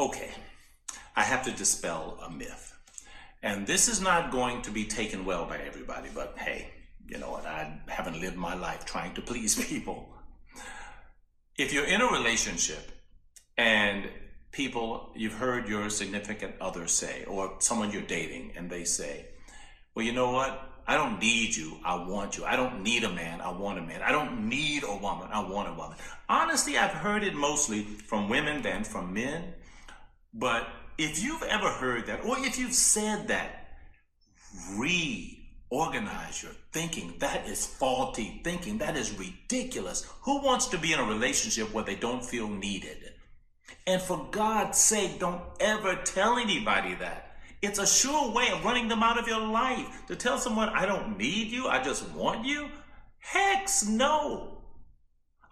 Okay, 0.00 0.30
I 1.16 1.24
have 1.24 1.42
to 1.42 1.50
dispel 1.50 2.20
a 2.24 2.30
myth. 2.30 2.72
And 3.42 3.66
this 3.66 3.88
is 3.88 4.00
not 4.00 4.30
going 4.30 4.62
to 4.62 4.70
be 4.70 4.84
taken 4.84 5.24
well 5.24 5.44
by 5.44 5.58
everybody, 5.58 6.08
but 6.14 6.38
hey, 6.38 6.70
you 7.08 7.18
know 7.18 7.32
what? 7.32 7.44
I 7.46 7.80
haven't 7.88 8.20
lived 8.20 8.36
my 8.36 8.54
life 8.54 8.84
trying 8.84 9.14
to 9.14 9.20
please 9.20 9.56
people. 9.68 10.08
If 11.56 11.72
you're 11.72 11.84
in 11.84 12.00
a 12.00 12.06
relationship 12.06 12.92
and 13.56 14.08
people, 14.52 15.12
you've 15.16 15.32
heard 15.32 15.68
your 15.68 15.90
significant 15.90 16.54
other 16.60 16.86
say, 16.86 17.24
or 17.24 17.56
someone 17.58 17.90
you're 17.90 18.02
dating, 18.02 18.52
and 18.56 18.70
they 18.70 18.84
say, 18.84 19.26
well, 19.96 20.04
you 20.04 20.12
know 20.12 20.30
what? 20.30 20.62
I 20.86 20.94
don't 20.94 21.18
need 21.18 21.56
you. 21.56 21.78
I 21.84 21.96
want 22.06 22.38
you. 22.38 22.44
I 22.44 22.54
don't 22.54 22.84
need 22.84 23.02
a 23.02 23.12
man. 23.12 23.40
I 23.40 23.50
want 23.50 23.80
a 23.80 23.82
man. 23.82 24.00
I 24.02 24.12
don't 24.12 24.48
need 24.48 24.84
a 24.84 24.96
woman. 24.96 25.28
I 25.32 25.40
want 25.40 25.68
a 25.68 25.72
woman. 25.74 25.96
Honestly, 26.28 26.78
I've 26.78 26.92
heard 26.92 27.24
it 27.24 27.34
mostly 27.34 27.82
from 27.82 28.28
women 28.28 28.62
than 28.62 28.84
from 28.84 29.12
men. 29.12 29.54
But 30.38 30.68
if 30.96 31.22
you've 31.22 31.42
ever 31.42 31.68
heard 31.68 32.06
that, 32.06 32.24
or 32.24 32.38
if 32.38 32.58
you've 32.58 32.72
said 32.72 33.28
that, 33.28 33.66
reorganize 34.76 36.42
your 36.42 36.52
thinking. 36.72 37.14
That 37.18 37.48
is 37.48 37.66
faulty 37.66 38.40
thinking. 38.44 38.78
That 38.78 38.96
is 38.96 39.18
ridiculous. 39.18 40.08
Who 40.22 40.40
wants 40.42 40.66
to 40.66 40.78
be 40.78 40.92
in 40.92 41.00
a 41.00 41.04
relationship 41.04 41.74
where 41.74 41.84
they 41.84 41.96
don't 41.96 42.24
feel 42.24 42.48
needed? 42.48 43.14
And 43.86 44.00
for 44.00 44.28
God's 44.30 44.78
sake, 44.78 45.18
don't 45.18 45.42
ever 45.58 45.96
tell 45.96 46.38
anybody 46.38 46.94
that. 46.94 47.24
It's 47.60 47.80
a 47.80 47.86
sure 47.86 48.32
way 48.32 48.48
of 48.52 48.64
running 48.64 48.86
them 48.86 49.02
out 49.02 49.18
of 49.18 49.26
your 49.26 49.40
life. 49.40 50.06
To 50.06 50.14
tell 50.14 50.38
someone, 50.38 50.68
I 50.68 50.86
don't 50.86 51.18
need 51.18 51.48
you, 51.48 51.66
I 51.66 51.82
just 51.82 52.08
want 52.10 52.46
you? 52.46 52.68
Hex 53.18 53.84
no. 53.84 54.62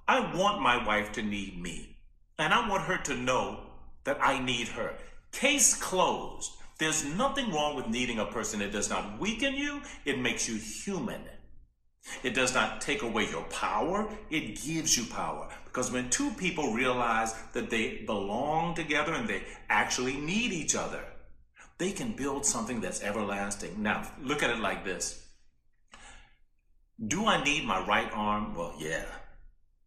I 0.07 0.33
want 0.37 0.63
my 0.63 0.87
wife 0.87 1.11
to 1.13 1.23
need 1.23 1.61
me. 1.61 1.97
And 2.39 2.55
I 2.55 2.69
want 2.69 2.85
her 2.85 2.99
to 2.99 3.17
know 3.17 3.66
that 4.07 4.19
I 4.23 4.43
need 4.43 4.69
her. 4.69 4.95
Case 5.33 5.75
closed. 5.75 6.53
There's 6.79 7.05
nothing 7.05 7.53
wrong 7.53 7.77
with 7.77 7.89
needing 7.89 8.19
a 8.19 8.25
person. 8.25 8.63
It 8.63 8.73
does 8.73 8.89
not 8.89 9.21
weaken 9.21 9.55
you, 9.55 9.83
it 10.07 10.19
makes 10.19 10.49
you 10.49 10.57
human. 10.57 11.21
It 12.23 12.35
does 12.35 12.55
not 12.55 12.81
take 12.81 13.03
away 13.03 13.29
your 13.29 13.43
power, 13.45 14.09
it 14.31 14.63
gives 14.63 14.97
you 14.97 15.05
power. 15.13 15.49
Because 15.65 15.91
when 15.91 16.09
two 16.09 16.31
people 16.31 16.73
realize 16.73 17.35
that 17.53 17.69
they 17.69 18.05
belong 18.07 18.75
together 18.75 19.13
and 19.13 19.29
they 19.29 19.43
actually 19.69 20.17
need 20.17 20.53
each 20.53 20.77
other, 20.77 21.05
they 21.79 21.91
can 21.91 22.13
build 22.13 22.47
something 22.47 22.81
that's 22.81 23.03
everlasting. 23.03 23.83
Now, 23.83 24.11
look 24.23 24.43
at 24.43 24.51
it 24.51 24.61
like 24.61 24.85
this 24.85 25.27
Do 27.07 27.27
I 27.27 27.43
need 27.43 27.65
my 27.65 27.85
right 27.87 28.11
arm? 28.13 28.55
Well, 28.55 28.75
yeah. 28.79 29.05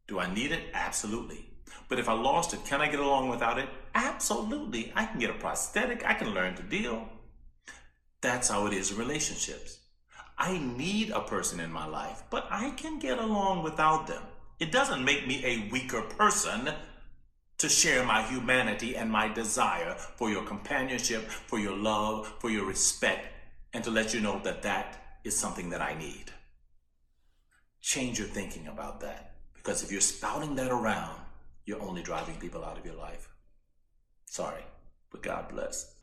Do 0.07 0.19
I 0.19 0.31
need 0.33 0.51
it? 0.51 0.63
Absolutely. 0.73 1.48
But 1.87 1.99
if 1.99 2.07
I 2.09 2.13
lost 2.13 2.53
it, 2.53 2.65
can 2.65 2.81
I 2.81 2.89
get 2.89 2.99
along 2.99 3.29
without 3.29 3.57
it? 3.57 3.69
Absolutely. 3.95 4.91
I 4.95 5.05
can 5.05 5.19
get 5.19 5.29
a 5.29 5.33
prosthetic, 5.33 6.05
I 6.05 6.13
can 6.13 6.33
learn 6.33 6.55
to 6.55 6.63
deal. 6.63 7.09
That's 8.21 8.49
how 8.49 8.67
it 8.67 8.73
is 8.73 8.91
in 8.91 8.97
relationships. 8.97 9.79
I 10.37 10.57
need 10.57 11.09
a 11.09 11.21
person 11.21 11.59
in 11.59 11.71
my 11.71 11.85
life, 11.85 12.23
but 12.29 12.47
I 12.49 12.71
can 12.71 12.99
get 12.99 13.17
along 13.17 13.63
without 13.63 14.07
them. 14.07 14.23
It 14.59 14.71
doesn't 14.71 15.03
make 15.03 15.27
me 15.27 15.43
a 15.45 15.69
weaker 15.71 16.01
person 16.01 16.73
to 17.57 17.69
share 17.69 18.05
my 18.05 18.23
humanity 18.23 18.95
and 18.95 19.11
my 19.11 19.27
desire 19.27 19.95
for 20.15 20.29
your 20.29 20.43
companionship, 20.43 21.29
for 21.29 21.59
your 21.59 21.75
love, 21.75 22.33
for 22.39 22.49
your 22.49 22.65
respect, 22.65 23.27
and 23.73 23.83
to 23.83 23.91
let 23.91 24.13
you 24.13 24.21
know 24.21 24.39
that 24.43 24.61
that 24.63 25.19
is 25.25 25.37
something 25.37 25.69
that 25.69 25.81
I 25.81 25.93
need. 25.97 26.31
Change 27.81 28.19
your 28.19 28.27
thinking 28.27 28.67
about 28.67 29.01
that. 29.01 29.35
Because 29.53 29.83
if 29.83 29.91
you're 29.91 30.01
spouting 30.01 30.55
that 30.55 30.71
around, 30.71 31.19
you're 31.69 31.81
only 31.83 32.01
driving 32.01 32.33
people 32.37 32.65
out 32.65 32.79
of 32.79 32.83
your 32.83 32.95
life. 32.95 33.29
Sorry, 34.25 34.63
but 35.11 35.21
God 35.21 35.49
bless. 35.49 35.93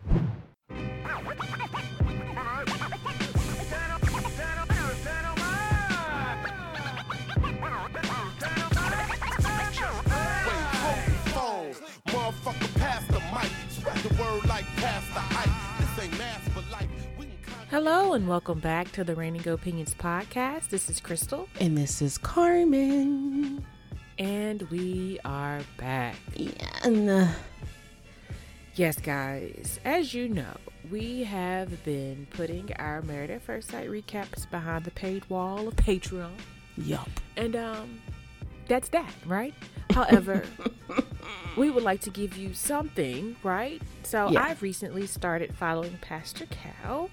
Hello 17.68 18.12
and 18.12 18.28
welcome 18.28 18.60
back 18.60 18.92
to 18.92 19.02
the 19.02 19.16
Reigning 19.16 19.48
Opinions 19.48 19.94
podcast. 19.94 20.68
This 20.68 20.88
is 20.88 21.00
Crystal. 21.00 21.48
And 21.58 21.76
this 21.76 22.00
is 22.00 22.18
Carmen. 22.18 23.66
And 24.18 24.62
we 24.70 25.18
are 25.24 25.60
back. 25.76 26.16
Yeah. 26.34 26.50
And, 26.84 27.28
yes, 28.74 28.98
guys, 28.98 29.78
as 29.84 30.14
you 30.14 30.28
know, 30.28 30.56
we 30.90 31.24
have 31.24 31.84
been 31.84 32.26
putting 32.30 32.72
our 32.78 33.02
Married 33.02 33.30
at 33.30 33.42
First 33.42 33.70
Sight 33.70 33.88
recaps 33.90 34.48
behind 34.50 34.84
the 34.84 34.90
paid 34.92 35.28
wall 35.28 35.68
of 35.68 35.76
Patreon. 35.76 36.30
Yup. 36.78 37.08
And 37.36 37.56
um 37.56 38.00
that's 38.68 38.88
that, 38.90 39.12
right? 39.26 39.54
However, 39.90 40.44
we 41.56 41.70
would 41.70 41.84
like 41.84 42.00
to 42.02 42.10
give 42.10 42.36
you 42.36 42.52
something, 42.52 43.36
right? 43.42 43.80
So 44.02 44.28
Yeah. 44.30 44.42
I've 44.44 44.60
recently 44.62 45.06
started 45.06 45.54
following 45.54 45.98
Pastor 46.00 46.46
Cal, 46.46 47.10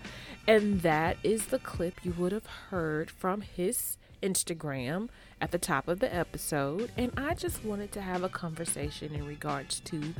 and 0.48 0.82
that 0.82 1.18
is 1.24 1.48
the 1.48 1.60
clip 1.60 2.04
you 2.04 2.14
would 2.18 2.32
have 2.32 2.46
heard 2.70 3.12
from 3.12 3.42
his 3.42 3.98
Instagram 4.24 5.10
at 5.42 5.52
the 5.52 5.58
top 5.58 5.88
of 5.88 6.00
the 6.00 6.14
episode. 6.14 6.92
And 6.98 7.12
I 7.18 7.34
just 7.34 7.64
wanted 7.64 7.92
to 7.92 8.02
have 8.02 8.24
a 8.24 8.30
conversation 8.30 9.14
in 9.14 9.26
regards 9.26 9.80
to 9.82 10.14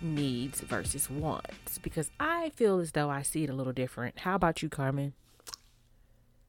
needs 0.00 0.60
versus 0.60 1.08
wants 1.10 1.78
because 1.78 2.10
I 2.20 2.50
feel 2.50 2.78
as 2.78 2.92
though 2.92 3.08
I 3.08 3.22
see 3.22 3.44
it 3.44 3.50
a 3.50 3.54
little 3.54 3.72
different. 3.72 4.20
How 4.20 4.34
about 4.34 4.62
you, 4.62 4.68
Carmen? 4.68 5.14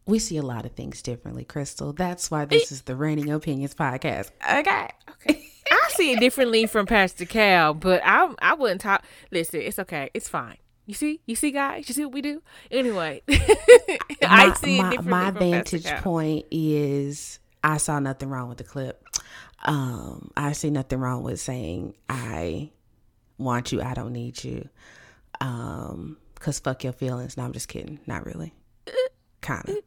we 0.07 0.19
see 0.19 0.37
a 0.37 0.41
lot 0.41 0.65
of 0.65 0.71
things 0.71 1.01
differently, 1.01 1.43
Crystal. 1.43 1.93
That's 1.93 2.31
why 2.31 2.43
eh. 2.43 2.45
this 2.45 2.71
is 2.71 2.83
the 2.83 2.95
Reigning 2.95 3.29
Opinions 3.29 3.75
podcast. 3.75 4.31
Okay. 4.41 4.87
Okay. 5.09 5.43
I 5.69 5.89
see 5.89 6.13
it 6.13 6.19
differently 6.19 6.65
from 6.65 6.85
Pastor 6.85 7.25
Cal, 7.25 7.73
but 7.73 8.01
I 8.03 8.33
I 8.39 8.53
wouldn't 8.53 8.81
talk. 8.81 9.03
Listen, 9.31 9.61
it's 9.61 9.77
okay. 9.79 10.09
It's 10.13 10.29
fine. 10.29 10.57
You 10.87 10.93
see, 10.93 11.19
you 11.25 11.35
see, 11.35 11.51
guys. 11.51 11.87
You 11.89 11.93
see 11.93 12.05
what 12.05 12.13
we 12.13 12.21
do. 12.21 12.41
Anyway, 12.71 13.21
I 14.23 14.47
my, 14.47 14.53
see 14.53 14.81
my, 14.81 14.97
my 15.01 15.31
vantage 15.31 15.85
point 15.97 16.45
is 16.49 17.39
I 17.61 17.75
saw 17.75 17.99
nothing 17.99 18.29
wrong 18.29 18.47
with 18.47 18.57
the 18.57 18.63
clip. 18.63 19.05
Um, 19.65 20.31
I 20.37 20.53
see 20.53 20.69
nothing 20.69 20.99
wrong 20.99 21.23
with 21.23 21.41
saying 21.41 21.93
I 22.07 22.71
want 23.37 23.73
you, 23.73 23.81
I 23.81 23.93
don't 23.93 24.13
need 24.13 24.41
you. 24.45 24.69
Um, 25.41 26.17
cause 26.39 26.59
fuck 26.59 26.85
your 26.85 26.93
feelings. 26.93 27.35
No, 27.35 27.43
I'm 27.43 27.51
just 27.51 27.67
kidding. 27.67 27.99
Not 28.07 28.25
really. 28.25 28.53
Kind 29.41 29.67
of, 29.67 29.77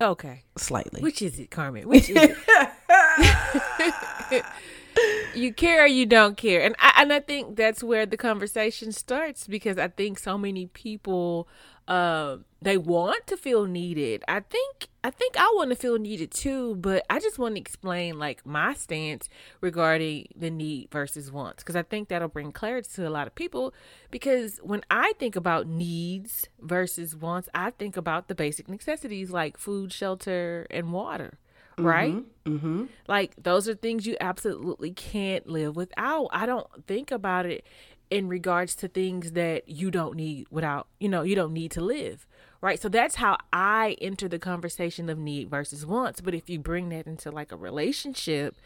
Okay, 0.00 0.42
slightly. 0.58 1.02
which 1.02 1.22
is 1.22 1.38
it, 1.38 1.50
Carmen? 1.52 1.88
Which 1.88 2.10
is 2.10 2.16
it? 2.18 2.36
you 5.34 5.52
care 5.52 5.84
or 5.84 5.86
you 5.86 6.06
don't 6.06 6.36
care, 6.36 6.62
and 6.62 6.74
I 6.78 6.92
and 7.02 7.12
I 7.12 7.20
think 7.20 7.56
that's 7.56 7.82
where 7.82 8.06
the 8.06 8.16
conversation 8.16 8.92
starts 8.92 9.46
because 9.46 9.78
I 9.78 9.88
think 9.88 10.18
so 10.18 10.38
many 10.38 10.66
people 10.66 11.48
uh, 11.88 12.38
they 12.60 12.76
want 12.76 13.26
to 13.28 13.36
feel 13.36 13.66
needed. 13.66 14.24
I 14.26 14.40
think 14.40 14.88
I 15.04 15.10
think 15.10 15.36
I 15.38 15.52
want 15.54 15.70
to 15.70 15.76
feel 15.76 15.98
needed 15.98 16.32
too, 16.32 16.74
but 16.76 17.04
I 17.08 17.20
just 17.20 17.38
want 17.38 17.54
to 17.54 17.60
explain 17.60 18.18
like 18.18 18.44
my 18.44 18.74
stance 18.74 19.28
regarding 19.60 20.26
the 20.34 20.50
need 20.50 20.90
versus 20.90 21.30
wants 21.30 21.62
because 21.62 21.76
I 21.76 21.82
think 21.82 22.08
that'll 22.08 22.28
bring 22.28 22.50
clarity 22.50 22.88
to 22.96 23.06
a 23.06 23.10
lot 23.10 23.28
of 23.28 23.34
people. 23.36 23.72
Because 24.10 24.58
when 24.64 24.82
I 24.90 25.12
think 25.18 25.36
about 25.36 25.68
needs 25.68 26.48
versus 26.60 27.14
wants, 27.14 27.48
I 27.54 27.70
think 27.70 27.96
about 27.96 28.26
the 28.26 28.34
basic 28.34 28.68
necessities 28.68 29.30
like 29.30 29.56
food, 29.56 29.92
shelter, 29.92 30.66
and 30.70 30.92
water. 30.92 31.38
Right? 31.78 32.14
mm-hmm. 32.44 32.84
Like 33.06 33.34
those 33.36 33.68
are 33.68 33.74
things 33.74 34.06
you 34.06 34.16
absolutely 34.20 34.92
can't 34.92 35.46
live 35.46 35.76
without. 35.76 36.28
I 36.32 36.46
don't 36.46 36.66
think 36.86 37.10
about 37.10 37.46
it 37.46 37.66
in 38.08 38.28
regards 38.28 38.74
to 38.76 38.88
things 38.88 39.32
that 39.32 39.68
you 39.68 39.90
don't 39.90 40.16
need 40.16 40.46
without, 40.50 40.86
you 41.00 41.08
know, 41.08 41.22
you 41.22 41.34
don't 41.34 41.52
need 41.52 41.72
to 41.72 41.80
live. 41.80 42.26
Right? 42.60 42.80
So 42.80 42.88
that's 42.88 43.16
how 43.16 43.36
I 43.52 43.96
enter 44.00 44.28
the 44.28 44.38
conversation 44.38 45.08
of 45.10 45.18
need 45.18 45.50
versus 45.50 45.84
wants. 45.84 46.20
But 46.20 46.34
if 46.34 46.48
you 46.48 46.58
bring 46.58 46.88
that 46.88 47.06
into 47.06 47.30
like 47.30 47.52
a 47.52 47.56
relationship, 47.56 48.56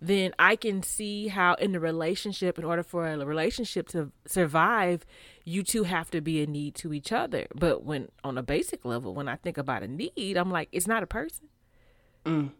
then 0.00 0.32
I 0.38 0.56
can 0.56 0.82
see 0.82 1.28
how 1.28 1.54
in 1.54 1.72
the 1.72 1.80
relationship, 1.80 2.58
in 2.58 2.64
order 2.64 2.82
for 2.82 3.06
a 3.06 3.24
relationship 3.24 3.88
to 3.88 4.12
survive, 4.26 5.04
you 5.44 5.62
two 5.62 5.84
have 5.84 6.10
to 6.10 6.20
be 6.20 6.42
a 6.42 6.46
need 6.46 6.74
to 6.76 6.92
each 6.92 7.12
other. 7.12 7.46
But 7.54 7.84
when 7.84 8.08
on 8.22 8.36
a 8.38 8.42
basic 8.42 8.84
level, 8.84 9.14
when 9.14 9.28
I 9.28 9.36
think 9.36 9.58
about 9.58 9.82
a 9.82 9.88
need, 9.88 10.36
I'm 10.36 10.50
like, 10.50 10.68
it's 10.72 10.86
not 10.86 11.02
a 11.02 11.06
person. 11.06 11.48
Mm. 12.24 12.50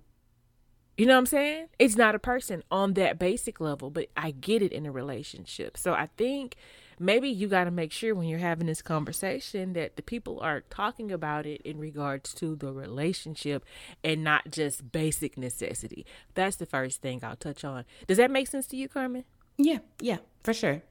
You 0.96 1.06
know 1.06 1.14
what 1.14 1.20
I'm 1.20 1.26
saying? 1.26 1.68
It's 1.78 1.96
not 1.96 2.14
a 2.14 2.20
person 2.20 2.62
on 2.70 2.94
that 2.94 3.18
basic 3.18 3.60
level, 3.60 3.90
but 3.90 4.08
I 4.16 4.30
get 4.30 4.62
it 4.62 4.72
in 4.72 4.86
a 4.86 4.92
relationship. 4.92 5.76
So 5.76 5.92
I 5.92 6.08
think 6.16 6.56
maybe 7.00 7.28
you 7.28 7.48
got 7.48 7.64
to 7.64 7.72
make 7.72 7.90
sure 7.90 8.14
when 8.14 8.28
you're 8.28 8.38
having 8.38 8.68
this 8.68 8.80
conversation 8.80 9.72
that 9.72 9.96
the 9.96 10.02
people 10.02 10.38
are 10.40 10.60
talking 10.70 11.10
about 11.10 11.46
it 11.46 11.60
in 11.62 11.78
regards 11.78 12.32
to 12.34 12.54
the 12.54 12.72
relationship 12.72 13.64
and 14.04 14.22
not 14.22 14.50
just 14.50 14.92
basic 14.92 15.36
necessity. 15.36 16.06
That's 16.34 16.56
the 16.56 16.66
first 16.66 17.02
thing 17.02 17.20
I'll 17.24 17.34
touch 17.34 17.64
on. 17.64 17.84
Does 18.06 18.18
that 18.18 18.30
make 18.30 18.46
sense 18.46 18.68
to 18.68 18.76
you, 18.76 18.88
Carmen? 18.88 19.24
Yeah, 19.56 19.78
yeah, 20.00 20.18
for 20.44 20.52
sure. 20.52 20.82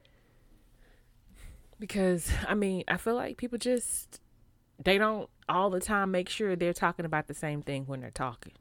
Because 1.78 2.30
I 2.46 2.54
mean, 2.54 2.84
I 2.88 2.98
feel 2.98 3.14
like 3.14 3.38
people 3.38 3.58
just 3.58 4.20
they 4.82 4.98
don't 4.98 5.30
all 5.48 5.70
the 5.70 5.80
time 5.80 6.10
make 6.10 6.28
sure 6.28 6.56
they're 6.56 6.72
talking 6.72 7.04
about 7.04 7.26
the 7.26 7.34
same 7.34 7.62
thing 7.62 7.84
when 7.86 8.00
they're 8.00 8.10
talking. 8.10 8.52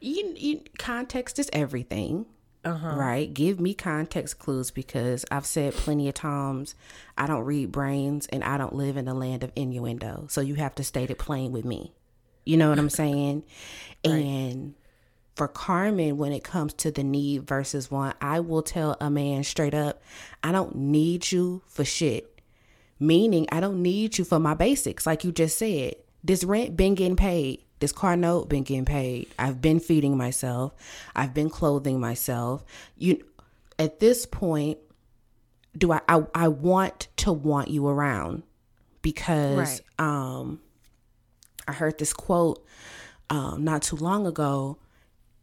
You, 0.00 0.34
you 0.36 0.60
context 0.78 1.38
is 1.38 1.50
everything. 1.52 2.26
Uh-huh. 2.64 2.94
Right? 2.94 3.32
Give 3.32 3.58
me 3.58 3.74
context 3.74 4.38
clues 4.38 4.70
because 4.70 5.24
I've 5.32 5.46
said 5.46 5.74
plenty 5.74 6.08
of 6.08 6.14
times 6.14 6.76
I 7.18 7.26
don't 7.26 7.44
read 7.44 7.72
brains 7.72 8.26
and 8.28 8.44
I 8.44 8.56
don't 8.56 8.74
live 8.74 8.96
in 8.96 9.04
the 9.04 9.14
land 9.14 9.42
of 9.42 9.50
innuendo. 9.56 10.26
So 10.28 10.40
you 10.40 10.54
have 10.54 10.76
to 10.76 10.84
state 10.84 11.10
it 11.10 11.18
plain 11.18 11.50
with 11.50 11.64
me. 11.64 11.92
You 12.44 12.56
know 12.56 12.70
what 12.70 12.78
I'm 12.78 12.90
saying? 12.90 13.42
right. 14.06 14.12
And 14.12 14.74
for 15.34 15.48
Carmen, 15.48 16.18
when 16.18 16.32
it 16.32 16.44
comes 16.44 16.74
to 16.74 16.90
the 16.90 17.02
need 17.02 17.46
versus 17.46 17.90
want, 17.90 18.16
I 18.20 18.40
will 18.40 18.62
tell 18.62 18.96
a 19.00 19.10
man 19.10 19.44
straight 19.44 19.74
up, 19.74 20.02
I 20.42 20.52
don't 20.52 20.76
need 20.76 21.32
you 21.32 21.62
for 21.66 21.84
shit. 21.84 22.40
Meaning, 23.00 23.48
I 23.50 23.58
don't 23.58 23.82
need 23.82 24.18
you 24.18 24.24
for 24.24 24.38
my 24.38 24.54
basics, 24.54 25.06
like 25.06 25.24
you 25.24 25.32
just 25.32 25.58
said. 25.58 25.94
This 26.22 26.44
rent 26.44 26.76
been 26.76 26.94
getting 26.94 27.16
paid. 27.16 27.64
This 27.82 27.90
car 27.90 28.16
note 28.16 28.48
been 28.48 28.62
getting 28.62 28.84
paid. 28.84 29.26
I've 29.40 29.60
been 29.60 29.80
feeding 29.80 30.16
myself. 30.16 30.72
I've 31.16 31.34
been 31.34 31.50
clothing 31.50 31.98
myself. 31.98 32.64
You 32.96 33.24
at 33.76 33.98
this 33.98 34.24
point, 34.24 34.78
do 35.76 35.90
I 35.90 36.00
I, 36.08 36.24
I 36.32 36.46
want 36.46 37.08
to 37.16 37.32
want 37.32 37.70
you 37.72 37.88
around 37.88 38.44
because 39.02 39.82
right. 39.98 40.06
um 40.06 40.60
I 41.66 41.72
heard 41.72 41.98
this 41.98 42.12
quote 42.12 42.64
um 43.30 43.64
not 43.64 43.82
too 43.82 43.96
long 43.96 44.28
ago 44.28 44.78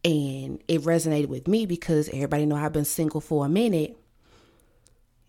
and 0.02 0.62
it 0.66 0.80
resonated 0.80 1.26
with 1.26 1.46
me 1.46 1.66
because 1.66 2.08
everybody 2.08 2.46
know 2.46 2.56
I've 2.56 2.72
been 2.72 2.86
single 2.86 3.20
for 3.20 3.44
a 3.44 3.50
minute. 3.50 3.98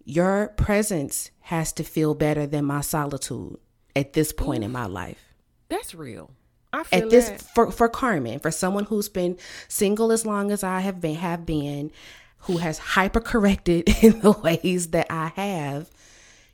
Your 0.05 0.47
presence 0.55 1.29
has 1.41 1.73
to 1.73 1.83
feel 1.83 2.15
better 2.15 2.47
than 2.47 2.63
my 2.63 2.79
solitude 2.79 3.57
at 3.97 4.13
this 4.13 4.31
point 4.31 4.63
Ooh, 4.63 4.67
in 4.67 4.71
my 4.71 4.85
life. 4.85 5.33
That's 5.67 5.93
real 5.93 6.31
at 6.73 7.09
this 7.09 7.29
that. 7.29 7.41
for 7.41 7.71
for 7.71 7.89
Carmen, 7.89 8.39
for 8.39 8.51
someone 8.51 8.85
who's 8.85 9.09
been 9.09 9.38
single 9.68 10.12
as 10.12 10.25
long 10.25 10.51
as 10.51 10.63
I 10.63 10.79
have 10.81 11.01
been 11.01 11.15
have 11.15 11.45
been, 11.45 11.91
who 12.39 12.57
has 12.57 12.77
hyper 12.77 13.19
corrected 13.19 13.89
in 14.03 14.19
the 14.21 14.31
ways 14.31 14.89
that 14.89 15.07
I 15.09 15.27
have, 15.35 15.89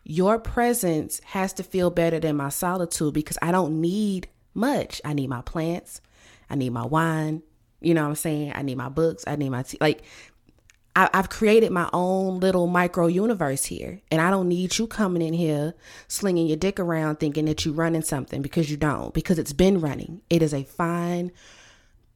your 0.03 0.39
presence 0.39 1.21
has 1.25 1.53
to 1.53 1.63
feel 1.63 1.89
better 1.89 2.19
than 2.19 2.37
my 2.37 2.49
solitude 2.49 3.13
because 3.13 3.37
I 3.41 3.51
don't 3.51 3.81
need 3.81 4.27
much. 4.53 5.01
I 5.05 5.13
need 5.13 5.29
my 5.29 5.41
plants, 5.41 6.01
I 6.49 6.55
need 6.55 6.71
my 6.71 6.85
wine, 6.85 7.43
you 7.81 7.93
know 7.93 8.03
what 8.03 8.09
I'm 8.09 8.15
saying? 8.15 8.53
I 8.55 8.61
need 8.63 8.77
my 8.77 8.89
books, 8.89 9.23
I 9.27 9.35
need 9.35 9.49
my 9.49 9.63
tea. 9.63 9.77
Like 9.79 10.03
I, 10.97 11.09
have 11.13 11.29
created 11.29 11.71
my 11.71 11.87
own 11.93 12.39
little 12.39 12.65
micro 12.65 13.05
universe 13.05 13.65
here, 13.65 14.01
and 14.09 14.19
I 14.19 14.31
don't 14.31 14.47
need 14.47 14.79
you 14.79 14.87
coming 14.87 15.21
in 15.21 15.33
here 15.33 15.75
slinging 16.07 16.47
your 16.47 16.57
dick 16.57 16.79
around 16.79 17.17
thinking 17.19 17.45
that 17.45 17.63
you're 17.63 17.75
running 17.75 18.01
something 18.01 18.41
because 18.41 18.71
you 18.71 18.77
don't, 18.77 19.13
because 19.13 19.37
it's 19.37 19.53
been 19.53 19.79
running. 19.79 20.21
It 20.31 20.41
is 20.41 20.55
a 20.55 20.63
fine 20.63 21.31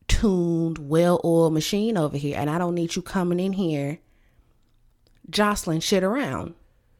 tuned, 0.07 0.89
well 0.89 1.21
oiled 1.23 1.53
machine 1.53 1.95
over 1.95 2.17
here, 2.17 2.35
and 2.35 2.49
I 2.49 2.57
don't 2.57 2.73
need 2.73 2.95
you 2.95 3.03
coming 3.03 3.39
in 3.39 3.53
here 3.53 3.99
jostling 5.29 5.79
shit 5.79 6.03
around. 6.03 6.55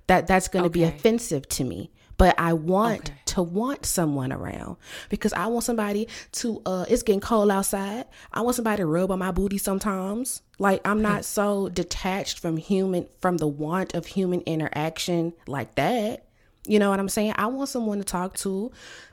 That 0.06 0.28
that's 0.28 0.50
going 0.50 0.64
to 0.64 0.70
okay. 0.70 0.82
be 0.82 0.84
offensive 0.84 1.50
to 1.50 1.64
me 1.64 1.90
but 2.22 2.36
I 2.38 2.54
want 2.54 3.10
okay. 3.10 3.20
to 3.26 3.42
want 3.42 3.84
someone 3.84 4.32
around 4.32 4.78
because 5.10 5.34
I 5.34 5.48
want 5.48 5.64
somebody 5.64 6.08
to 6.34 6.62
uh 6.68 6.86
it's 6.88 7.02
getting 7.02 7.20
cold 7.20 7.50
outside. 7.50 8.06
I 8.32 8.42
want 8.42 8.56
somebody 8.56 8.78
to 8.78 8.86
rub 8.86 9.10
on 9.10 9.18
my 9.18 9.32
booty 9.32 9.58
sometimes. 9.58 10.44
Like 10.60 10.82
I'm 10.86 11.02
not 11.02 11.26
so 11.38 11.70
detached 11.70 12.38
from 12.38 12.58
human 12.58 13.08
from 13.22 13.38
the 13.38 13.48
want 13.48 13.96
of 13.96 14.06
human 14.06 14.42
interaction 14.42 15.34
like 15.48 15.74
that. 15.76 16.28
You 16.68 16.78
know 16.78 16.92
what 16.92 17.00
I'm 17.00 17.10
saying? 17.10 17.34
I 17.38 17.48
want 17.48 17.70
someone 17.70 17.98
to 17.98 18.04
talk 18.04 18.36
to, 18.36 18.72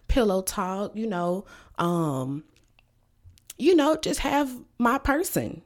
pillow 0.09 0.43
talk, 0.43 0.95
you 0.95 1.07
know, 1.07 1.47
um 1.79 2.45
you 3.57 3.75
know, 3.75 3.97
just 3.97 4.21
have 4.21 4.55
my 4.77 4.99
person. 4.99 5.63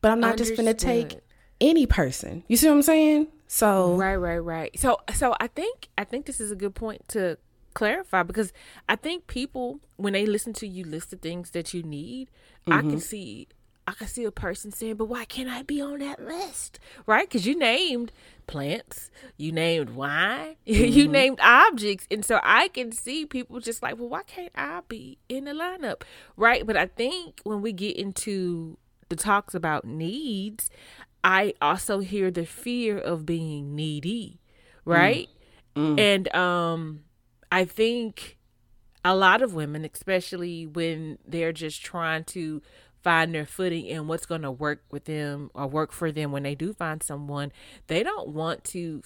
But 0.00 0.12
I'm 0.12 0.20
not 0.20 0.30
Understood. 0.30 0.56
just 0.56 0.64
gonna 0.64 0.72
take 0.72 1.20
any 1.60 1.84
person. 1.84 2.44
You 2.48 2.56
see 2.56 2.66
what 2.66 2.76
I'm 2.76 2.82
saying? 2.82 3.26
So 3.48 3.94
right, 3.94 4.16
right, 4.16 4.38
right. 4.38 4.78
So 4.78 4.98
so 5.14 5.34
I 5.40 5.48
think 5.48 5.88
I 5.98 6.04
think 6.04 6.26
this 6.26 6.40
is 6.40 6.50
a 6.52 6.56
good 6.56 6.74
point 6.74 7.08
to 7.08 7.38
clarify 7.74 8.22
because 8.22 8.52
I 8.88 8.96
think 8.96 9.26
people 9.26 9.80
when 9.96 10.12
they 10.12 10.26
listen 10.26 10.52
to 10.54 10.68
you 10.68 10.84
list 10.84 11.10
the 11.10 11.16
things 11.16 11.50
that 11.50 11.72
you 11.72 11.82
need, 11.82 12.28
mm-hmm. 12.28 12.72
I 12.72 12.80
can 12.80 12.90
mm-hmm. 12.90 12.98
see 12.98 13.48
I 13.88 13.92
can 13.92 14.06
see 14.06 14.24
a 14.24 14.30
person 14.30 14.70
saying, 14.70 14.96
"But 14.96 15.06
why 15.06 15.24
can't 15.24 15.48
I 15.48 15.62
be 15.62 15.80
on 15.80 16.00
that 16.00 16.22
list?" 16.22 16.78
Right? 17.06 17.26
Because 17.26 17.46
you 17.46 17.58
named 17.58 18.12
plants, 18.46 19.10
you 19.38 19.50
named 19.50 19.90
wine, 19.90 20.56
mm-hmm. 20.66 20.92
you 20.92 21.08
named 21.08 21.38
objects, 21.42 22.06
and 22.10 22.22
so 22.22 22.38
I 22.42 22.68
can 22.68 22.92
see 22.92 23.24
people 23.24 23.60
just 23.60 23.82
like, 23.82 23.96
"Well, 23.98 24.10
why 24.10 24.24
can't 24.24 24.52
I 24.54 24.82
be 24.88 25.16
in 25.30 25.46
the 25.46 25.52
lineup?" 25.52 26.02
Right? 26.36 26.66
But 26.66 26.76
I 26.76 26.84
think 26.84 27.40
when 27.44 27.62
we 27.62 27.72
get 27.72 27.96
into 27.96 28.76
the 29.08 29.16
talks 29.16 29.54
about 29.54 29.86
needs, 29.86 30.68
I 31.28 31.52
also 31.60 31.98
hear 31.98 32.30
the 32.30 32.46
fear 32.46 32.96
of 32.96 33.26
being 33.26 33.76
needy, 33.76 34.40
right? 34.86 35.28
Mm. 35.76 35.96
Mm. 35.96 36.00
And 36.00 36.34
um 36.34 37.00
I 37.52 37.66
think 37.66 38.38
a 39.04 39.14
lot 39.14 39.42
of 39.42 39.52
women, 39.52 39.84
especially 39.84 40.66
when 40.66 41.18
they're 41.26 41.52
just 41.52 41.84
trying 41.84 42.24
to 42.24 42.62
find 43.02 43.34
their 43.34 43.44
footing 43.44 43.88
and 43.90 44.08
what's 44.08 44.26
going 44.26 44.42
to 44.42 44.50
work 44.50 44.82
with 44.90 45.04
them 45.04 45.50
or 45.54 45.66
work 45.66 45.92
for 45.92 46.10
them 46.10 46.32
when 46.32 46.42
they 46.42 46.54
do 46.54 46.72
find 46.72 47.02
someone, 47.02 47.52
they 47.86 48.02
don't 48.02 48.30
want 48.30 48.64
to 48.64 49.02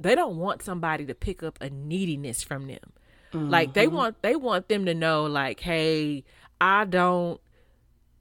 they 0.00 0.14
don't 0.14 0.36
want 0.36 0.62
somebody 0.62 1.04
to 1.04 1.14
pick 1.14 1.42
up 1.42 1.58
a 1.60 1.68
neediness 1.68 2.42
from 2.42 2.68
them. 2.68 2.92
Mm-hmm. 3.34 3.50
Like 3.50 3.74
they 3.74 3.86
mm-hmm. 3.86 3.96
want 3.96 4.22
they 4.22 4.34
want 4.34 4.68
them 4.68 4.86
to 4.86 4.94
know 4.94 5.26
like, 5.26 5.60
"Hey, 5.60 6.24
I 6.58 6.86
don't 6.86 7.38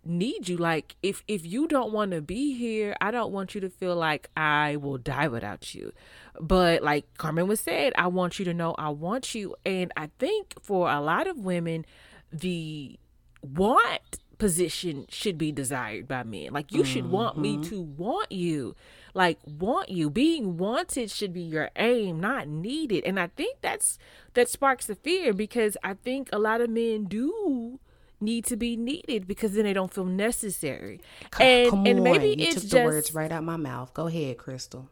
need 0.06 0.48
you. 0.48 0.58
Like 0.58 0.96
if 1.02 1.24
if 1.28 1.46
you 1.46 1.68
don't 1.68 1.92
want 1.92 2.12
to 2.12 2.22
be 2.22 2.54
here 2.54 2.96
i 3.02 3.12
don't 3.12 3.32
want 3.32 3.56
you 3.56 3.62
to 3.62 3.70
feel 3.70 3.96
like 3.96 4.30
i 4.38 4.76
will 4.76 4.98
die 4.98 5.28
without 5.28 5.74
you. 5.74 5.92
But 6.40 6.84
like 6.84 7.06
carmen 7.18 7.48
was 7.48 7.60
said 7.60 7.94
i 7.98 8.08
want 8.08 8.40
you 8.40 8.46
to 8.46 8.54
know 8.54 8.76
i 8.78 8.90
want 8.90 9.36
you. 9.36 9.56
And 9.66 9.92
i 9.98 10.10
think 10.20 10.56
for 10.62 10.90
a 10.90 11.02
lot 11.02 11.28
of 11.28 11.40
women 11.40 11.86
the 12.32 13.00
want 13.42 14.20
position 14.38 15.06
should 15.10 15.38
be 15.38 15.52
desired 15.52 16.08
by 16.08 16.24
men. 16.24 16.50
Like 16.52 16.72
you 16.72 16.84
mm-hmm. 16.84 16.92
should 16.92 17.10
want 17.10 17.38
me 17.38 17.54
mm-hmm. 17.54 17.70
to 17.70 17.82
want 17.82 18.32
you. 18.32 18.76
Like 19.14 19.40
want 19.46 19.90
you. 19.90 20.10
Being 20.10 20.58
wanted 20.58 21.10
should 21.10 21.32
be 21.32 21.42
your 21.42 21.70
aim 21.78 22.20
not 22.20 22.48
needed. 22.48 23.04
And 23.06 23.20
i 23.20 23.28
think 23.28 23.62
that's 23.62 23.98
that 24.34 24.50
sparks 24.50 24.86
the 24.86 24.96
fear 24.96 25.34
because 25.34 25.78
i 25.84 25.94
think 25.94 26.30
a 26.32 26.40
lot 26.40 26.62
of 26.62 26.70
men 26.70 27.06
do 27.06 27.80
need 28.20 28.46
to 28.46 28.56
be 28.56 28.76
needed 28.76 29.28
because 29.28 29.54
then 29.54 29.66
they 29.66 29.74
don't 29.74 29.94
feel 29.94 30.06
necessary. 30.06 31.02
And 31.40 31.70
Come 31.70 31.86
and 31.86 32.04
maybe 32.04 32.30
you 32.30 32.36
it's 32.40 32.56
took 32.56 32.64
just 32.64 32.72
the 32.72 32.84
words 32.84 33.14
right 33.14 33.32
out 33.32 33.44
my 33.44 33.58
mouth. 33.58 33.94
Go 33.94 34.08
ahead, 34.08 34.38
Crystal. 34.38 34.90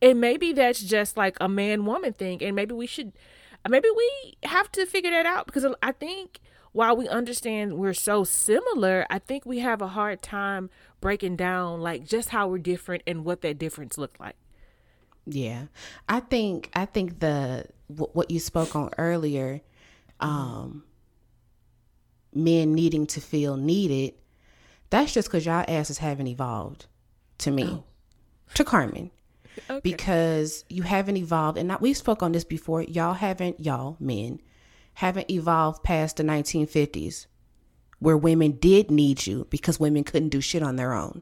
And 0.00 0.20
maybe 0.20 0.52
that's 0.52 0.82
just 0.82 1.16
like 1.16 1.36
a 1.40 1.48
man 1.48 1.84
woman 1.84 2.12
thing 2.12 2.42
and 2.42 2.56
maybe 2.56 2.74
we 2.74 2.86
should 2.86 3.12
maybe 3.68 3.88
we 3.96 4.34
have 4.42 4.70
to 4.72 4.86
figure 4.86 5.10
that 5.10 5.26
out 5.26 5.46
because 5.46 5.64
I 5.82 5.92
think 5.92 6.40
while 6.72 6.96
we 6.96 7.06
understand 7.08 7.74
we're 7.74 7.92
so 7.92 8.24
similar, 8.24 9.06
I 9.10 9.18
think 9.18 9.44
we 9.44 9.58
have 9.60 9.82
a 9.82 9.88
hard 9.88 10.22
time 10.22 10.70
breaking 11.00 11.36
down 11.36 11.80
like 11.80 12.04
just 12.04 12.30
how 12.30 12.48
we're 12.48 12.58
different 12.58 13.02
and 13.06 13.24
what 13.24 13.42
that 13.42 13.58
difference 13.58 13.98
looked 13.98 14.18
like. 14.18 14.36
Yeah. 15.26 15.66
I 16.08 16.20
think 16.20 16.70
I 16.74 16.86
think 16.86 17.20
the 17.20 17.66
what 17.88 18.30
you 18.30 18.40
spoke 18.40 18.74
on 18.74 18.90
earlier 18.98 19.60
um 20.20 20.84
men 22.34 22.74
needing 22.74 23.06
to 23.08 23.20
feel 23.20 23.56
needed, 23.56 24.14
that's 24.90 25.14
just 25.14 25.28
because 25.28 25.46
y'all 25.46 25.64
asses 25.68 25.98
haven't 25.98 26.26
evolved 26.26 26.86
to 27.38 27.50
me, 27.50 27.64
oh. 27.64 27.84
to 28.54 28.64
Carmen. 28.64 29.10
Okay. 29.68 29.80
Because 29.82 30.64
you 30.70 30.82
haven't 30.82 31.18
evolved, 31.18 31.58
and 31.58 31.76
we 31.78 31.92
spoke 31.92 32.22
on 32.22 32.32
this 32.32 32.42
before. 32.42 32.84
Y'all 32.84 33.12
haven't, 33.12 33.60
y'all 33.60 33.98
men, 34.00 34.40
haven't 34.94 35.30
evolved 35.30 35.82
past 35.82 36.16
the 36.16 36.22
1950s, 36.22 37.26
where 37.98 38.16
women 38.16 38.52
did 38.52 38.90
need 38.90 39.26
you 39.26 39.46
because 39.50 39.78
women 39.78 40.04
couldn't 40.04 40.30
do 40.30 40.40
shit 40.40 40.62
on 40.62 40.76
their 40.76 40.94
own. 40.94 41.20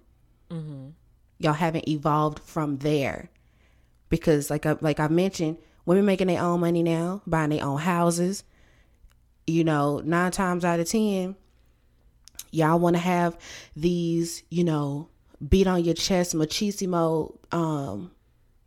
Mm-hmm. 0.49 0.90
Y'all 1.40 1.55
haven't 1.55 1.88
evolved 1.88 2.38
from 2.38 2.79
there, 2.79 3.31
because 4.11 4.49
like 4.49 4.64
I, 4.64 4.76
like 4.81 5.00
I 5.00 5.09
mentioned, 5.09 5.59
women 5.85 6.05
making 6.05 6.29
their 6.29 6.40
own 6.40 6.61
money 6.61 6.85
now, 6.85 7.23
buying 7.26 7.50
their 7.50 7.64
own 7.64 7.81
houses, 7.81 8.45
you 9.50 9.64
know, 9.64 10.00
nine 10.04 10.33
times 10.33 10.64
out 10.64 10.80
of 10.80 10.88
10, 10.88 11.37
y'all 12.50 12.78
want 12.78 12.97
to 12.97 13.00
have 13.00 13.37
these, 13.76 14.42
you 14.50 14.64
know, 14.64 15.09
beat 15.47 15.66
on 15.66 15.85
your 15.85 15.95
chest 15.95 16.35
machismo 16.35 17.37
um, 17.52 18.11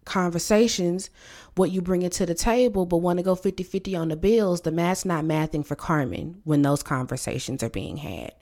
conversations, 0.05 1.09
what 1.55 1.71
you 1.71 1.81
bring 1.81 2.01
it 2.01 2.11
to 2.13 2.25
the 2.25 2.33
table, 2.33 2.85
but 2.85 2.97
want 2.97 3.17
to 3.17 3.23
go 3.23 3.35
50 3.35 3.63
50 3.63 3.95
on 3.95 4.09
the 4.09 4.15
bills, 4.15 4.61
the 4.61 4.71
math's 4.71 5.05
not 5.05 5.23
mathing 5.23 5.65
for 5.65 5.75
Carmen 5.75 6.41
when 6.43 6.61
those 6.61 6.83
conversations 6.83 7.63
are 7.63 7.69
being 7.69 7.97
had. 7.97 8.33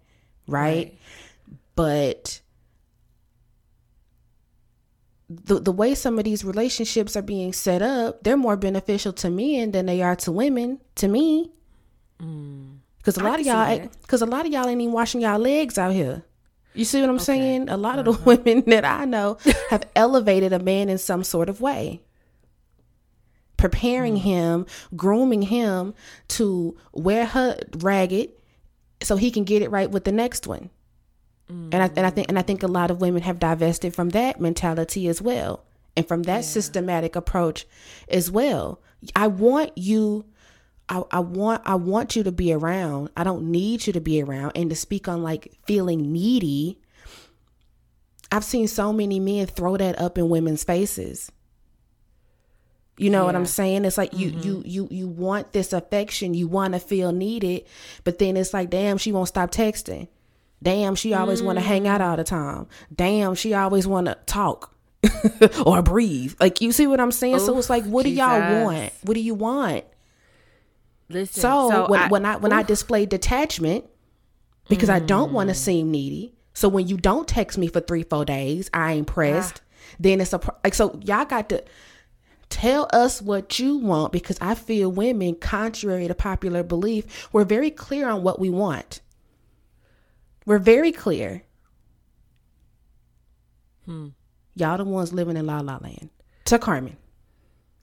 Right? 0.47 0.87
right. 0.87 0.97
But 1.75 2.41
the 5.29 5.59
the 5.59 5.71
way 5.71 5.95
some 5.95 6.17
of 6.17 6.25
these 6.25 6.43
relationships 6.43 7.15
are 7.15 7.21
being 7.21 7.53
set 7.53 7.81
up, 7.81 8.23
they're 8.23 8.37
more 8.37 8.57
beneficial 8.57 9.13
to 9.13 9.29
men 9.29 9.71
than 9.71 9.85
they 9.85 10.01
are 10.01 10.15
to 10.17 10.31
women. 10.31 10.79
To 10.95 11.07
me, 11.07 11.51
because 12.97 13.17
a 13.17 13.21
Mm. 13.21 13.23
I 13.25 13.29
lot 13.29 13.39
of 13.39 13.45
y'all, 13.45 13.89
because 14.01 14.21
a 14.21 14.25
lot 14.25 14.45
of 14.45 14.51
y'all 14.51 14.67
ain't 14.67 14.79
even 14.81 14.93
washing 14.93 15.21
y'all 15.21 15.39
legs 15.39 15.77
out 15.77 15.91
here. 15.93 16.23
You 16.73 16.85
see 16.85 17.01
what 17.01 17.09
I'm 17.09 17.19
saying? 17.19 17.67
A 17.69 17.75
lot 17.77 17.99
of 17.99 18.07
Uh-huh. 18.07 18.17
the 18.17 18.23
women 18.45 18.63
that 18.67 18.85
I 18.85 19.05
know 19.05 19.37
have 19.69 19.83
elevated 19.95 20.53
a 20.53 20.59
man 20.59 20.87
in 20.89 20.97
some 20.97 21.23
sort 21.23 21.49
of 21.49 21.59
way. 21.61 22.01
Preparing 23.57 24.15
Mm. 24.15 24.19
him, 24.21 24.65
grooming 24.95 25.43
him 25.43 25.93
to 26.29 26.77
wear 26.93 27.25
her 27.25 27.59
ragged 27.77 28.29
so 29.03 29.17
he 29.17 29.29
can 29.29 29.43
get 29.43 29.61
it 29.61 29.69
right 29.69 29.89
with 29.91 30.03
the 30.03 30.11
next 30.11 30.47
one. 30.47 30.69
And 31.49 31.75
I 31.75 31.89
and 31.97 32.05
I 32.05 32.09
think 32.11 32.29
and 32.29 32.39
I 32.39 32.43
think 32.43 32.63
a 32.63 32.67
lot 32.67 32.91
of 32.91 33.01
women 33.01 33.23
have 33.23 33.37
divested 33.37 33.93
from 33.93 34.09
that 34.11 34.39
mentality 34.39 35.09
as 35.09 35.21
well. 35.21 35.65
And 35.97 36.07
from 36.07 36.23
that 36.23 36.45
systematic 36.45 37.17
approach 37.17 37.67
as 38.07 38.31
well. 38.31 38.79
I 39.17 39.27
want 39.27 39.77
you 39.77 40.23
I, 40.91 41.03
I 41.09 41.19
want 41.21 41.61
I 41.65 41.75
want 41.75 42.17
you 42.17 42.23
to 42.23 42.33
be 42.33 42.51
around. 42.51 43.09
I 43.15 43.23
don't 43.23 43.49
need 43.49 43.87
you 43.87 43.93
to 43.93 44.01
be 44.01 44.21
around. 44.21 44.51
And 44.55 44.69
to 44.69 44.75
speak 44.75 45.07
on 45.07 45.23
like 45.23 45.53
feeling 45.65 46.11
needy, 46.11 46.79
I've 48.29 48.43
seen 48.43 48.67
so 48.67 48.91
many 48.91 49.17
men 49.19 49.47
throw 49.47 49.77
that 49.77 49.97
up 49.99 50.17
in 50.17 50.27
women's 50.27 50.65
faces. 50.65 51.31
You 52.97 53.09
know 53.09 53.25
what 53.25 53.37
I'm 53.37 53.45
saying? 53.45 53.85
It's 53.85 53.97
like 53.97 54.13
you 54.13 54.31
mm-hmm. 54.31 54.41
you 54.41 54.63
you 54.65 54.87
you 54.91 55.07
want 55.07 55.53
this 55.53 55.71
affection, 55.71 56.33
you 56.33 56.49
want 56.49 56.73
to 56.73 56.79
feel 56.79 57.13
needed, 57.13 57.63
but 58.03 58.19
then 58.19 58.35
it's 58.35 58.53
like, 58.53 58.69
damn, 58.69 58.97
she 58.97 59.13
won't 59.13 59.29
stop 59.29 59.49
texting. 59.49 60.09
Damn, 60.61 60.95
she 60.95 61.13
always 61.13 61.41
want 61.41 61.57
to 61.57 61.63
hang 61.63 61.87
out 61.87 62.01
mm. 62.01 62.05
all 62.05 62.17
the 62.17 62.23
time. 62.23 62.67
Damn, 62.93 63.33
she 63.33 63.53
always 63.53 63.87
want 63.87 64.05
to 64.07 64.17
talk 64.27 64.75
or 65.65 65.81
breathe. 65.81 66.35
Like 66.39 66.59
you 66.59 66.73
see 66.73 66.85
what 66.85 66.99
I'm 66.99 67.13
saying? 67.13 67.39
so 67.39 67.57
it's 67.57 67.69
like, 67.69 67.85
what 67.85 68.03
do 68.03 68.11
y'all 68.11 68.65
want? 68.65 68.91
What 69.03 69.15
do 69.15 69.21
you 69.21 69.33
want? 69.33 69.85
Listen. 71.11 71.41
So, 71.41 71.87
when, 71.87 71.99
I, 71.99 72.07
when 72.07 72.25
I 72.25 72.37
when 72.37 72.53
I 72.53 72.63
display 72.63 73.05
detachment 73.05 73.85
because 74.67 74.89
I 74.89 74.99
don't 74.99 75.33
want 75.33 75.49
to 75.49 75.55
seem 75.55 75.91
needy. 75.91 76.33
So 76.53 76.67
when 76.69 76.87
you 76.87 76.97
don't 76.97 77.27
text 77.27 77.57
me 77.57 77.67
for 77.67 77.79
three 77.79 78.03
four 78.03 78.25
days, 78.25 78.69
I 78.73 78.93
ain't 78.93 79.07
pressed. 79.07 79.61
Then 79.99 80.21
it's 80.21 80.33
a 80.33 80.39
like 80.63 80.73
so 80.73 80.99
y'all 81.03 81.25
got 81.25 81.49
to 81.49 81.63
tell 82.49 82.89
us 82.93 83.21
what 83.21 83.59
you 83.59 83.77
want 83.77 84.11
because 84.11 84.37
I 84.41 84.55
feel 84.55 84.91
women, 84.91 85.35
contrary 85.35 86.07
to 86.07 86.15
popular 86.15 86.63
belief, 86.63 87.29
we're 87.31 87.45
very 87.45 87.71
clear 87.71 88.09
on 88.09 88.23
what 88.23 88.39
we 88.39 88.49
want. 88.49 89.01
We're 90.45 90.59
very 90.59 90.91
clear. 90.91 91.43
Hmm. 93.85 94.09
Y'all 94.55 94.77
the 94.77 94.83
ones 94.83 95.13
living 95.13 95.37
in 95.37 95.45
La 95.45 95.59
La 95.61 95.77
Land. 95.81 96.09
To 96.45 96.59
Carmen. 96.59 96.97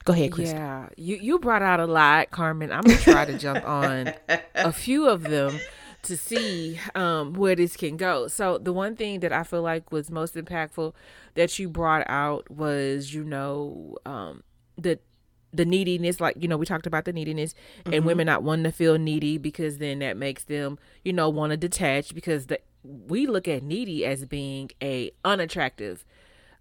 Go 0.09 0.15
ahead, 0.15 0.33
Chris. 0.33 0.53
Yeah, 0.53 0.89
you 0.97 1.17
you 1.17 1.39
brought 1.39 1.61
out 1.61 1.81
a 1.81 1.87
lot, 1.87 2.31
Carmen. 2.31 2.73
I'm 2.73 2.81
gonna 2.81 2.97
try 2.97 3.27
to 3.27 3.37
jump 3.37 3.63
on 3.69 4.15
a 4.55 4.73
few 4.73 5.07
of 5.07 5.23
them 5.23 5.61
to 6.05 6.17
see 6.17 6.81
um, 6.95 7.35
where 7.35 7.55
this 7.55 7.77
can 7.77 7.99
go. 7.99 8.27
So 8.27 8.57
the 8.57 8.73
one 8.73 8.97
thing 8.97 9.21
that 9.21 9.35
I 9.35 9.43
feel 9.43 9.61
like 9.61 9.93
was 9.93 10.11
most 10.11 10.35
impactful 10.35 10.95
that 11.35 11.59
you 11.59 11.69
brought 11.69 12.09
out 12.09 12.51
was, 12.51 13.13
you 13.13 13.23
know, 13.23 13.99
um, 14.07 14.45
the 14.79 14.99
the 15.53 15.67
neediness. 15.67 16.23
Like 16.23 16.37
you 16.41 16.49
know, 16.49 16.57
we 16.57 16.65
talked 16.65 16.87
about 16.87 17.05
the 17.05 17.13
neediness 17.13 17.55
and 17.85 18.07
women 18.07 18.25
not 18.25 18.43
wanting 18.43 18.65
to 18.65 18.73
feel 18.73 18.97
needy 18.97 19.37
because 19.37 19.77
then 19.77 19.99
that 19.99 20.17
makes 20.17 20.45
them, 20.45 20.79
you 21.05 21.13
know, 21.13 21.29
want 21.29 21.51
to 21.51 21.59
detach 21.59 22.15
because 22.15 22.47
the 22.47 22.59
we 22.83 23.27
look 23.27 23.47
at 23.47 23.63
needy 23.63 24.07
as 24.07 24.25
being 24.25 24.71
a 24.83 25.11
unattractive 25.23 26.07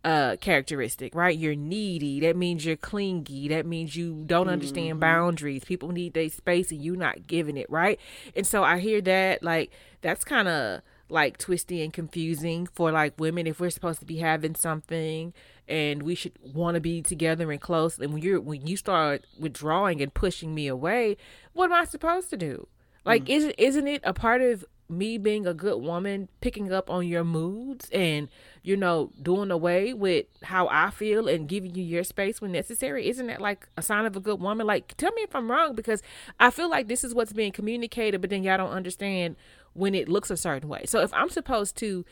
uh 0.03 0.35
characteristic 0.37 1.15
right? 1.15 1.37
You're 1.37 1.55
needy. 1.55 2.19
That 2.21 2.35
means 2.35 2.65
you're 2.65 2.75
clingy. 2.75 3.47
That 3.49 3.65
means 3.65 3.95
you 3.95 4.23
don't 4.25 4.49
understand 4.49 4.99
boundaries. 4.99 5.63
People 5.63 5.89
need 5.89 6.13
their 6.13 6.29
space 6.29 6.71
and 6.71 6.81
you're 6.83 6.95
not 6.95 7.27
giving 7.27 7.57
it 7.57 7.69
right? 7.69 7.99
And 8.35 8.45
so 8.45 8.63
i 8.63 8.79
hear 8.79 9.01
that 9.01 9.43
like 9.43 9.71
that's 10.01 10.23
kind 10.23 10.47
of 10.47 10.81
like 11.09 11.37
twisty 11.37 11.81
and 11.81 11.93
confusing 11.93 12.67
for 12.67 12.91
like 12.91 13.13
women 13.17 13.47
if 13.47 13.59
we're 13.59 13.69
supposed 13.69 13.99
to 13.99 14.05
be 14.05 14.17
having 14.17 14.55
something 14.55 15.33
and 15.67 16.03
we 16.03 16.15
should 16.15 16.33
want 16.41 16.75
to 16.75 16.81
be 16.81 17.01
together 17.01 17.51
and 17.51 17.61
close. 17.61 17.97
And 17.97 18.13
when 18.13 18.21
you're 18.21 18.39
when 18.41 18.67
you 18.67 18.77
start 18.77 19.25
withdrawing 19.39 20.01
and 20.01 20.13
pushing 20.13 20.53
me 20.53 20.67
away 20.67 21.17
what 21.53 21.65
am 21.65 21.73
i 21.73 21.85
supposed 21.85 22.29
to 22.29 22.37
do? 22.37 22.67
Like 23.03 23.29
isn't 23.29 23.55
isn't 23.57 23.87
it 23.87 24.01
a 24.03 24.13
part 24.13 24.41
of 24.41 24.65
me 24.89 25.17
being 25.17 25.45
a 25.45 25.53
good 25.53 25.81
woman 25.81 26.29
picking 26.41 26.71
up 26.71 26.89
on 26.89 27.07
your 27.07 27.23
moods 27.23 27.89
and 27.91 28.29
you 28.63 28.77
know 28.77 29.11
doing 29.21 29.51
away 29.51 29.93
with 29.93 30.25
how 30.43 30.67
I 30.69 30.89
feel 30.91 31.27
and 31.27 31.47
giving 31.47 31.75
you 31.75 31.83
your 31.83 32.03
space 32.03 32.41
when 32.41 32.51
necessary 32.51 33.07
isn't 33.09 33.27
that 33.27 33.41
like 33.41 33.67
a 33.77 33.81
sign 33.81 34.05
of 34.05 34.15
a 34.15 34.19
good 34.19 34.39
woman? 34.39 34.65
Like 34.65 34.95
tell 34.97 35.11
me 35.13 35.23
if 35.23 35.35
I'm 35.35 35.51
wrong 35.51 35.75
because 35.75 36.01
I 36.39 36.51
feel 36.51 36.69
like 36.69 36.87
this 36.87 37.03
is 37.03 37.13
what's 37.13 37.33
being 37.33 37.51
communicated 37.51 38.21
but 38.21 38.29
then 38.29 38.43
y'all 38.43 38.57
don't 38.57 38.71
understand 38.71 39.35
when 39.73 39.93
it 39.93 40.09
looks 40.09 40.31
a 40.31 40.37
certain 40.37 40.69
way. 40.69 40.83
So 40.85 41.01
if 41.01 41.13
I'm 41.13 41.29
supposed 41.29 41.77
to 41.77 42.03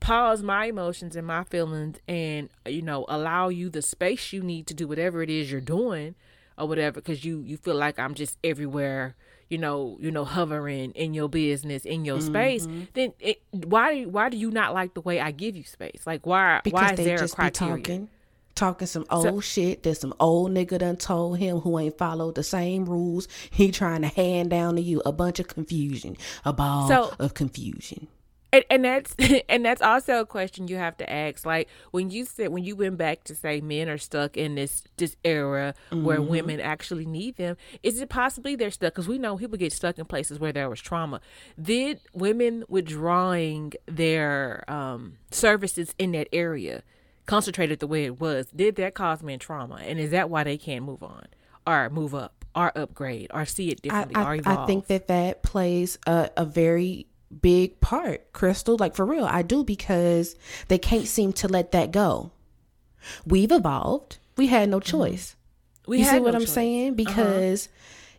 pause 0.00 0.42
my 0.42 0.66
emotions 0.66 1.16
and 1.16 1.26
my 1.26 1.44
feelings 1.44 1.98
and 2.08 2.48
you 2.66 2.82
know 2.82 3.04
allow 3.08 3.48
you 3.48 3.70
the 3.70 3.82
space 3.82 4.32
you 4.32 4.42
need 4.42 4.66
to 4.66 4.74
do 4.74 4.88
whatever 4.88 5.22
it 5.22 5.30
is 5.30 5.50
you're 5.50 5.60
doing 5.60 6.14
or 6.58 6.66
whatever 6.66 7.00
because 7.00 7.24
you 7.24 7.40
you 7.40 7.56
feel 7.56 7.76
like 7.76 7.98
i'm 7.98 8.14
just 8.14 8.36
everywhere 8.42 9.14
you 9.48 9.58
know 9.58 9.96
you 10.00 10.10
know 10.10 10.24
hovering 10.24 10.90
in 10.92 11.14
your 11.14 11.28
business 11.28 11.84
in 11.84 12.04
your 12.04 12.20
space 12.20 12.66
mm-hmm. 12.66 12.82
then 12.94 13.12
it, 13.20 13.42
why 13.50 14.02
why 14.04 14.28
do 14.28 14.36
you 14.36 14.50
not 14.50 14.74
like 14.74 14.94
the 14.94 15.00
way 15.00 15.20
i 15.20 15.30
give 15.30 15.56
you 15.56 15.64
space 15.64 16.02
like 16.06 16.26
why 16.26 16.60
Because 16.64 16.80
why 16.80 16.90
is 16.90 16.96
they 16.96 17.04
there 17.04 17.16
a 17.16 17.18
just 17.18 17.38
be 17.38 17.50
talking, 17.50 18.08
talking 18.54 18.86
some 18.86 19.04
old 19.10 19.44
shit 19.44 19.82
that 19.82 19.96
some 19.96 20.14
old 20.20 20.52
nigga 20.52 20.78
done 20.78 20.96
told 20.96 21.38
him 21.38 21.60
who 21.60 21.78
ain't 21.78 21.98
followed 21.98 22.34
the 22.34 22.42
same 22.42 22.84
rules. 22.84 23.28
He 23.50 23.70
trying 23.70 24.02
to 24.02 24.08
hand 24.08 24.50
down 24.50 24.76
to 24.76 24.82
you 24.82 25.02
a 25.04 25.12
bunch 25.12 25.40
of 25.40 25.48
confusion, 25.48 26.16
a 26.44 26.52
ball 26.52 26.88
So- 26.88 27.12
of 27.18 27.34
confusion. 27.34 28.08
And, 28.54 28.64
and 28.70 28.84
that's 28.84 29.14
and 29.48 29.64
that's 29.64 29.82
also 29.82 30.20
a 30.20 30.26
question 30.26 30.68
you 30.68 30.76
have 30.76 30.96
to 30.98 31.12
ask. 31.12 31.44
Like 31.44 31.68
when 31.90 32.10
you 32.10 32.24
said 32.24 32.48
when 32.48 32.64
you 32.64 32.76
went 32.76 32.96
back 32.96 33.24
to 33.24 33.34
say 33.34 33.60
men 33.60 33.88
are 33.88 33.98
stuck 33.98 34.36
in 34.36 34.54
this 34.54 34.84
this 34.96 35.16
era 35.24 35.74
where 35.90 36.18
Mm-hmm. 36.18 36.28
women 36.30 36.60
actually 36.60 37.06
need 37.06 37.36
them 37.36 37.56
is 37.82 38.00
it 38.00 38.08
possibly 38.08 38.54
they're 38.56 38.70
stuck? 38.70 38.92
Because 38.94 39.08
we 39.08 39.18
know 39.18 39.36
people 39.36 39.58
get 39.58 39.72
stuck 39.72 39.98
in 39.98 40.04
places 40.04 40.38
where 40.38 40.52
there 40.52 40.68
was 40.70 40.80
trauma. 40.80 41.20
Did 41.60 42.00
women 42.12 42.64
withdrawing 42.68 43.72
their 43.86 44.64
um 44.68 45.18
services 45.30 45.94
in 45.98 46.12
that 46.12 46.28
area 46.32 46.82
concentrated 47.26 47.80
the 47.80 47.86
way 47.86 48.04
it 48.04 48.20
was 48.20 48.46
did 48.54 48.76
that 48.76 48.94
cause 48.94 49.22
men 49.22 49.38
trauma? 49.38 49.76
And 49.76 49.98
is 49.98 50.10
that 50.12 50.30
why 50.30 50.44
they 50.44 50.56
can't 50.58 50.84
move 50.84 51.02
on 51.02 51.26
or 51.66 51.90
move 51.90 52.14
up 52.14 52.44
or 52.54 52.76
upgrade 52.78 53.30
or 53.34 53.44
see 53.44 53.70
it 53.70 53.80
I, 53.82 54.04
differently 54.04 54.22
or 54.22 54.28
I, 54.28 54.34
evolve 54.36 54.58
I 54.58 54.66
think 54.66 54.86
that 54.86 55.08
that 55.08 55.42
plays 55.42 55.98
a, 56.06 56.30
a 56.36 56.44
very 56.44 57.06
big 57.40 57.80
part, 57.80 58.32
Crystal. 58.32 58.76
Like 58.78 58.94
for 58.94 59.04
real, 59.06 59.24
I 59.24 59.42
do 59.42 59.64
because 59.64 60.36
they 60.68 60.78
can't 60.78 61.06
seem 61.06 61.32
to 61.34 61.48
let 61.48 61.72
that 61.72 61.90
go. 61.90 62.32
We've 63.26 63.52
evolved. 63.52 64.18
We 64.36 64.48
had 64.48 64.68
no 64.68 64.80
mm-hmm. 64.80 64.90
choice. 64.90 65.36
we 65.86 65.98
you 65.98 66.04
see 66.04 66.10
had 66.10 66.22
what 66.22 66.34
I'm 66.34 66.42
choice. 66.42 66.52
saying? 66.52 66.88
Uh-huh. 66.88 66.96
Because 66.96 67.68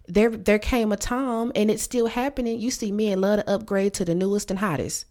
there 0.08 0.30
there 0.30 0.60
came 0.60 0.92
a 0.92 0.98
time, 0.98 1.52
and 1.56 1.72
it's 1.72 1.84
still 1.84 2.08
happening. 2.08 2.60
You 2.60 2.72
see 2.72 2.92
men 2.92 3.22
love 3.22 3.40
to 3.40 3.50
upgrade 3.50 3.94
to 3.96 4.06
the 4.06 4.16
newest 4.16 4.52
and 4.52 4.60
hottest. 4.60 5.06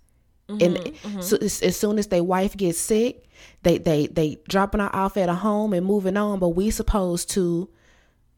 and 0.48 0.60
mm-hmm. 0.60 1.08
Mm-hmm. 1.08 1.20
so 1.22 1.36
as, 1.38 1.62
as 1.62 1.76
soon 1.76 1.98
as 1.98 2.08
their 2.08 2.22
wife 2.22 2.56
gets 2.56 2.78
sick, 2.78 3.24
they 3.62 3.78
they 3.78 4.06
they 4.06 4.38
dropping 4.48 4.80
her 4.80 4.94
off 4.94 5.16
at 5.16 5.28
a 5.28 5.34
home 5.34 5.72
and 5.72 5.86
moving 5.86 6.16
on. 6.16 6.38
But 6.38 6.50
we 6.50 6.70
supposed 6.70 7.30
to, 7.30 7.68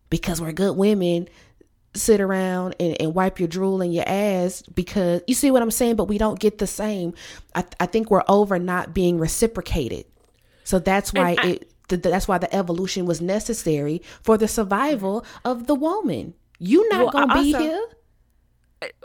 because 0.08 0.40
we're 0.40 0.52
good 0.52 0.76
women, 0.76 1.28
sit 1.96 2.20
around 2.20 2.76
and, 2.80 2.96
and 3.00 3.14
wipe 3.14 3.38
your 3.40 3.48
drool 3.48 3.80
in 3.82 3.92
your 3.92 4.04
ass 4.06 4.62
because 4.74 5.22
you 5.26 5.34
see 5.34 5.50
what 5.50 5.62
I'm 5.62 5.70
saying. 5.70 5.96
But 5.96 6.04
we 6.04 6.18
don't 6.18 6.38
get 6.38 6.58
the 6.58 6.66
same. 6.66 7.14
I 7.54 7.64
I 7.80 7.86
think 7.86 8.10
we're 8.10 8.24
over 8.28 8.58
not 8.58 8.92
being 8.94 9.18
reciprocated. 9.18 10.04
So 10.64 10.78
that's 10.78 11.12
why 11.12 11.36
I- 11.38 11.46
it. 11.48 11.70
th- 11.88 12.02
that's 12.02 12.26
why 12.26 12.38
the 12.38 12.52
evolution 12.54 13.06
was 13.06 13.20
necessary 13.20 14.02
for 14.22 14.36
the 14.36 14.48
survival 14.48 15.24
of 15.44 15.66
the 15.66 15.74
woman. 15.74 16.34
You 16.58 16.88
not 16.88 17.00
Well, 17.14 17.26
gonna 17.26 17.42
be 17.42 17.54
also- 17.54 17.58
here. 17.66 17.86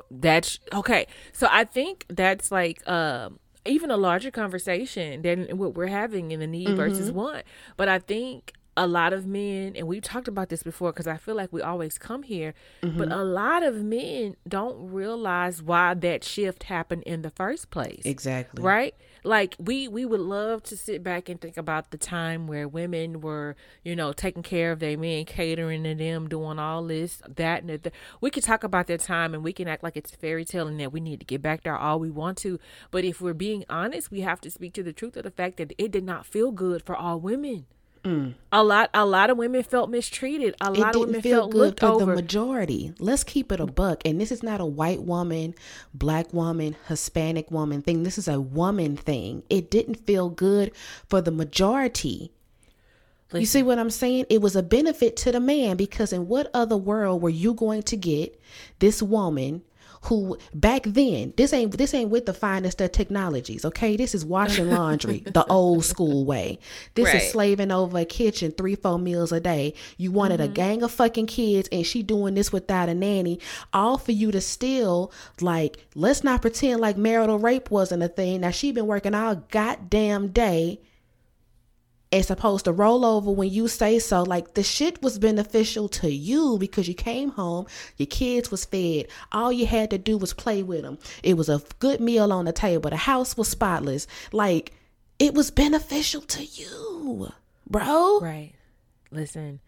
That's 0.10 0.60
okay. 0.74 1.08
So 1.32 1.48
I 1.50 1.64
think 1.64 2.06
that's 2.10 2.52
like 2.52 2.88
um 2.90 3.40
even 3.66 3.92
a 3.92 3.98
larger 3.98 4.32
conversation 4.32 5.22
than 5.22 5.58
what 5.58 5.76
we're 5.76 5.88
having 5.88 6.32
in 6.32 6.40
the 6.40 6.48
need 6.48 6.76
versus 6.76 7.12
want. 7.12 7.44
But 7.78 7.88
I 7.88 8.00
think 8.00 8.54
a 8.78 8.88
lot 8.88 9.13
of 9.13 9.25
men, 9.25 9.75
and 9.75 9.88
we've 9.88 10.01
talked 10.01 10.28
about 10.28 10.50
this 10.50 10.63
before 10.63 10.92
because 10.92 11.08
I 11.08 11.18
feel 11.18 11.36
like 11.36 11.51
we 11.51 11.62
always 11.62 11.98
come 11.98 12.24
here, 12.24 12.54
mm-hmm. 12.82 12.98
but 12.98 13.12
a 13.12 13.24
lot 13.24 13.63
of 13.63 13.75
men 13.84 14.36
don't 14.48 14.92
realize 14.92 15.62
why 15.62 15.94
that 15.94 16.24
shift 16.24 16.63
happened 16.63 17.04
in 17.04 17.22
the 17.22 17.30
first 17.30 17.70
place. 17.70 18.01
Exactly. 18.06 18.63
Right? 18.63 18.96
like 19.24 19.56
we 19.60 19.88
we 19.88 20.06
would 20.06 20.20
love 20.20 20.63
to 20.63 20.75
sit 20.75 21.04
back 21.04 21.30
and 21.30 21.40
think 21.40 21.58
about 21.58 21.92
the 21.92 21.98
time 21.98 22.48
where 22.48 22.68
women 22.68 23.22
were 23.22 23.56
you 23.84 23.96
know 23.96 24.12
taking 24.12 24.42
care 24.42 24.72
of 24.72 24.80
their 24.80 24.98
men 24.98 25.25
catering 25.25 25.84
to 25.84 25.94
them 25.94 26.28
doing 26.28 26.58
all 26.58 26.84
this 26.84 27.22
that 27.28 27.63
and 27.63 27.84
that 27.84 27.94
we 28.20 28.30
could 28.30 28.44
talk 28.44 28.63
about 28.63 28.88
that 28.88 29.00
time 29.00 29.34
and 29.34 29.44
we 29.44 29.54
can 29.54 29.68
act 29.68 29.84
like 29.84 29.96
it's 29.96 30.12
fairy 30.12 30.44
tale 30.44 30.68
and 30.68 30.80
that 30.80 30.92
we 30.92 31.00
need 31.00 31.20
to 31.20 31.25
get 31.25 31.42
back 31.42 31.63
there 31.63 31.78
all 31.78 32.00
we 32.00 32.10
want 32.10 32.38
to 32.38 32.60
but 32.90 33.06
if 33.06 33.22
we're 33.22 33.34
being 33.34 33.63
honest 33.70 34.12
we 34.12 34.22
have 34.22 34.42
to 34.42 34.50
speak 34.50 34.74
to 34.74 34.84
the 34.84 34.94
truth 34.94 35.16
of 35.16 35.24
the 35.24 35.32
fact 35.32 35.58
that 35.58 35.74
it 35.78 35.92
did 35.92 36.04
not 36.04 36.25
feel 36.25 36.51
good 36.51 36.82
for 36.84 36.96
all 36.96 37.20
women 37.20 37.66
Mm. 38.03 38.34
A 38.51 38.63
lot, 38.63 38.89
a 38.93 39.05
lot 39.05 39.29
of 39.29 39.38
women 39.38 39.62
felt 39.62 39.89
mistreated. 39.89 40.55
A 40.60 40.72
lot 40.72 40.96
of 40.96 41.01
women 41.01 41.22
felt 41.22 41.51
good 41.51 41.79
for 41.79 41.86
over. 41.86 42.05
the 42.05 42.15
majority. 42.15 42.93
Let's 42.98 43.24
keep 43.24 43.51
it 43.51 43.60
a 43.60 43.67
buck. 43.67 44.01
And 44.05 44.20
this 44.20 44.31
is 44.31 44.41
not 44.41 44.60
a 44.60 44.65
white 44.65 45.03
woman, 45.03 45.53
black 45.93 46.34
woman, 46.34 46.75
Hispanic 46.88 47.51
woman 47.51 47.81
thing. 47.81 48.03
This 48.03 48.17
is 48.17 48.27
a 48.27 48.41
woman 48.41 48.98
thing. 48.98 49.43
It 49.50 49.70
didn't 49.70 50.05
feel 50.05 50.29
good 50.29 50.72
for 51.10 51.22
the 51.22 51.31
majority. 51.31 52.31
Listen. 53.27 53.39
You 53.41 53.46
see 53.46 53.63
what 53.63 53.79
I'm 53.79 53.91
saying? 53.91 54.25
It 54.29 54.41
was 54.41 54.55
a 54.55 54.63
benefit 54.63 55.15
to 55.17 55.31
the 55.31 55.39
man 55.39 55.77
because 55.77 56.12
in 56.12 56.27
what 56.27 56.50
other 56.53 56.75
world 56.75 57.22
were 57.22 57.29
you 57.29 57.53
going 57.53 57.84
to 57.84 57.96
get 57.96 58.41
this 58.79 59.01
woman 59.01 59.62
who 60.05 60.38
back 60.53 60.84
then 60.86 61.34
this 61.38 61.53
ain't 61.53 61.77
this 61.77 61.93
ain't 61.93 62.10
with 62.10 62.25
the 62.25 62.34
finest 62.34 62.81
of 62.81 62.91
technologies 62.91 63.63
okay? 63.65 63.96
This 63.96 64.15
is 64.15 64.25
washing 64.25 64.70
laundry 64.72 65.20
the 65.20 65.46
old 65.46 65.86
school 65.86 66.25
way. 66.25 66.60
This 66.96 67.08
right. 67.08 67.15
is 67.15 67.31
slaving 67.31 67.72
over 67.72 68.00
a 68.00 68.05
kitchen 68.05 68.51
three 68.51 68.75
four 68.75 68.98
meals 68.98 69.31
a 69.31 69.39
day. 69.39 69.74
You 69.98 70.12
wanted 70.12 70.39
mm-hmm. 70.39 70.51
a 70.51 70.55
gang 70.55 70.84
of 70.84 70.91
fucking 70.91 71.27
kids 71.27 71.70
and 71.72 71.86
she 71.86 72.01
doing 72.03 72.34
this 72.34 72.51
without 72.51 72.89
a 72.89 72.96
nanny. 72.96 73.39
All 73.74 73.98
for 73.98 74.12
you 74.12 74.31
to 74.31 74.41
still 74.41 75.12
like 75.39 75.77
let's 75.93 76.24
not 76.24 76.41
pretend 76.41 76.81
like 76.81 76.98
marital 76.98 77.38
rape 77.38 77.70
wasn't 77.70 78.03
a 78.03 78.08
thing. 78.08 78.41
Now 78.41 78.51
she 78.51 78.72
been 78.72 78.88
working 78.88 79.13
all 79.13 79.36
goddamn 79.36 80.29
day 80.29 80.79
it's 82.12 82.27
supposed 82.27 82.65
to 82.65 82.74
roll 82.74 83.06
over 83.06 83.32
when 83.32 83.50
you 83.50 83.68
say 83.68 83.98
so. 84.00 84.24
Like 84.24 84.53
the 84.53 84.63
shit 84.63 85.01
was 85.01 85.18
beneficial 85.18 85.88
to 85.89 86.12
you 86.12 86.58
because 86.60 86.88
you 86.88 86.94
came 86.94 87.30
home, 87.32 87.68
your 87.98 88.08
kids 88.08 88.51
was 88.51 88.65
fed. 88.65 89.08
All 89.32 89.51
you 89.51 89.65
had 89.65 89.89
to 89.91 89.98
do 89.98 90.18
was 90.18 90.34
play 90.34 90.62
with 90.62 90.82
them. 90.82 91.00
It 91.24 91.38
was 91.38 91.48
a 91.48 91.62
good 91.80 92.01
meal 92.01 92.34
on 92.34 92.46
the 92.46 92.51
table. 92.51 92.89
The 92.89 92.98
house 92.98 93.38
was 93.38 93.48
spotless. 93.48 94.08
Like 94.34 94.74
it 95.20 95.34
was 95.34 95.51
beneficial 95.51 96.22
to 96.22 96.44
you, 96.44 97.32
bro. 97.70 98.20
Right. 98.22 98.53
Listen, 99.12 99.60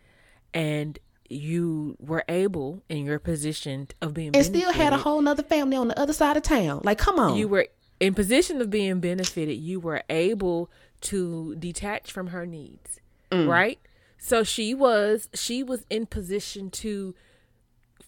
and 0.54 1.00
you 1.30 1.96
were 2.00 2.24
able 2.28 2.84
in 2.90 3.06
your 3.06 3.20
position 3.20 3.88
of 4.02 4.14
being 4.14 4.36
and 4.36 4.46
still 4.46 4.72
had 4.72 4.94
a 4.94 4.98
whole 4.98 5.22
nother 5.22 5.44
family 5.44 5.78
on 5.78 5.88
the 5.88 6.00
other 6.00 6.14
side 6.14 6.38
of 6.38 6.44
town. 6.44 6.82
Like, 6.84 6.98
come 6.98 7.20
on. 7.20 7.38
You 7.38 7.48
were 7.48 7.68
in 8.00 8.14
position 8.14 8.62
of 8.62 8.70
being 8.70 9.00
benefited. 9.00 9.58
You 9.58 9.80
were 9.80 10.04
able 10.10 10.70
to 11.04 11.56
detach 11.56 12.12
from 12.12 12.28
her 12.28 12.46
needs, 12.46 13.00
mm. 13.32 13.48
right? 13.48 13.80
So 14.18 14.44
she 14.44 14.74
was 14.74 15.30
she 15.34 15.64
was 15.64 15.86
in 15.90 16.06
position 16.06 16.72
to 16.72 17.14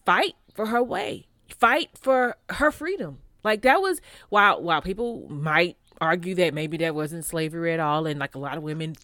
fight 0.06 0.36
for 0.54 0.68
her 0.68 0.82
way, 0.82 1.28
fight 1.50 1.90
for 1.94 2.38
her 2.50 2.72
freedom. 2.72 3.20
Like 3.44 3.62
that 3.62 3.82
was 3.82 4.02
while 4.30 4.62
while 4.62 4.82
people 4.82 5.28
might 5.30 5.78
argue 6.02 6.36
that 6.36 6.54
maybe 6.54 6.78
that 6.78 6.96
wasn't 6.96 7.26
slavery 7.26 7.74
at 7.74 7.80
all, 7.80 8.08
and 8.08 8.20
like 8.20 8.36
a 8.36 8.40
lot 8.40 8.58
of 8.58 8.64
women 8.64 8.96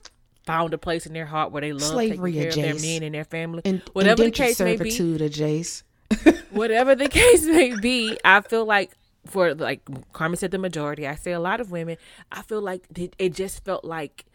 found 0.45 0.73
a 0.73 0.77
place 0.77 1.05
in 1.05 1.13
their 1.13 1.25
heart 1.25 1.51
where 1.51 1.61
they 1.61 1.73
love 1.73 1.83
slavery 1.83 2.33
taking 2.33 2.51
care 2.51 2.71
of 2.71 2.81
their 2.81 2.89
men 2.89 3.03
and 3.03 3.13
their 3.13 3.25
family. 3.25 3.61
And, 3.65 3.81
whatever 3.93 4.23
the 4.23 4.31
case 4.31 4.59
may 4.59 4.77
be, 4.77 4.89
Jace. 4.89 5.83
whatever 6.51 6.95
the 6.95 7.07
case 7.07 7.45
may 7.45 7.75
be, 7.79 8.17
I 8.25 8.41
feel 8.41 8.65
like 8.65 8.91
for 9.25 9.53
like 9.53 9.81
Carmen 10.13 10.37
said 10.37 10.51
the 10.51 10.57
majority, 10.57 11.07
I 11.07 11.15
say 11.15 11.31
a 11.31 11.39
lot 11.39 11.61
of 11.61 11.71
women, 11.71 11.97
I 12.31 12.41
feel 12.41 12.61
like 12.61 12.83
it 12.95 13.33
just 13.33 13.63
felt 13.63 13.85
like 13.85 14.25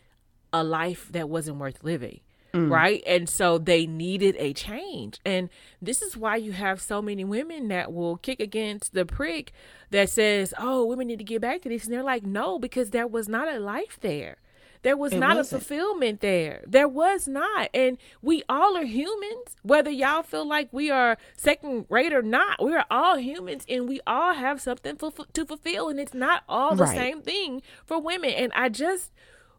a 0.52 0.62
life 0.62 1.08
that 1.12 1.28
wasn't 1.28 1.58
worth 1.58 1.82
living. 1.82 2.20
Mm. 2.54 2.70
Right. 2.70 3.02
And 3.06 3.28
so 3.28 3.58
they 3.58 3.86
needed 3.86 4.36
a 4.38 4.54
change. 4.54 5.20
And 5.26 5.50
this 5.82 6.00
is 6.00 6.16
why 6.16 6.36
you 6.36 6.52
have 6.52 6.80
so 6.80 7.02
many 7.02 7.24
women 7.24 7.68
that 7.68 7.92
will 7.92 8.16
kick 8.16 8.40
against 8.40 8.94
the 8.94 9.04
prick 9.04 9.52
that 9.90 10.08
says, 10.08 10.54
oh, 10.58 10.86
women 10.86 11.08
need 11.08 11.18
to 11.18 11.24
get 11.24 11.42
back 11.42 11.62
to 11.62 11.68
this. 11.68 11.84
And 11.84 11.92
they're 11.92 12.02
like, 12.02 12.24
no, 12.24 12.58
because 12.58 12.90
there 12.90 13.06
was 13.06 13.28
not 13.28 13.52
a 13.52 13.58
life 13.58 13.98
there. 14.00 14.36
There 14.82 14.96
was 14.96 15.12
it 15.12 15.18
not 15.18 15.36
wasn't. 15.36 15.62
a 15.62 15.64
fulfillment 15.64 16.20
there. 16.20 16.62
There 16.66 16.88
was 16.88 17.26
not. 17.28 17.68
And 17.74 17.98
we 18.22 18.42
all 18.48 18.76
are 18.76 18.84
humans, 18.84 19.56
whether 19.62 19.90
y'all 19.90 20.22
feel 20.22 20.46
like 20.46 20.68
we 20.72 20.90
are 20.90 21.16
second 21.36 21.86
rate 21.88 22.12
or 22.12 22.22
not. 22.22 22.62
We 22.62 22.74
are 22.74 22.86
all 22.90 23.18
humans 23.18 23.64
and 23.68 23.88
we 23.88 24.00
all 24.06 24.34
have 24.34 24.60
something 24.60 24.96
to 24.96 25.44
fulfill. 25.46 25.88
And 25.88 26.00
it's 26.00 26.14
not 26.14 26.42
all 26.48 26.74
the 26.76 26.84
right. 26.84 26.96
same 26.96 27.22
thing 27.22 27.62
for 27.84 28.00
women. 28.00 28.30
And 28.30 28.52
I 28.54 28.68
just 28.68 29.12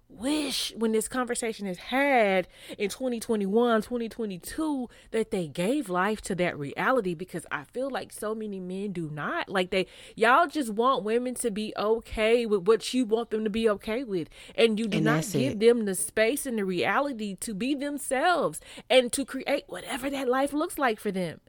wish 0.10 0.74
when 0.76 0.92
this 0.94 1.08
conversation 1.08 1.68
is 1.68 1.78
had 1.78 2.48
in 2.78 2.90
2021 2.90 3.82
2022 3.82 4.90
that 5.12 5.32
they 5.32 5.48
gave 5.48 5.90
life 5.90 6.22
to 6.22 6.34
that 6.34 6.58
reality 6.58 7.14
because 7.14 7.46
i 7.52 7.64
feel 7.66 7.90
like 7.90 8.12
so 8.14 8.34
many 8.34 8.60
men 8.60 8.92
do 8.92 9.10
not. 9.10 9.50
Like 9.50 9.70
they 9.72 9.88
y'all 10.16 10.48
just 10.48 10.72
want 10.72 11.04
women 11.04 11.36
to 11.36 11.52
be 11.52 11.74
okay 11.78 12.46
with 12.46 12.68
what 12.68 12.94
you 12.94 13.06
want 13.06 13.30
them 13.30 13.44
to 13.44 13.50
be 13.50 13.70
okay 13.70 14.04
with 14.04 14.30
and 14.56 14.80
you 14.80 14.88
do 14.88 14.98
and 14.98 15.06
not 15.06 15.28
give 15.32 15.54
it. 15.54 15.60
them 15.60 15.86
the 15.86 15.96
space 15.96 16.46
and 16.46 16.58
the 16.58 16.66
reality 16.66 17.36
to 17.42 17.54
be 17.54 17.76
themselves 17.76 18.60
and 18.90 19.12
to 19.14 19.26
create 19.26 19.64
whatever 19.68 20.10
that 20.10 20.28
life 20.28 20.54
looks 20.54 20.78
like 20.78 21.00
for 21.00 21.12
them. 21.12 21.40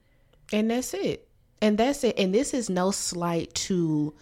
And 0.52 0.70
that's 0.70 0.94
it. 0.94 1.28
And 1.60 1.76
that's 1.76 2.04
it. 2.04 2.18
And 2.18 2.34
this 2.34 2.54
is 2.54 2.70
no 2.70 2.90
slight 2.90 3.52
to 3.54 4.14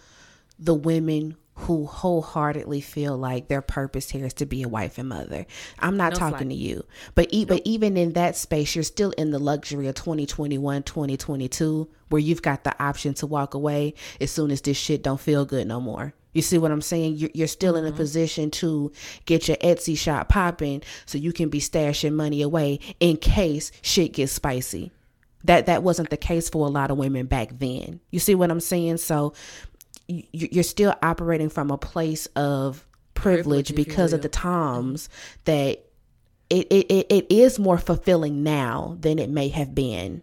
the 0.59 0.73
women 0.73 1.37
who 1.57 1.87
wholeheartedly 1.87 2.81
feel 2.81 3.17
like 3.17 3.47
their 3.47 3.63
purpose 3.63 4.11
here 4.11 4.25
is 4.25 4.33
to 4.35 4.45
be 4.45 4.61
a 4.61 4.67
wife 4.67 4.99
and 4.99 5.09
mother. 5.09 5.45
I'm 5.79 5.97
not 5.97 6.13
no 6.13 6.19
talking 6.19 6.49
to 6.49 6.55
you. 6.55 6.85
But 7.15 7.29
e- 7.31 7.39
nope. 7.39 7.47
but 7.49 7.61
even 7.65 7.97
in 7.97 8.13
that 8.13 8.35
space, 8.35 8.75
you're 8.75 8.83
still 8.83 9.11
in 9.11 9.31
the 9.31 9.39
luxury 9.39 9.87
of 9.87 9.95
2021, 9.95 10.83
2022 10.83 11.89
where 12.09 12.21
you've 12.21 12.43
got 12.43 12.63
the 12.63 12.81
option 12.81 13.13
to 13.15 13.27
walk 13.27 13.53
away 13.53 13.95
as 14.21 14.31
soon 14.31 14.51
as 14.51 14.61
this 14.61 14.77
shit 14.77 15.03
don't 15.03 15.19
feel 15.19 15.45
good 15.45 15.67
no 15.67 15.81
more. 15.81 16.13
You 16.31 16.43
see 16.43 16.59
what 16.59 16.71
I'm 16.71 16.81
saying? 16.81 17.15
You're, 17.15 17.31
you're 17.33 17.47
still 17.47 17.73
mm-hmm. 17.73 17.79
in 17.79 17.85
a 17.85 17.89
mm-hmm. 17.89 17.97
position 17.97 18.51
to 18.51 18.91
get 19.25 19.47
your 19.47 19.57
Etsy 19.57 19.97
shop 19.97 20.29
popping 20.29 20.83
so 21.07 21.17
you 21.17 21.33
can 21.33 21.49
be 21.49 21.59
stashing 21.59 22.13
money 22.13 22.43
away 22.43 22.79
in 22.99 23.17
case 23.17 23.71
shit 23.81 24.13
gets 24.13 24.31
spicy 24.31 24.91
that 25.47 25.65
that 25.65 25.81
wasn't 25.81 26.09
the 26.09 26.17
case 26.17 26.49
for 26.49 26.65
a 26.65 26.69
lot 26.69 26.91
of 26.91 26.97
women 26.97 27.25
back 27.25 27.49
then. 27.57 27.99
You 28.11 28.19
see 28.19 28.35
what 28.35 28.51
I'm 28.51 28.59
saying? 28.59 28.97
So 28.97 29.33
you're 30.07 30.63
still 30.63 30.95
operating 31.01 31.49
from 31.49 31.71
a 31.71 31.77
place 31.77 32.27
of 32.27 32.85
privilege, 33.13 33.67
privilege 33.67 33.75
because 33.75 34.13
of 34.13 34.21
the 34.21 34.29
times 34.29 35.09
that 35.45 35.83
it, 36.49 36.67
it, 36.71 37.07
it 37.09 37.25
is 37.29 37.59
more 37.59 37.77
fulfilling 37.77 38.43
now 38.43 38.95
than 38.99 39.19
it 39.19 39.29
may 39.29 39.49
have 39.49 39.75
been 39.75 40.21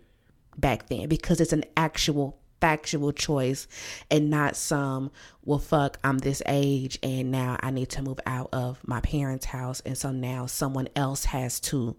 back 0.57 0.88
then 0.88 1.09
because 1.09 1.40
it's 1.40 1.53
an 1.53 1.64
actual 1.77 2.38
factual 2.61 3.12
choice 3.12 3.66
and 4.11 4.31
not 4.31 4.57
some 4.57 5.11
well 5.44 5.59
fuck 5.59 5.99
i'm 6.03 6.16
this 6.18 6.40
age 6.47 6.99
and 7.03 7.31
now 7.31 7.59
i 7.61 7.70
need 7.70 7.90
to 7.90 8.01
move 8.01 8.18
out 8.25 8.49
of 8.55 8.81
my 8.87 9.01
parents 9.03 9.44
house. 9.44 9.83
And 9.85 9.99
so 9.99 10.12
now 10.12 10.47
someone 10.47 10.88
else 10.97 11.27
has 11.27 11.61
to 11.61 11.94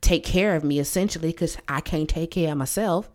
take 0.00 0.24
care 0.24 0.56
of 0.56 0.64
me 0.64 0.80
essentially 0.80 1.28
because 1.28 1.56
i 1.68 1.80
can't 1.80 2.08
take 2.08 2.32
care 2.32 2.50
of 2.50 2.58
myself 2.58 3.08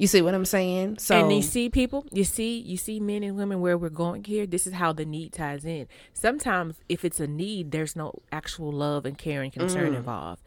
you 0.00 0.06
see 0.06 0.22
what 0.22 0.34
I'm 0.34 0.46
saying? 0.46 0.96
So 0.98 1.20
And 1.20 1.30
you 1.30 1.42
see 1.42 1.68
people, 1.68 2.06
you 2.10 2.24
see 2.24 2.58
you 2.58 2.78
see 2.78 3.00
men 3.00 3.22
and 3.22 3.36
women 3.36 3.60
where 3.60 3.76
we're 3.76 3.90
going 3.90 4.24
here. 4.24 4.46
This 4.46 4.66
is 4.66 4.72
how 4.72 4.94
the 4.94 5.04
need 5.04 5.34
ties 5.34 5.66
in. 5.66 5.88
Sometimes 6.14 6.76
if 6.88 7.04
it's 7.04 7.20
a 7.20 7.26
need, 7.26 7.70
there's 7.70 7.94
no 7.94 8.22
actual 8.32 8.72
love 8.72 9.04
and 9.04 9.18
care 9.18 9.42
and 9.42 9.52
concern 9.52 9.92
mm. 9.92 9.96
involved. 9.96 10.42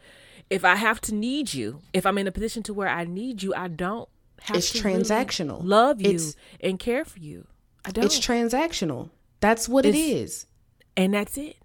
If 0.50 0.64
I 0.64 0.74
have 0.74 1.00
to 1.02 1.14
need 1.14 1.54
you, 1.54 1.82
if 1.92 2.04
I'm 2.04 2.18
in 2.18 2.26
a 2.26 2.32
position 2.32 2.64
to 2.64 2.74
where 2.74 2.88
I 2.88 3.04
need 3.04 3.44
you, 3.44 3.54
I 3.54 3.68
don't 3.68 4.08
have 4.42 4.56
it's 4.56 4.72
to 4.72 4.78
transactional. 4.78 5.58
Really 5.58 5.68
love 5.68 6.00
you 6.00 6.10
it's, 6.10 6.36
and 6.60 6.76
care 6.80 7.04
for 7.04 7.20
you. 7.20 7.46
I 7.84 7.92
don't. 7.92 8.06
It's 8.06 8.18
transactional. 8.18 9.10
That's 9.38 9.68
what 9.68 9.86
it's, 9.86 9.96
it 9.96 10.00
is. 10.00 10.46
And 10.96 11.14
that's 11.14 11.38
it. 11.38 11.56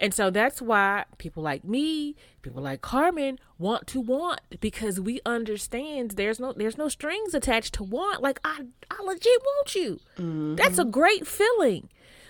And 0.00 0.14
so 0.14 0.30
that's 0.30 0.62
why 0.62 1.04
people 1.18 1.42
like 1.42 1.64
me, 1.64 2.14
people 2.42 2.62
like 2.62 2.80
Carmen 2.80 3.38
want 3.58 3.86
to 3.88 4.00
want 4.00 4.40
because 4.60 5.00
we 5.00 5.20
understand 5.26 6.12
there's 6.12 6.38
no 6.38 6.52
there's 6.52 6.78
no 6.78 6.88
strings 6.88 7.34
attached 7.34 7.74
to 7.74 7.82
want. 7.82 8.22
Like 8.22 8.38
I 8.44 8.66
I 8.90 9.02
legit 9.02 9.42
want 9.42 9.74
you. 9.74 10.00
Mm-hmm. 10.16 10.54
That's 10.54 10.78
a 10.78 10.84
great 10.84 11.26
feeling. 11.26 11.88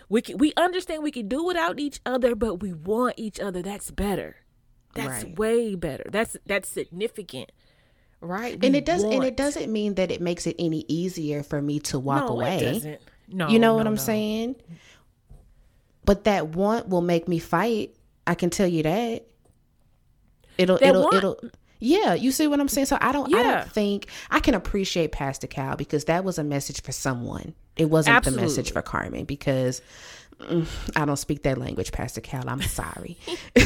We 0.09 0.23
can, 0.23 0.39
we 0.39 0.55
understand 0.57 1.03
we 1.03 1.11
can 1.11 1.29
do 1.29 1.45
without 1.45 1.79
each 1.79 2.01
other, 2.07 2.35
but 2.35 2.57
we 2.57 2.73
want 2.73 3.15
each 3.19 3.39
other. 3.39 3.61
That's 3.61 3.91
better. 3.91 4.37
That's 4.95 5.25
right. 5.25 5.39
way 5.39 5.75
better. 5.75 6.05
That's 6.11 6.37
that's 6.47 6.69
significant. 6.69 7.53
Right? 8.21 8.59
We 8.59 8.67
and 8.67 8.77
it 8.77 8.85
does 8.85 9.03
want. 9.03 9.17
and 9.17 9.25
it 9.25 9.37
doesn't 9.37 9.71
mean 9.71 9.95
that 9.95 10.11
it 10.11 10.21
makes 10.21 10.47
it 10.47 10.57
any 10.59 10.85
easier 10.89 11.43
for 11.43 11.61
me 11.61 11.81
to 11.81 11.99
walk 11.99 12.25
no, 12.25 12.29
away. 12.29 12.59
It 12.59 12.73
doesn't. 12.73 13.01
No, 13.31 13.49
you 13.49 13.59
know 13.59 13.73
no, 13.73 13.77
what 13.77 13.87
I'm 13.87 13.95
no. 13.95 14.01
saying? 14.01 14.57
But 16.09 16.25
that 16.25 16.49
want 16.49 16.89
will 16.89 17.03
make 17.03 17.29
me 17.29 17.39
fight. 17.39 17.95
I 18.27 18.35
can 18.35 18.49
tell 18.49 18.67
you 18.67 18.83
that. 18.83 19.27
It'll 20.57 20.79
that 20.79 20.89
it'll 20.89 21.03
want. 21.03 21.17
it'll 21.17 21.39
yeah, 21.81 22.15
you 22.15 22.33
see 22.33 22.47
what 22.47 22.61
I'm 22.61 22.69
saying? 22.69 22.87
So 22.87 22.97
I 22.99 23.13
don't 23.13 23.29
yeah. 23.29 23.37
I 23.37 23.43
don't 23.43 23.71
think 23.71 24.07
I 24.31 24.41
can 24.41 24.55
appreciate 24.55 25.13
Pastor 25.13 25.47
Cal 25.47 25.77
because 25.77 26.07
that 26.07 26.25
was 26.25 26.39
a 26.39 26.45
message 26.45 26.81
for 26.81 26.93
someone. 26.93 27.53
It 27.77 27.91
wasn't 27.91 28.17
Absolutely. 28.17 28.41
the 28.41 28.49
message 28.49 28.73
for 28.73 28.81
Carmen 28.81 29.27
because 29.27 29.83
mm, 30.41 30.67
I 30.97 31.05
don't 31.05 31.19
speak 31.19 31.43
that 31.43 31.59
language, 31.59 31.93
Pastor 31.93 32.23
Cal. 32.23 32.49
I'm 32.49 32.63
sorry. 32.63 33.19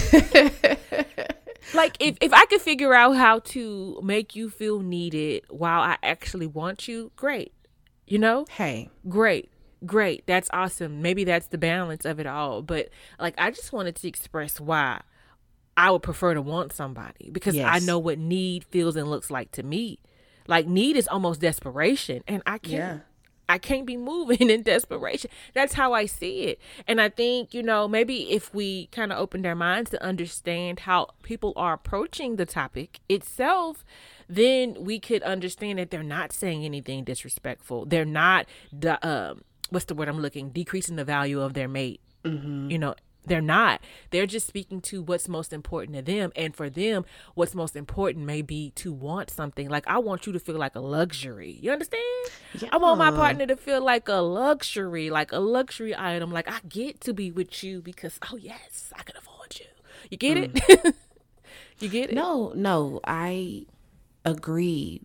like 1.74 1.96
if, 2.00 2.16
if 2.20 2.32
I 2.32 2.44
could 2.46 2.60
figure 2.60 2.92
out 2.92 3.12
how 3.12 3.38
to 3.38 4.00
make 4.02 4.34
you 4.34 4.50
feel 4.50 4.80
needed 4.80 5.44
while 5.48 5.80
I 5.80 5.96
actually 6.02 6.48
want 6.48 6.88
you, 6.88 7.12
great. 7.14 7.52
You 8.08 8.18
know? 8.18 8.46
hey, 8.50 8.90
Great. 9.08 9.51
Great. 9.84 10.26
That's 10.26 10.48
awesome. 10.52 11.02
Maybe 11.02 11.24
that's 11.24 11.48
the 11.48 11.58
balance 11.58 12.04
of 12.04 12.20
it 12.20 12.26
all. 12.26 12.62
But 12.62 12.90
like 13.18 13.34
I 13.38 13.50
just 13.50 13.72
wanted 13.72 13.96
to 13.96 14.08
express 14.08 14.60
why 14.60 15.00
I 15.76 15.90
would 15.90 16.02
prefer 16.02 16.34
to 16.34 16.42
want 16.42 16.72
somebody 16.72 17.30
because 17.30 17.56
I 17.58 17.78
know 17.80 17.98
what 17.98 18.18
need 18.18 18.64
feels 18.64 18.96
and 18.96 19.08
looks 19.10 19.30
like 19.30 19.50
to 19.52 19.62
me. 19.62 19.98
Like 20.46 20.66
need 20.66 20.96
is 20.96 21.08
almost 21.08 21.40
desperation 21.40 22.22
and 22.28 22.42
I 22.46 22.58
can't 22.58 22.72
Yeah. 22.72 22.98
I 23.48 23.58
can't 23.58 23.86
be 23.86 23.96
moving 24.12 24.50
in 24.50 24.62
desperation. 24.62 25.30
That's 25.52 25.74
how 25.74 25.92
I 25.92 26.06
see 26.06 26.44
it. 26.44 26.60
And 26.86 27.00
I 27.00 27.08
think, 27.08 27.52
you 27.52 27.62
know, 27.62 27.88
maybe 27.88 28.30
if 28.32 28.54
we 28.54 28.86
kind 28.86 29.12
of 29.12 29.18
opened 29.18 29.46
our 29.46 29.54
minds 29.54 29.90
to 29.90 30.02
understand 30.02 30.80
how 30.80 31.08
people 31.22 31.52
are 31.56 31.74
approaching 31.74 32.36
the 32.36 32.46
topic 32.46 33.00
itself, 33.08 33.84
then 34.28 34.76
we 34.80 34.98
could 34.98 35.22
understand 35.22 35.78
that 35.78 35.90
they're 35.90 36.02
not 36.02 36.32
saying 36.32 36.64
anything 36.64 37.04
disrespectful. 37.04 37.84
They're 37.84 38.04
not, 38.04 38.46
the, 38.72 39.04
um, 39.06 39.42
what's 39.72 39.86
the 39.86 39.94
word 39.94 40.08
I'm 40.08 40.20
looking, 40.20 40.50
decreasing 40.50 40.96
the 40.96 41.04
value 41.04 41.40
of 41.40 41.54
their 41.54 41.68
mate. 41.68 42.00
Mm-hmm. 42.24 42.70
You 42.70 42.78
know, 42.78 42.94
they're 43.24 43.40
not. 43.40 43.80
They're 44.10 44.26
just 44.26 44.46
speaking 44.46 44.80
to 44.82 45.02
what's 45.02 45.28
most 45.28 45.52
important 45.52 45.96
to 45.96 46.02
them. 46.02 46.32
And 46.34 46.54
for 46.54 46.68
them, 46.68 47.04
what's 47.34 47.54
most 47.54 47.76
important 47.76 48.26
may 48.26 48.42
be 48.42 48.70
to 48.76 48.92
want 48.92 49.30
something. 49.30 49.68
Like, 49.68 49.86
I 49.86 49.98
want 49.98 50.26
you 50.26 50.32
to 50.32 50.40
feel 50.40 50.56
like 50.56 50.74
a 50.74 50.80
luxury. 50.80 51.58
You 51.60 51.72
understand? 51.72 52.02
I 52.70 52.76
want 52.78 52.98
my 52.98 53.10
partner 53.10 53.46
to 53.46 53.56
feel 53.56 53.82
like 53.82 54.08
a 54.08 54.14
luxury, 54.14 55.08
like 55.10 55.32
a 55.32 55.38
luxury 55.38 55.94
item. 55.96 56.32
Like, 56.32 56.50
I 56.50 56.60
get 56.68 57.00
to 57.02 57.14
be 57.14 57.30
with 57.30 57.62
you 57.62 57.80
because, 57.80 58.18
oh, 58.30 58.36
yes, 58.36 58.92
I 58.96 59.02
can 59.02 59.16
afford 59.16 59.58
you. 59.58 59.66
You 60.10 60.16
get 60.16 60.36
it? 60.36 60.54
Mm. 60.54 60.94
you 61.78 61.88
get 61.88 62.10
it? 62.10 62.14
No, 62.14 62.52
no, 62.56 63.00
I 63.04 63.66
agree. 64.24 65.00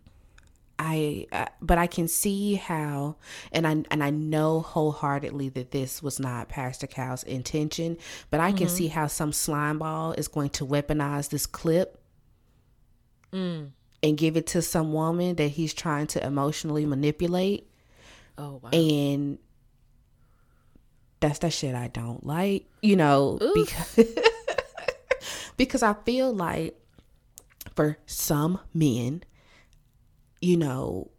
I, 0.79 1.25
uh, 1.31 1.45
but 1.59 1.77
I 1.79 1.87
can 1.87 2.07
see 2.07 2.53
how, 2.55 3.15
and 3.51 3.65
I 3.65 3.71
and 3.89 4.03
I 4.03 4.11
know 4.11 4.59
wholeheartedly 4.61 5.49
that 5.49 5.71
this 5.71 6.03
was 6.03 6.19
not 6.19 6.49
Pastor 6.49 6.85
Cal's 6.85 7.23
intention. 7.23 7.97
But 8.29 8.39
I 8.41 8.51
can 8.51 8.69
see 8.69 8.87
how 8.87 9.07
some 9.07 9.33
slime 9.33 9.79
ball 9.79 10.11
is 10.13 10.27
going 10.27 10.51
to 10.51 10.65
weaponize 10.65 11.29
this 11.29 11.45
clip 11.47 11.99
and 14.03 14.17
give 14.17 14.37
it 14.37 14.47
to 14.47 14.61
some 14.61 14.93
woman 14.93 15.35
that 15.35 15.47
he's 15.49 15.73
trying 15.73 16.07
to 16.07 16.23
emotionally 16.25 16.85
manipulate, 16.85 17.69
Oh, 18.37 18.59
wow. 18.63 18.69
and 18.71 19.39
that's 21.19 21.39
that 21.39 21.53
shit 21.53 21.73
I 21.75 21.87
don't 21.87 22.25
like. 22.25 22.67
You 22.83 22.95
know, 22.97 23.39
because 23.55 23.99
because 25.57 25.81
I 25.83 25.93
feel 26.05 26.31
like 26.33 26.79
for 27.75 27.97
some 28.05 28.59
men, 28.73 29.23
you 30.41 30.57
know, 30.57 31.09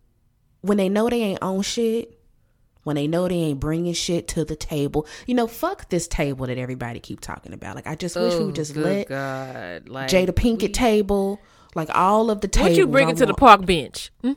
when 0.61 0.77
they 0.79 0.89
know 0.89 1.09
they 1.09 1.23
ain't 1.23 1.39
own 1.43 1.63
shit, 1.63 2.19
when 2.85 2.97
they 2.97 3.07
know 3.07 3.29
they 3.29 3.35
ain't 3.35 3.61
bringing 3.61 3.93
shit 3.93 4.29
to 4.29 4.45
the 4.45 4.57
table, 4.57 5.07
you 5.27 5.35
know, 5.35 5.47
fuck 5.47 5.89
this 5.91 6.09
table 6.09 6.47
that 6.47 6.59
everybody 6.59 7.01
keep 7.01 7.21
talking 7.21 7.53
about. 7.53 7.75
Like 7.77 7.87
I 7.87 7.95
just 7.95 8.19
wish 8.19 8.39
we 8.39 8.45
Oh, 8.45 8.47
would 8.47 8.55
just 8.55 8.75
good 8.75 8.83
let 8.83 9.09
God. 9.09 9.89
Like, 9.89 10.09
Jada 10.09 10.31
Pinkett 10.31 10.73
table, 10.73 11.41
like 11.75 11.91
all 11.95 12.31
of 12.31 12.41
the 12.41 12.49
tables. 12.49 12.71
What 12.71 12.79
you 12.79 12.87
bringing 12.87 13.15
I 13.17 13.19
to 13.19 13.27
the 13.27 13.35
park 13.35 13.67
bench? 13.67 14.11
Hmm? 14.23 14.33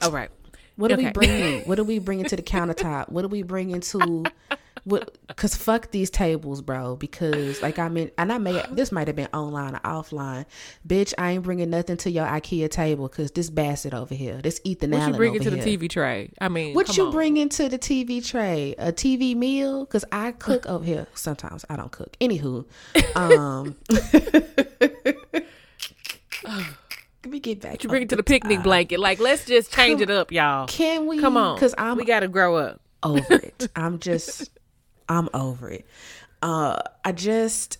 All 0.00 0.10
right. 0.10 0.30
What 0.76 0.90
are 0.90 0.96
we 0.96 1.04
Okay. 1.04 1.12
bringing? 1.12 1.60
What 1.66 1.78
are 1.78 1.84
we 1.84 1.98
bringing 1.98 2.26
to 2.26 2.36
the 2.36 2.42
countertop? 2.42 3.10
What 3.10 3.24
are 3.24 3.28
we 3.28 3.42
bringing 3.42 3.80
to? 3.80 4.32
What? 4.84 5.16
Cause 5.36 5.54
fuck 5.54 5.90
these 5.92 6.10
tables, 6.10 6.60
bro. 6.62 6.96
Because 6.96 7.62
like 7.62 7.78
I 7.78 7.88
mean, 7.88 8.10
and 8.18 8.32
I 8.32 8.38
may 8.38 8.64
this 8.72 8.90
might 8.90 9.06
have 9.06 9.14
been 9.16 9.28
online 9.32 9.74
or 9.76 9.80
offline. 9.80 10.44
Bitch, 10.86 11.14
I 11.18 11.32
ain't 11.32 11.44
bringing 11.44 11.70
nothing 11.70 11.96
to 11.98 12.10
your 12.10 12.26
IKEA 12.26 12.68
table. 12.70 13.08
Cause 13.08 13.30
this 13.30 13.48
Bassett 13.50 13.94
over 13.94 14.14
here, 14.14 14.38
this 14.42 14.60
Ethan 14.64 14.90
What 14.90 15.00
Allen 15.00 15.12
you 15.12 15.16
bringing 15.18 15.40
over 15.42 15.50
to 15.50 15.56
the. 15.56 15.76
TV 15.76 15.88
tray? 15.88 16.30
I 16.40 16.48
mean, 16.48 16.74
What 16.74 16.96
you 16.96 17.06
on. 17.06 17.12
bringing 17.12 17.48
to 17.50 17.68
the 17.68 17.78
TV 17.78 18.26
tray? 18.26 18.74
A 18.78 18.92
TV 18.92 19.36
meal? 19.36 19.86
Cause 19.86 20.04
I 20.10 20.32
cook 20.32 20.66
over 20.66 20.84
here. 20.84 21.06
Sometimes 21.14 21.64
I 21.70 21.76
don't 21.76 21.92
cook. 21.92 22.16
Anywho, 22.20 22.64
um, 23.16 23.76
let 26.44 27.30
me 27.30 27.40
get 27.40 27.60
back. 27.60 27.72
What 27.72 27.84
you 27.84 27.88
bring 27.88 28.02
it 28.02 28.08
to 28.10 28.16
the 28.16 28.22
picnic 28.22 28.62
blanket? 28.62 28.98
Like, 28.98 29.20
let's 29.20 29.44
just 29.44 29.72
change 29.72 30.00
it 30.00 30.10
up, 30.10 30.32
y'all. 30.32 30.66
Can 30.66 31.06
we? 31.06 31.20
Come 31.20 31.36
on, 31.36 31.58
Cause 31.58 31.74
I'm 31.78 31.96
we 31.96 32.04
got 32.04 32.20
to 32.20 32.28
grow 32.28 32.56
up. 32.56 32.80
over 33.02 33.34
it. 33.34 33.68
I'm 33.76 33.98
just 33.98 34.50
I'm 35.08 35.28
over 35.34 35.70
it. 35.70 35.86
Uh 36.42 36.82
I 37.04 37.12
just 37.12 37.78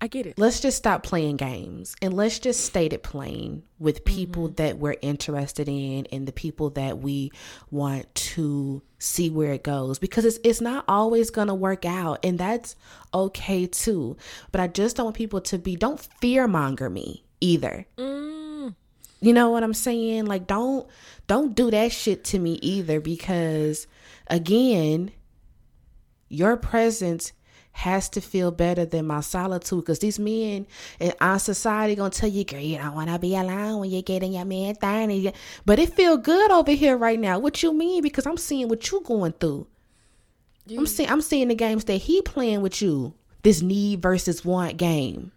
I 0.00 0.06
get 0.06 0.26
it. 0.26 0.38
let's 0.38 0.60
just 0.60 0.76
stop 0.76 1.02
playing 1.02 1.36
games 1.36 1.96
and 2.00 2.14
let's 2.14 2.38
just 2.38 2.64
state 2.64 2.92
it 2.92 3.02
plain 3.02 3.64
with 3.80 4.04
people 4.04 4.48
that 4.50 4.78
we're 4.78 4.94
interested 5.02 5.68
in 5.68 6.06
and 6.12 6.26
the 6.26 6.32
people 6.32 6.70
that 6.70 6.98
we 6.98 7.32
want 7.72 8.14
to 8.14 8.80
see 9.00 9.28
where 9.28 9.52
it 9.52 9.64
goes 9.64 9.98
because 9.98 10.24
it's 10.24 10.38
it's 10.44 10.60
not 10.60 10.84
always 10.86 11.30
going 11.30 11.48
to 11.48 11.54
work 11.54 11.84
out 11.84 12.24
and 12.24 12.38
that's 12.38 12.76
okay 13.12 13.66
too. 13.66 14.16
But 14.52 14.60
I 14.60 14.68
just 14.68 14.96
don't 14.96 15.06
want 15.06 15.16
people 15.16 15.40
to 15.42 15.58
be 15.58 15.74
don't 15.74 16.00
fearmonger 16.22 16.90
me 16.92 17.24
either. 17.40 17.86
You 19.20 19.32
know 19.32 19.50
what 19.50 19.64
I'm 19.64 19.74
saying? 19.74 20.26
Like 20.26 20.46
don't 20.46 20.88
don't 21.26 21.56
do 21.56 21.72
that 21.72 21.90
shit 21.90 22.22
to 22.24 22.38
me 22.38 22.52
either 22.62 23.00
because 23.00 23.88
again, 24.28 25.10
your 26.28 26.56
presence 26.56 27.32
has 27.72 28.08
to 28.08 28.20
feel 28.20 28.50
better 28.50 28.84
than 28.84 29.06
my 29.06 29.20
solitude 29.20 29.84
because 29.84 30.00
these 30.00 30.18
men 30.18 30.66
in 30.98 31.12
our 31.20 31.38
society 31.38 31.94
gonna 31.94 32.10
tell 32.10 32.28
you 32.28 32.42
girl 32.42 32.58
you 32.58 32.76
don't 32.76 32.94
want 32.94 33.08
to 33.08 33.18
be 33.20 33.36
alone 33.36 33.78
when 33.78 33.88
you're 33.88 34.02
getting 34.02 34.32
your 34.32 34.44
man 34.44 34.74
thing 34.74 35.32
but 35.64 35.78
it 35.78 35.94
feel 35.94 36.16
good 36.16 36.50
over 36.50 36.72
here 36.72 36.96
right 36.96 37.20
now. 37.20 37.38
What 37.38 37.62
you 37.62 37.72
mean? 37.72 38.02
Because 38.02 38.26
i'm 38.26 38.36
seeing 38.36 38.68
what 38.68 38.90
you 38.90 39.00
going 39.02 39.32
through. 39.32 39.68
I'm 40.76 40.86
seeing 40.88 41.08
i'm 41.08 41.22
seeing 41.22 41.46
the 41.48 41.54
games 41.54 41.84
that 41.84 41.98
he 41.98 42.20
playing 42.22 42.62
with 42.62 42.82
you 42.82 43.14
this 43.44 43.62
need 43.62 44.02
versus 44.02 44.44
want 44.44 44.76
game. 44.76 45.30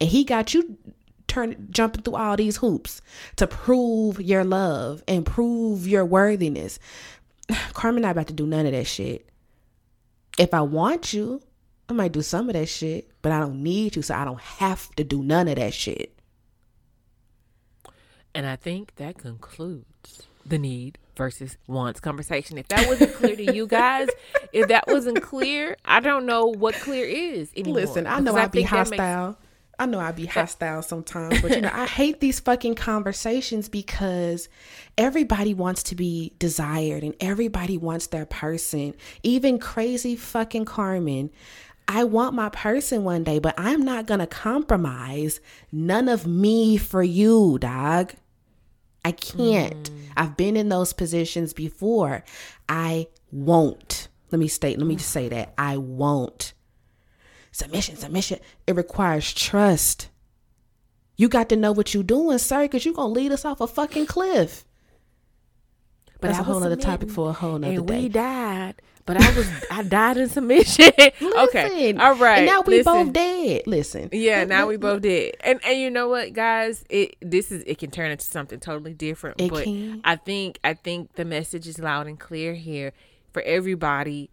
And 0.00 0.08
he 0.08 0.24
got 0.24 0.54
you 0.54 0.78
turn 1.26 1.66
jumping 1.70 2.02
through 2.02 2.16
all 2.16 2.36
these 2.36 2.56
hoops 2.56 3.02
to 3.36 3.46
prove 3.46 4.20
your 4.20 4.44
love 4.44 5.02
and 5.08 5.26
prove 5.26 5.86
your 5.86 6.04
worthiness 6.04 6.78
carmen 7.74 8.02
not 8.02 8.12
about 8.12 8.26
to 8.28 8.32
do 8.34 8.46
none 8.46 8.66
of 8.66 8.72
that 8.72 8.86
shit 8.86 9.28
if 10.38 10.52
I 10.52 10.62
want 10.62 11.12
you, 11.12 11.40
I 11.88 11.92
might 11.92 12.10
do 12.12 12.20
some 12.20 12.48
of 12.48 12.54
that 12.54 12.68
shit, 12.68 13.08
but 13.22 13.30
I 13.30 13.38
don't 13.38 13.62
need 13.62 13.94
you, 13.94 14.02
so 14.02 14.14
I 14.16 14.24
don't 14.24 14.40
have 14.40 14.90
to 14.96 15.04
do 15.04 15.22
none 15.22 15.46
of 15.46 15.56
that 15.56 15.72
shit. 15.72 16.12
And 18.34 18.46
I 18.46 18.56
think 18.56 18.96
that 18.96 19.16
concludes 19.18 20.26
the 20.44 20.58
need 20.58 20.98
versus 21.16 21.56
wants 21.68 22.00
conversation. 22.00 22.58
If 22.58 22.66
that 22.68 22.88
wasn't 22.88 23.14
clear 23.14 23.36
to 23.36 23.54
you 23.54 23.66
guys, 23.68 24.08
if 24.52 24.68
that 24.68 24.88
wasn't 24.88 25.22
clear, 25.22 25.76
I 25.84 26.00
don't 26.00 26.26
know 26.26 26.46
what 26.46 26.74
clear 26.74 27.06
is 27.06 27.50
anymore. 27.56 27.74
Listen, 27.82 28.06
I 28.06 28.18
know 28.18 28.32
Because 28.32 28.36
I 28.36 28.48
be 28.48 28.62
that 28.64 28.72
makes- 28.90 29.00
hostile. 29.00 29.36
I 29.78 29.86
know 29.86 29.98
I 29.98 30.12
be 30.12 30.26
hostile 30.26 30.82
sometimes, 30.82 31.40
but 31.42 31.50
you 31.52 31.60
know, 31.60 31.70
I 31.72 31.86
hate 31.86 32.20
these 32.20 32.40
fucking 32.40 32.74
conversations 32.76 33.68
because 33.68 34.48
everybody 34.96 35.54
wants 35.54 35.82
to 35.84 35.94
be 35.94 36.34
desired 36.38 37.02
and 37.02 37.14
everybody 37.20 37.76
wants 37.76 38.06
their 38.08 38.26
person. 38.26 38.94
Even 39.22 39.58
crazy 39.58 40.16
fucking 40.16 40.64
Carmen. 40.64 41.30
I 41.86 42.04
want 42.04 42.34
my 42.34 42.48
person 42.48 43.04
one 43.04 43.24
day, 43.24 43.38
but 43.38 43.54
I'm 43.58 43.82
not 43.82 44.06
gonna 44.06 44.26
compromise 44.26 45.40
none 45.70 46.08
of 46.08 46.26
me 46.26 46.76
for 46.76 47.02
you, 47.02 47.58
dog. 47.58 48.14
I 49.04 49.12
can't. 49.12 49.88
Hmm. 49.88 49.96
I've 50.16 50.36
been 50.36 50.56
in 50.56 50.70
those 50.70 50.92
positions 50.92 51.52
before. 51.52 52.24
I 52.68 53.08
won't. 53.30 54.08
Let 54.30 54.38
me 54.38 54.48
state, 54.48 54.78
let 54.78 54.86
me 54.86 54.96
just 54.96 55.10
say 55.10 55.28
that. 55.28 55.52
I 55.58 55.76
won't. 55.76 56.54
Submission, 57.54 57.94
submission. 57.94 58.40
It 58.66 58.74
requires 58.74 59.32
trust. 59.32 60.08
You 61.16 61.28
got 61.28 61.48
to 61.50 61.56
know 61.56 61.70
what 61.70 61.94
you're 61.94 62.02
doing, 62.02 62.38
sir, 62.38 62.62
because 62.62 62.84
you're 62.84 62.94
going 62.94 63.14
to 63.14 63.20
lead 63.20 63.30
us 63.30 63.44
off 63.44 63.60
a 63.60 63.68
fucking 63.68 64.06
cliff. 64.06 64.64
But 66.20 66.28
that's 66.28 66.38
I 66.38 66.40
a 66.40 66.44
whole 66.44 66.64
other 66.64 66.74
topic 66.74 67.10
for 67.10 67.30
a 67.30 67.32
whole 67.32 67.56
nother 67.56 67.74
and 67.74 67.86
day. 67.86 68.00
we 68.00 68.08
died, 68.08 68.82
but 69.06 69.18
I 69.18 69.36
was 69.36 69.48
I 69.70 69.84
died 69.84 70.16
in 70.16 70.28
submission. 70.30 70.90
okay, 71.22 71.94
all 71.94 72.16
right. 72.16 72.38
And 72.38 72.46
now 72.46 72.62
we 72.62 72.78
listen. 72.78 72.92
both 72.92 73.12
dead. 73.12 73.62
Listen. 73.68 74.08
Yeah, 74.10 74.42
now 74.42 74.66
we 74.66 74.76
both 74.88 75.02
did. 75.02 75.36
And 75.38 75.60
and 75.64 75.78
you 75.78 75.90
know 75.90 76.08
what, 76.08 76.32
guys? 76.32 76.84
It 76.90 77.14
this 77.20 77.52
is 77.52 77.62
it 77.68 77.78
can 77.78 77.92
turn 77.92 78.10
into 78.10 78.24
something 78.24 78.58
totally 78.58 78.94
different. 78.94 79.40
It 79.40 79.50
but 79.52 79.62
can. 79.62 80.00
I 80.02 80.16
think 80.16 80.58
I 80.64 80.74
think 80.74 81.12
the 81.14 81.24
message 81.24 81.68
is 81.68 81.78
loud 81.78 82.08
and 82.08 82.18
clear 82.18 82.54
here. 82.54 82.94
For 83.32 83.42
everybody, 83.42 84.30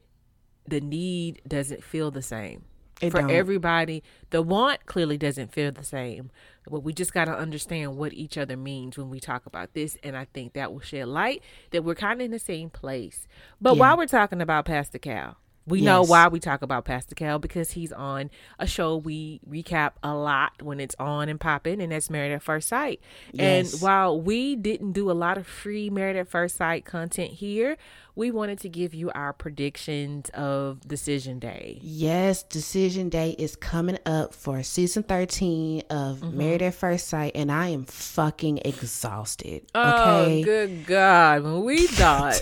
the 0.67 0.81
need 0.81 1.43
doesn't 1.47 1.83
feel 1.83 2.09
the 2.09 2.23
same. 2.23 2.63
It 3.01 3.11
for 3.11 3.21
don't. 3.21 3.31
everybody. 3.31 4.03
The 4.29 4.41
want 4.41 4.85
clearly 4.85 5.17
doesn't 5.17 5.51
feel 5.51 5.71
the 5.71 5.83
same, 5.83 6.31
but 6.69 6.81
we 6.83 6.93
just 6.93 7.13
got 7.13 7.25
to 7.25 7.35
understand 7.37 7.97
what 7.97 8.13
each 8.13 8.37
other 8.37 8.55
means 8.57 8.97
when 8.97 9.09
we 9.09 9.19
talk 9.19 9.45
about 9.45 9.73
this. 9.73 9.97
And 10.03 10.15
I 10.15 10.25
think 10.25 10.53
that 10.53 10.71
will 10.71 10.79
shed 10.81 11.07
light 11.07 11.43
that 11.71 11.83
we're 11.83 11.95
kind 11.95 12.21
of 12.21 12.25
in 12.25 12.31
the 12.31 12.39
same 12.39 12.69
place. 12.69 13.27
But 13.59 13.75
Yeah. 13.75 13.79
while 13.79 13.97
we're 13.97 14.07
talking 14.07 14.41
about 14.41 14.65
Pastor 14.65 14.99
Cal, 14.99 15.37
we 15.67 15.81
know 15.81 16.01
why 16.01 16.27
we 16.27 16.39
talk 16.39 16.61
about 16.61 16.85
Pastor 16.85 17.13
Cal 17.15 17.39
because 17.39 17.71
he's 17.71 17.91
on 17.91 18.31
a 18.57 18.65
show 18.65 18.97
we 18.97 19.39
recap 19.49 19.91
a 20.01 20.13
lot 20.13 20.61
when 20.61 20.79
it's 20.79 20.95
on 20.99 21.29
and 21.29 21.39
popping, 21.39 21.81
and 21.81 21.91
that's 21.91 22.09
Married 22.09 22.31
at 22.31 22.41
First 22.41 22.67
Sight. 22.69 22.99
Yes. 23.31 23.73
And 23.73 23.81
while 23.81 24.19
we 24.19 24.55
didn't 24.55 24.93
do 24.93 25.11
a 25.11 25.13
lot 25.13 25.37
of 25.37 25.45
free 25.45 25.89
Married 25.89 26.15
at 26.15 26.27
First 26.27 26.57
Sight 26.57 26.83
content 26.85 27.31
here, 27.31 27.77
we 28.15 28.31
wanted 28.31 28.59
to 28.59 28.69
give 28.69 28.93
you 28.93 29.11
our 29.11 29.33
predictions 29.33 30.29
of 30.33 30.81
Decision 30.87 31.39
Day. 31.39 31.79
Yes, 31.81 32.43
decision 32.43 33.09
day 33.09 33.35
is 33.37 33.55
coming 33.55 33.99
up 34.05 34.33
for 34.33 34.61
season 34.63 35.03
13 35.03 35.83
of 35.89 36.19
mm-hmm. 36.19 36.37
Married 36.37 36.61
at 36.61 36.73
First 36.73 37.07
Sight, 37.07 37.33
and 37.35 37.51
I 37.51 37.69
am 37.69 37.85
fucking 37.85 38.59
exhausted. 38.65 39.63
Oh, 39.75 39.89
okay. 39.89 40.41
Oh, 40.41 40.43
good 40.43 40.85
God. 40.85 41.43
When 41.43 41.63
we 41.63 41.87
thought 41.87 42.41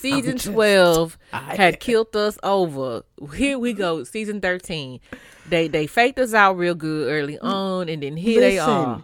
season 0.00 0.36
just 0.38 0.46
12 0.52 1.18
tired. 1.30 1.56
had 1.56 1.80
killed 1.80 2.14
us 2.16 2.38
over, 2.42 3.02
here 3.34 3.58
we 3.58 3.72
go, 3.72 4.04
season 4.04 4.40
13. 4.40 5.00
They 5.48 5.68
they 5.68 5.86
faked 5.86 6.18
us 6.18 6.34
out 6.34 6.56
real 6.56 6.74
good 6.74 7.08
early 7.10 7.38
on, 7.38 7.88
and 7.88 8.02
then 8.02 8.16
here 8.16 8.40
they 8.40 8.56
Listen, 8.58 8.70
are. 8.70 9.02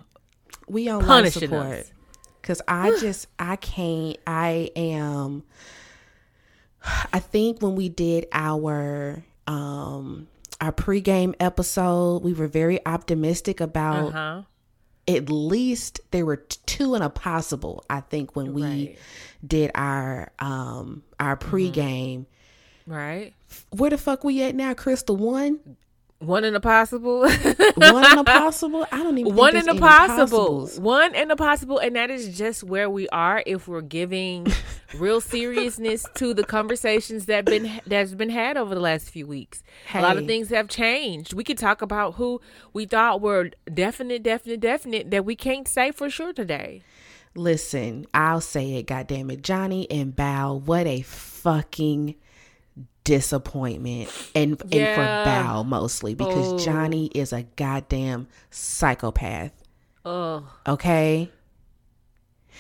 we 0.69 0.89
on 0.89 0.99
life 1.01 1.07
punishing 1.07 1.41
support. 1.49 1.67
us. 1.67 1.93
Cause 2.43 2.63
I 2.69 2.97
just 3.01 3.27
I 3.41 3.57
can't 3.57 4.17
I 4.27 4.71
am 4.77 5.43
I 7.13 7.19
think 7.19 7.61
when 7.61 7.75
we 7.75 7.89
did 7.89 8.27
our 8.33 9.25
um 9.49 10.29
our 10.61 10.73
pregame 10.73 11.35
episode, 11.41 12.23
we 12.23 12.33
were 12.33 12.47
very 12.47 12.79
optimistic 12.87 13.61
about 13.61 14.09
Uh-huh. 14.15 14.43
At 15.09 15.31
least 15.31 16.01
there 16.11 16.27
were 16.27 16.37
two 16.37 16.95
and 16.95 17.05
a 17.05 17.11
possible, 17.11 17.85
I 17.89 18.01
think, 18.01 18.35
when 18.35 18.53
we 18.53 18.63
Right. 18.63 18.73
Mm-hmm. 18.91 19.47
did 19.47 19.71
our 19.75 20.33
um 20.39 21.03
our 21.21 21.37
pregame. 21.37 22.27
Right? 22.87 23.35
Where 23.71 23.91
the 23.91 23.99
fuck 23.99 24.25
we 24.25 24.43
at 24.43 24.55
now, 24.55 24.75
Crystal? 24.75 25.17
One? 25.17 25.61
One 26.19 26.45
in 26.45 26.55
a 26.55 26.61
possible. 26.61 27.21
One 27.21 28.05
and 28.05 28.21
a 28.21 28.25
possible? 28.25 28.87
I 28.91 29.03
don't 29.03 29.19
even 29.19 29.35
one 29.35 29.55
in 29.55 29.69
a 29.69 29.75
possible 29.75 30.67
one 30.79 31.15
in 31.15 31.31
a 31.31 31.37
possible 31.37 31.79
and 31.79 31.97
that 31.97 32.11
is 32.11 32.37
just 32.37 32.65
where 32.65 32.89
we 32.89 33.09
are 33.09 33.43
if 33.47 33.69
we're 33.69 33.81
giving 33.83 34.47
real 34.99 35.21
seriousness 35.21 36.07
to 36.15 36.33
the 36.33 36.45
conversations 36.45 37.27
that 37.27 37.45
been 37.45 37.81
that's 37.87 38.15
been 38.15 38.31
had 38.31 38.57
over 38.57 38.75
the 38.75 38.81
last 38.81 39.11
few 39.11 39.27
weeks 39.27 39.63
a 39.95 40.01
lot 40.01 40.17
of 40.17 40.27
things 40.27 40.49
have 40.51 40.69
changed 40.69 41.33
we 41.33 41.45
could 41.45 41.59
talk 41.59 41.83
about 41.83 42.15
who 42.15 42.41
we 42.73 42.87
thought 42.87 43.21
were 43.21 43.51
definite 43.73 44.23
definite 44.23 44.61
definite 44.61 45.11
that 45.11 45.25
we 45.25 45.37
can't 45.37 45.69
say 45.69 45.91
for 45.91 46.09
sure 46.09 46.33
today 46.33 46.83
Listen, 47.39 48.07
I'll 48.15 48.41
say 48.41 48.77
it, 48.77 48.87
goddamn 48.87 49.31
it. 49.31 49.43
Johnny 49.43 49.87
and 49.91 50.17
Bao. 50.17 50.63
what 50.63 50.87
a 50.87 51.03
fucking 51.03 52.15
disappointment. 53.07 54.11
And 54.35 54.53
and 54.61 54.61
for 54.71 54.77
Yeah. 54.77 55.25
Bao 55.45 55.65
mostly 55.67 56.15
because 56.15 56.53
Oh. 56.55 56.59
Johnny 56.59 57.07
is 57.15 57.33
a 57.33 57.45
goddamn 57.57 58.29
psychopath. 58.51 59.53
oh 60.05 60.45
Okay? 60.69 61.31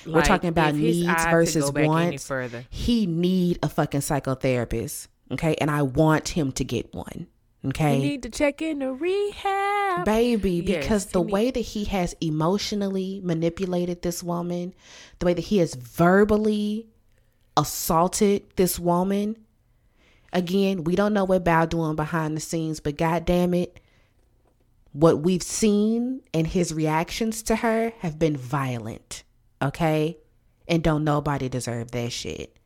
We're 0.06 0.22
talking 0.22 0.48
about 0.50 0.74
needs 0.74 1.24
versus 1.26 1.70
wants. 1.72 2.30
He 2.70 3.06
need 3.06 3.58
a 3.62 3.68
fucking 3.68 4.00
psychotherapist. 4.00 5.08
Okay? 5.32 5.56
And 5.60 5.70
I 5.70 5.82
want 5.82 6.28
him 6.30 6.52
to 6.52 6.64
get 6.64 6.94
one. 6.94 7.26
you 7.62 7.70
Okay? 7.70 7.98
need 7.98 8.22
to 8.22 8.30
check 8.30 8.62
into 8.62 8.92
rehab 8.92 10.04
baby 10.04 10.62
Yes, 10.64 10.84
because 10.84 11.06
the 11.06 11.22
need- 11.22 11.32
way 11.32 11.50
that 11.50 11.60
he 11.60 11.84
has 11.86 12.14
emotionally 12.20 13.20
manipulated 13.24 14.02
this 14.02 14.22
woman 14.22 14.72
the 15.18 15.26
way 15.26 15.34
that 15.34 15.46
he 15.46 15.58
has 15.58 15.74
verbally 15.74 16.86
assaulted 17.56 18.42
this 18.56 18.78
woman 18.78 19.36
again 20.36 20.84
we 20.84 20.94
don't 20.94 21.12
know 21.12 21.24
what 21.24 21.44
bao 21.44 21.68
doing 21.68 21.96
behind 21.96 22.36
the 22.36 22.40
scenes 22.40 22.78
but 22.80 22.96
god 22.96 23.24
damn 23.24 23.54
it 23.54 23.80
what 24.92 25.20
we've 25.20 25.42
seen 25.42 26.20
and 26.32 26.46
his 26.46 26.72
reactions 26.72 27.42
to 27.42 27.56
her 27.56 27.92
have 27.98 28.18
been 28.18 28.36
violent 28.36 29.24
okay? 29.62 30.18
And 30.68 30.82
don't 30.82 31.04
nobody 31.04 31.48
deserve 31.48 31.90
that 31.92 32.12
shit. 32.12 32.56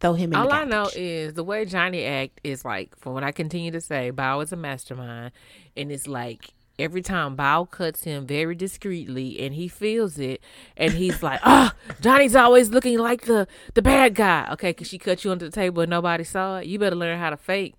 Throw 0.00 0.14
him 0.14 0.32
in 0.32 0.38
All 0.38 0.52
I 0.52 0.64
know 0.64 0.88
is 0.94 1.34
the 1.34 1.44
way 1.44 1.64
Johnny 1.64 2.04
act 2.04 2.40
is 2.44 2.64
like, 2.64 2.98
from 2.98 3.14
what 3.14 3.24
I 3.24 3.32
continue 3.32 3.70
to 3.70 3.80
say, 3.80 4.12
Bao 4.12 4.42
is 4.42 4.52
a 4.52 4.56
mastermind, 4.56 5.32
and 5.76 5.92
it's 5.92 6.06
like 6.06 6.50
every 6.78 7.02
time 7.02 7.36
Bao 7.36 7.70
cuts 7.70 8.04
him 8.04 8.26
very 8.26 8.54
discreetly, 8.54 9.40
and 9.40 9.54
he 9.54 9.68
feels 9.68 10.18
it, 10.18 10.42
and 10.76 10.92
he's 10.92 11.22
like, 11.22 11.40
"Ah, 11.44 11.74
Johnny's 12.00 12.36
always 12.36 12.70
looking 12.70 12.98
like 12.98 13.22
the 13.22 13.46
the 13.74 13.82
bad 13.82 14.14
guy." 14.14 14.48
Okay, 14.52 14.70
because 14.70 14.88
she 14.88 14.98
cut 14.98 15.24
you 15.24 15.30
under 15.30 15.44
the 15.44 15.52
table 15.52 15.82
and 15.82 15.90
nobody 15.90 16.24
saw 16.24 16.58
it. 16.58 16.66
You 16.66 16.78
better 16.78 16.96
learn 16.96 17.18
how 17.18 17.30
to 17.30 17.36
fake. 17.36 17.74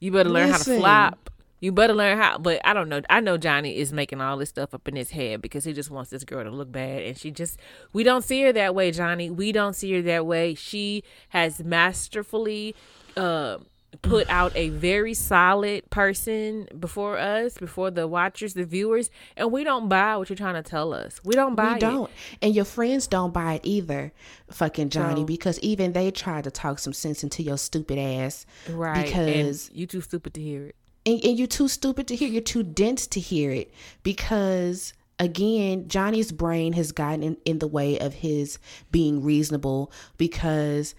You 0.00 0.12
better 0.12 0.30
learn 0.30 0.50
how 0.50 0.58
to 0.58 0.76
flop. 0.78 1.30
You 1.60 1.72
better 1.72 1.94
learn 1.94 2.18
how. 2.18 2.36
But 2.36 2.60
I 2.64 2.74
don't 2.74 2.90
know. 2.90 3.00
I 3.08 3.20
know 3.20 3.38
Johnny 3.38 3.78
is 3.78 3.92
making 3.92 4.20
all 4.20 4.36
this 4.36 4.50
stuff 4.50 4.74
up 4.74 4.86
in 4.86 4.96
his 4.96 5.10
head 5.10 5.40
because 5.40 5.64
he 5.64 5.72
just 5.72 5.90
wants 5.90 6.10
this 6.10 6.24
girl 6.24 6.44
to 6.44 6.50
look 6.50 6.70
bad, 6.70 7.02
and 7.02 7.16
she 7.16 7.30
just. 7.30 7.58
We 7.92 8.02
don't 8.02 8.22
see 8.22 8.42
her 8.42 8.52
that 8.52 8.74
way, 8.74 8.90
Johnny. 8.90 9.30
We 9.30 9.52
don't 9.52 9.74
see 9.74 9.92
her 9.94 10.02
that 10.02 10.26
way. 10.26 10.54
She 10.54 11.04
has 11.30 11.64
masterfully. 11.64 12.74
Uh, 13.16 13.58
put 14.02 14.28
out 14.28 14.52
a 14.56 14.68
very 14.70 15.14
solid 15.14 15.88
person 15.90 16.68
before 16.78 17.18
us, 17.18 17.56
before 17.58 17.90
the 17.90 18.06
watchers, 18.08 18.54
the 18.54 18.64
viewers, 18.64 19.10
and 19.36 19.52
we 19.52 19.64
don't 19.64 19.88
buy 19.88 20.16
what 20.16 20.28
you're 20.28 20.36
trying 20.36 20.54
to 20.62 20.68
tell 20.68 20.92
us. 20.92 21.20
We 21.24 21.34
don't 21.34 21.54
buy 21.54 21.70
We 21.70 21.74
it. 21.76 21.80
don't. 21.80 22.10
And 22.42 22.54
your 22.54 22.64
friends 22.64 23.06
don't 23.06 23.32
buy 23.32 23.54
it 23.54 23.60
either, 23.64 24.12
fucking 24.50 24.88
Johnny, 24.90 25.20
So- 25.22 25.26
because 25.26 25.58
even 25.60 25.92
they 25.92 26.10
tried 26.10 26.44
to 26.44 26.50
talk 26.50 26.78
some 26.78 26.92
sense 26.92 27.22
into 27.22 27.42
your 27.42 27.58
stupid 27.58 27.98
ass. 27.98 28.46
Right. 28.70 29.04
Because 29.06 29.68
and 29.68 29.78
you 29.78 29.86
too 29.86 30.00
stupid 30.00 30.34
to 30.34 30.40
hear 30.40 30.66
it. 30.66 30.76
and, 31.06 31.24
and 31.24 31.38
you're 31.38 31.46
too 31.46 31.68
stupid 31.68 32.06
to 32.08 32.16
hear, 32.16 32.28
you're 32.28 32.40
too 32.42 32.62
dense 32.62 33.06
to 33.08 33.20
hear 33.20 33.50
it. 33.50 33.72
Because 34.02 34.92
again, 35.20 35.86
Johnny's 35.88 36.32
brain 36.32 36.72
has 36.72 36.90
gotten 36.92 37.22
in, 37.22 37.36
in 37.44 37.58
the 37.60 37.68
way 37.68 37.98
of 37.98 38.14
his 38.14 38.58
being 38.90 39.22
reasonable 39.22 39.92
because 40.16 40.94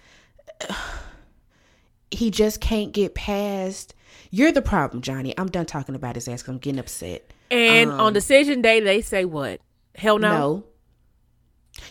he 2.10 2.30
just 2.30 2.60
can't 2.60 2.92
get 2.92 3.14
past 3.14 3.94
you're 4.30 4.52
the 4.52 4.62
problem, 4.62 5.02
Johnny. 5.02 5.34
I'm 5.38 5.48
done 5.48 5.66
talking 5.66 5.94
about 5.94 6.14
his 6.14 6.26
ass 6.26 6.42
'cause 6.42 6.48
I'm 6.50 6.58
getting 6.58 6.80
upset. 6.80 7.32
And 7.50 7.90
on 7.90 8.12
decision 8.12 8.60
day, 8.60 8.80
they 8.80 9.00
say 9.02 9.24
what? 9.24 9.60
Hell 9.94 10.18
no. 10.18 10.28
Um, 10.28 10.34
No. 10.34 10.64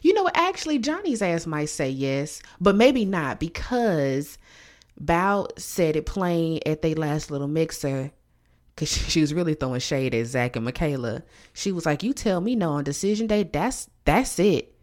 You 0.02 0.14
know, 0.14 0.30
actually, 0.34 0.80
Johnny's 0.80 1.22
ass 1.22 1.46
might 1.46 1.70
say 1.70 1.90
yes, 1.90 2.42
but 2.60 2.76
maybe 2.76 3.06
not 3.06 3.40
because 3.40 4.38
Bao 5.02 5.48
said 5.60 5.96
it 5.96 6.06
plain 6.06 6.60
at 6.66 6.82
their 6.82 6.96
last 6.96 7.30
little 7.30 7.48
mixer 7.48 8.12
because 8.76 8.90
she 9.10 9.22
was 9.22 9.34
really 9.34 9.54
throwing 9.54 9.80
shade 9.80 10.16
at 10.16 10.26
Zach 10.26 10.56
and 10.56 10.66
Michaela. 10.66 11.24
She 11.54 11.72
was 11.72 11.86
like, 11.86 12.02
"You 12.04 12.14
tell 12.14 12.42
me 12.42 12.56
no 12.56 12.72
on 12.72 12.84
decision 12.84 13.28
day. 13.28 13.44
That's 13.44 13.88
that's 14.06 14.40
it. 14.40 14.75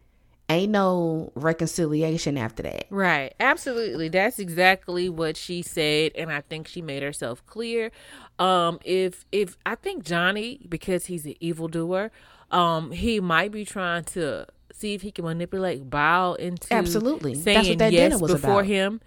Ain't 0.49 0.71
no 0.71 1.31
reconciliation 1.35 2.37
after 2.37 2.63
that." 2.63 2.85
Right. 2.89 3.33
Absolutely. 3.39 4.09
That's 4.09 4.39
exactly 4.39 5.09
what 5.09 5.37
she 5.37 5.61
said 5.61 6.11
and 6.15 6.31
I 6.31 6.41
think 6.41 6.67
she 6.67 6.81
made 6.81 7.01
herself 7.03 7.45
clear. 7.45 7.91
Um 8.39 8.79
if 8.83 9.25
if 9.31 9.57
I 9.65 9.75
think 9.75 10.03
Johnny 10.03 10.59
because 10.67 11.05
he's 11.05 11.25
an 11.25 11.35
evildoer, 11.39 12.11
um 12.51 12.91
he 12.91 13.19
might 13.19 13.51
be 13.51 13.65
trying 13.65 14.03
to 14.05 14.45
see 14.71 14.93
if 14.93 15.01
he 15.01 15.11
can 15.11 15.25
manipulate 15.25 15.89
Bao 15.89 16.35
into 16.37 16.73
Absolutely. 16.73 17.35
That's 17.35 17.43
saying 17.43 17.69
what 17.69 17.77
that 17.79 17.93
yes 17.93 18.11
dinner 18.11 18.21
was 18.21 18.33
before 18.33 18.51
about. 18.61 18.65
him. 18.65 19.01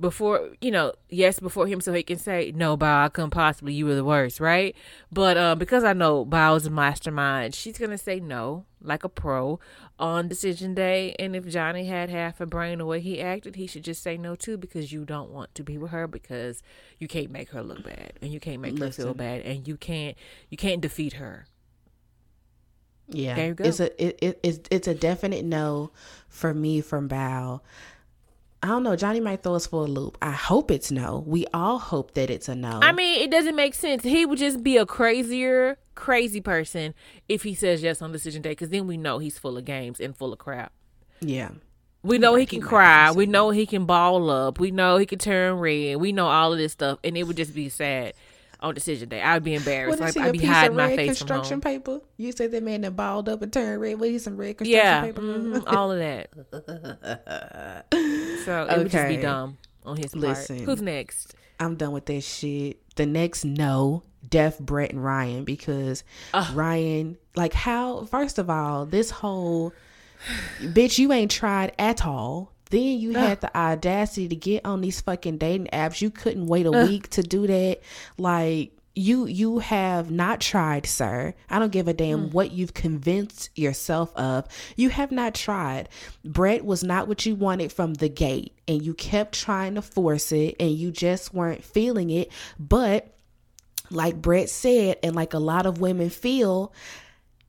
Before 0.00 0.50
you 0.60 0.70
know, 0.70 0.94
yes, 1.10 1.38
before 1.40 1.66
him, 1.66 1.80
so 1.80 1.92
he 1.92 2.02
can 2.02 2.18
say 2.18 2.52
no, 2.54 2.76
Bao. 2.76 3.04
I 3.04 3.08
couldn't 3.08 3.30
possibly. 3.30 3.74
You 3.74 3.86
were 3.86 3.94
the 3.94 4.04
worst, 4.04 4.40
right? 4.40 4.74
But 5.12 5.36
um, 5.36 5.58
because 5.58 5.84
I 5.84 5.92
know 5.92 6.24
Bao's 6.24 6.66
a 6.66 6.70
mastermind, 6.70 7.54
she's 7.54 7.76
gonna 7.76 7.98
say 7.98 8.18
no, 8.18 8.64
like 8.80 9.04
a 9.04 9.08
pro, 9.10 9.60
on 9.98 10.26
decision 10.26 10.74
day. 10.74 11.14
And 11.18 11.36
if 11.36 11.46
Johnny 11.46 11.84
had 11.86 12.08
half 12.08 12.40
a 12.40 12.46
brain 12.46 12.78
the 12.78 12.86
way 12.86 13.00
he 13.00 13.20
acted, 13.20 13.56
he 13.56 13.66
should 13.66 13.84
just 13.84 14.02
say 14.02 14.16
no 14.16 14.34
too, 14.34 14.56
because 14.56 14.90
you 14.90 15.04
don't 15.04 15.30
want 15.30 15.54
to 15.56 15.62
be 15.62 15.76
with 15.76 15.90
her 15.90 16.06
because 16.06 16.62
you 16.98 17.06
can't 17.06 17.30
make 17.30 17.50
her 17.50 17.62
look 17.62 17.84
bad, 17.84 18.14
and 18.22 18.32
you 18.32 18.40
can't 18.40 18.62
make 18.62 18.78
her 18.78 18.90
feel 18.90 19.12
bad, 19.12 19.42
and 19.42 19.68
you 19.68 19.76
can't 19.76 20.16
you 20.48 20.56
can't 20.56 20.80
defeat 20.80 21.14
her. 21.14 21.46
Yeah, 23.12 23.34
There 23.34 23.46
you 23.48 23.54
go. 23.54 23.64
It's 23.64 23.80
a 23.80 24.04
it, 24.04 24.18
it, 24.22 24.40
it's 24.42 24.60
it's 24.70 24.88
a 24.88 24.94
definite 24.94 25.44
no 25.44 25.90
for 26.28 26.54
me 26.54 26.80
from 26.80 27.08
Bao. 27.08 27.60
I 28.62 28.66
don't 28.68 28.82
know. 28.82 28.94
Johnny 28.94 29.20
might 29.20 29.42
throw 29.42 29.54
us 29.54 29.66
for 29.66 29.84
a 29.84 29.88
loop. 29.88 30.18
I 30.20 30.32
hope 30.32 30.70
it's 30.70 30.90
no. 30.92 31.24
We 31.26 31.46
all 31.54 31.78
hope 31.78 32.12
that 32.14 32.28
it's 32.28 32.48
a 32.48 32.54
no. 32.54 32.80
I 32.82 32.92
mean, 32.92 33.22
it 33.22 33.30
doesn't 33.30 33.56
make 33.56 33.74
sense. 33.74 34.02
He 34.02 34.26
would 34.26 34.38
just 34.38 34.62
be 34.62 34.76
a 34.76 34.84
crazier, 34.84 35.78
crazy 35.94 36.42
person 36.42 36.94
if 37.28 37.42
he 37.42 37.54
says 37.54 37.82
yes 37.82 38.02
on 38.02 38.12
decision 38.12 38.42
day, 38.42 38.50
because 38.50 38.68
then 38.68 38.86
we 38.86 38.98
know 38.98 39.18
he's 39.18 39.38
full 39.38 39.56
of 39.56 39.64
games 39.64 39.98
and 39.98 40.14
full 40.14 40.32
of 40.32 40.38
crap. 40.38 40.72
yeah, 41.20 41.52
We 42.02 42.18
know 42.18 42.34
he 42.34 42.44
can 42.44 42.60
cry. 42.60 43.12
We 43.12 43.24
know 43.24 43.48
he 43.48 43.64
can 43.64 43.86
ball 43.86 44.28
up. 44.28 44.60
We 44.60 44.70
know 44.70 44.98
he 44.98 45.06
can 45.06 45.18
turn 45.18 45.54
red. 45.54 45.96
We 45.96 46.12
know 46.12 46.26
all 46.26 46.52
of 46.52 46.58
this 46.58 46.72
stuff, 46.72 46.98
and 47.02 47.16
it 47.16 47.22
would 47.22 47.36
just 47.38 47.54
be 47.54 47.70
sad 47.70 48.12
on 48.60 48.74
decision 48.74 49.08
day. 49.08 49.22
I'd 49.22 49.42
be 49.42 49.54
embarrassed. 49.54 50.00
Like, 50.00 50.16
I'd 50.16 50.32
be 50.32 50.38
hiding 50.44 50.76
my 50.76 50.94
face 50.96 51.18
from 51.18 51.26
construction 51.28 51.54
home. 51.54 51.60
paper? 51.60 52.00
You 52.16 52.32
said 52.32 52.52
that 52.52 52.62
man 52.62 52.82
that 52.82 52.94
balled 52.96 53.28
up 53.28 53.42
and 53.42 53.52
turned 53.52 53.80
red. 53.80 53.98
What 53.98 54.08
is 54.10 54.24
some 54.24 54.36
red 54.36 54.58
construction 54.58 54.70
Yeah, 54.86 55.02
paper? 55.02 55.20
mhm, 55.22 55.64
all 55.74 55.90
of 55.92 55.98
that. 55.98 56.30
so 58.44 58.66
it 58.70 58.78
would 58.78 58.90
just 58.90 59.08
be 59.08 59.16
dumb 59.16 59.58
on 59.84 59.96
his 59.96 60.12
part. 60.14 60.46
Who's 60.48 60.82
next? 60.82 61.34
I'm 61.58 61.76
done 61.76 61.92
with 61.92 62.06
that 62.06 62.22
shit. 62.22 62.78
The 62.96 63.06
next 63.06 63.44
no, 63.44 64.02
Def, 64.28 64.58
Brett, 64.58 64.90
and 64.90 65.02
Ryan 65.04 65.44
because 65.44 66.04
Ryan, 66.52 67.18
like, 67.36 67.52
how? 67.52 68.04
First 68.06 68.38
of 68.38 68.48
all, 68.50 68.86
this 68.86 69.10
whole 69.10 69.72
bitch, 70.60 70.98
you 70.98 71.12
ain't 71.12 71.30
tried 71.30 71.72
at 71.78 72.04
all. 72.06 72.52
Then 72.70 72.98
you 72.98 73.12
had 73.12 73.40
the 73.40 73.56
audacity 73.56 74.28
to 74.28 74.36
get 74.36 74.64
on 74.64 74.80
these 74.80 75.00
fucking 75.00 75.38
dating 75.38 75.68
apps. 75.72 76.00
You 76.00 76.10
couldn't 76.10 76.46
wait 76.46 76.66
a 76.66 76.70
week 76.70 77.10
to 77.10 77.22
do 77.22 77.46
that. 77.46 77.80
Like 78.16 78.72
you 78.94 79.26
you 79.26 79.60
have 79.60 80.10
not 80.10 80.40
tried, 80.40 80.86
sir. 80.86 81.34
I 81.48 81.58
don't 81.58 81.72
give 81.72 81.88
a 81.88 81.92
damn 81.92 82.26
hmm. 82.26 82.32
what 82.32 82.52
you've 82.52 82.74
convinced 82.74 83.50
yourself 83.56 84.14
of. 84.16 84.46
You 84.76 84.90
have 84.90 85.12
not 85.12 85.34
tried. 85.34 85.88
Brett 86.24 86.64
was 86.64 86.82
not 86.82 87.08
what 87.08 87.24
you 87.24 87.34
wanted 87.34 87.72
from 87.72 87.94
the 87.94 88.08
gate, 88.08 88.56
and 88.66 88.82
you 88.82 88.94
kept 88.94 89.34
trying 89.34 89.74
to 89.76 89.82
force 89.82 90.32
it, 90.32 90.56
and 90.58 90.70
you 90.70 90.90
just 90.90 91.32
weren't 91.32 91.64
feeling 91.64 92.10
it. 92.10 92.30
But 92.58 93.14
like 93.90 94.20
Brett 94.20 94.50
said, 94.50 94.98
and 95.02 95.14
like 95.14 95.34
a 95.34 95.38
lot 95.38 95.66
of 95.66 95.80
women 95.80 96.10
feel, 96.10 96.72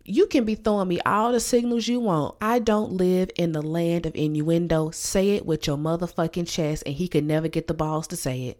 you 0.04 0.28
can 0.28 0.46
be 0.46 0.56
throwing 0.56 0.88
me 0.88 1.00
all 1.06 1.32
the 1.32 1.40
signals 1.40 1.88
you 1.88 2.00
want. 2.00 2.36
I 2.42 2.60
don't 2.60 2.94
live 2.94 3.30
in 3.36 3.52
the 3.52 3.62
land 3.62 4.06
of 4.06 4.16
innuendo. 4.16 4.92
Say 4.92 5.32
it 5.32 5.46
with 5.46 5.68
your 5.68 5.78
motherfucking 5.78 6.48
chest, 6.48 6.84
and 6.86 6.96
he 6.96 7.08
could 7.08 7.24
never 7.24 7.48
get 7.48 7.68
the 7.68 7.74
balls 7.74 8.08
to 8.08 8.16
say 8.16 8.48
it. 8.48 8.60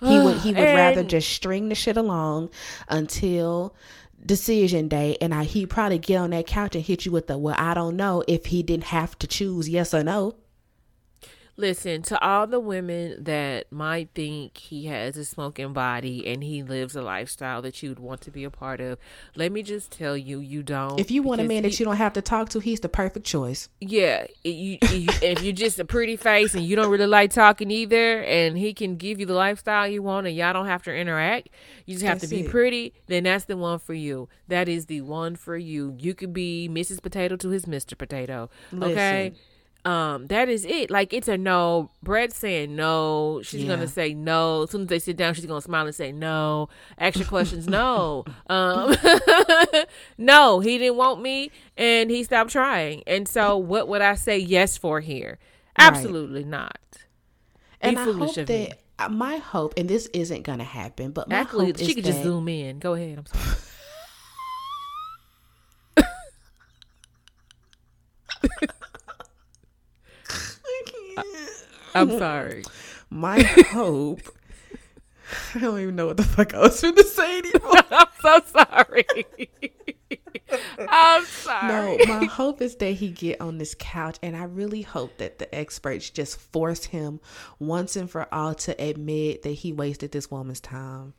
He 0.00 0.18
would 0.18 0.38
he 0.38 0.52
would 0.52 0.58
rather 0.74 1.02
just 1.02 1.30
string 1.30 1.68
the 1.68 1.74
shit 1.74 1.96
along 1.96 2.50
until 2.88 3.74
decision 4.24 4.88
day, 4.88 5.16
and 5.20 5.34
I 5.34 5.44
he'd 5.44 5.70
probably 5.70 5.98
get 5.98 6.16
on 6.16 6.30
that 6.30 6.46
couch 6.46 6.74
and 6.74 6.84
hit 6.84 7.06
you 7.06 7.12
with 7.12 7.26
the 7.26 7.38
well, 7.38 7.56
I 7.58 7.74
don't 7.74 7.96
know 7.96 8.22
if 8.28 8.46
he 8.46 8.62
didn't 8.62 8.84
have 8.84 9.18
to 9.20 9.26
choose 9.26 9.68
yes 9.68 9.94
or 9.94 10.04
no. 10.04 10.34
Listen 11.56 12.02
to 12.02 12.20
all 12.20 12.48
the 12.48 12.58
women 12.58 13.22
that 13.22 13.70
might 13.70 14.08
think 14.12 14.58
he 14.58 14.86
has 14.86 15.16
a 15.16 15.24
smoking 15.24 15.72
body 15.72 16.26
and 16.26 16.42
he 16.42 16.64
lives 16.64 16.96
a 16.96 17.02
lifestyle 17.02 17.62
that 17.62 17.80
you 17.80 17.90
would 17.90 18.00
want 18.00 18.20
to 18.22 18.32
be 18.32 18.42
a 18.42 18.50
part 18.50 18.80
of. 18.80 18.98
Let 19.36 19.52
me 19.52 19.62
just 19.62 19.92
tell 19.92 20.16
you, 20.16 20.40
you 20.40 20.64
don't. 20.64 20.98
If 20.98 21.12
you 21.12 21.22
want 21.22 21.40
a 21.40 21.44
man 21.44 21.62
he- 21.62 21.70
that 21.70 21.78
you 21.78 21.86
don't 21.86 21.96
have 21.96 22.12
to 22.14 22.22
talk 22.22 22.48
to, 22.50 22.58
he's 22.58 22.80
the 22.80 22.88
perfect 22.88 23.24
choice. 23.24 23.68
Yeah, 23.80 24.26
you, 24.42 24.78
you 24.90 25.08
if 25.22 25.42
you're 25.42 25.52
just 25.52 25.78
a 25.78 25.84
pretty 25.84 26.16
face 26.16 26.54
and 26.54 26.64
you 26.64 26.74
don't 26.74 26.90
really 26.90 27.06
like 27.06 27.30
talking 27.30 27.70
either, 27.70 28.22
and 28.22 28.58
he 28.58 28.74
can 28.74 28.96
give 28.96 29.20
you 29.20 29.26
the 29.26 29.34
lifestyle 29.34 29.86
you 29.86 30.02
want, 30.02 30.26
and 30.26 30.34
y'all 30.34 30.52
don't 30.52 30.66
have 30.66 30.82
to 30.84 30.94
interact, 30.94 31.50
you 31.86 31.94
just 31.94 32.04
have 32.04 32.20
That's 32.20 32.30
to 32.30 32.36
be 32.36 32.42
it. 32.42 32.50
pretty. 32.50 32.94
Then 33.06 33.24
that's 33.24 33.44
the 33.44 33.56
one 33.56 33.78
for 33.78 33.94
you. 33.94 34.28
That 34.48 34.68
is 34.68 34.86
the 34.86 35.02
one 35.02 35.36
for 35.36 35.56
you. 35.56 35.94
You 36.00 36.14
could 36.14 36.32
be 36.32 36.68
Mrs. 36.68 37.00
Potato 37.00 37.36
to 37.36 37.50
his 37.50 37.66
Mr. 37.66 37.96
Potato. 37.96 38.50
Okay. 38.74 39.34
Um, 39.84 40.26
that 40.28 40.48
is 40.48 40.64
it. 40.64 40.90
Like 40.90 41.12
it's 41.12 41.28
a 41.28 41.36
no. 41.36 41.90
Brett's 42.02 42.36
saying 42.38 42.74
no. 42.74 43.42
She's 43.42 43.64
Yeah. 43.64 43.74
gonna 43.76 43.86
say 43.86 44.14
no. 44.14 44.62
As 44.62 44.70
soon 44.70 44.82
as 44.82 44.86
they 44.88 44.98
sit 44.98 45.16
down, 45.16 45.34
she's 45.34 45.44
gonna 45.46 45.60
smile 45.60 45.84
and 45.86 45.94
say 45.94 46.10
no. 46.10 46.68
Ask 46.98 47.18
your 47.18 47.26
questions. 47.28 47.66
no. 47.68 48.24
Um, 48.48 48.94
no, 50.18 50.60
he 50.60 50.78
didn't 50.78 50.96
want 50.96 51.20
me, 51.20 51.50
and 51.76 52.10
he 52.10 52.24
stopped 52.24 52.50
trying. 52.50 53.02
And 53.06 53.26
so, 53.28 53.56
what 53.58 53.88
would 53.88 54.00
I 54.02 54.14
say 54.14 54.38
yes 54.38 54.76
for 54.78 55.00
here? 55.00 55.38
Right. 55.78 55.86
Absolutely 55.88 56.44
not. 56.44 56.78
Be 56.92 56.98
And 57.80 57.98
I 57.98 58.04
foolish 58.04 58.28
hope 58.36 58.38
of 58.38 58.48
me. 58.48 58.66
that 58.66 58.78
uh, 59.06 59.08
my 59.10 59.36
hope, 59.38 59.74
and 59.76 59.88
this 59.88 60.06
isn't 60.14 60.42
gonna 60.44 60.62
happen, 60.64 61.10
but 61.12 61.28
my 61.28 61.36
Actually, 61.36 61.66
hope 61.66 61.78
she 61.78 61.94
could 61.94 62.04
that, 62.04 62.10
just 62.12 62.22
zoom 62.22 62.48
in. 62.48 62.78
Go 62.78 62.94
ahead. 62.94 63.18
I'm 63.18 63.26
sorry. 63.26 63.56
I'm 71.94 72.18
sorry. 72.18 72.64
My 73.10 73.42
hope. 73.42 74.22
I 75.54 75.58
don't 75.58 75.80
even 75.80 75.96
know 75.96 76.06
what 76.06 76.16
the 76.16 76.22
fuck 76.22 76.54
I 76.54 76.60
was 76.60 76.80
going 76.80 76.96
to 76.96 77.04
say 77.04 77.38
anymore. 77.38 77.72
I'm 77.90 78.06
so 78.20 78.40
sorry. 78.52 79.06
I'm 80.78 81.24
sorry. 81.24 81.96
No, 81.96 81.98
my 82.06 82.24
hope 82.24 82.60
is 82.60 82.76
that 82.76 82.92
he 82.92 83.10
get 83.10 83.40
on 83.40 83.58
this 83.58 83.74
couch, 83.78 84.18
and 84.22 84.36
I 84.36 84.44
really 84.44 84.82
hope 84.82 85.18
that 85.18 85.38
the 85.38 85.52
experts 85.54 86.10
just 86.10 86.38
force 86.38 86.84
him 86.84 87.20
once 87.58 87.96
and 87.96 88.10
for 88.10 88.32
all 88.32 88.54
to 88.54 88.80
admit 88.82 89.42
that 89.42 89.50
he 89.50 89.72
wasted 89.72 90.12
this 90.12 90.30
woman's 90.30 90.60
time. 90.60 91.14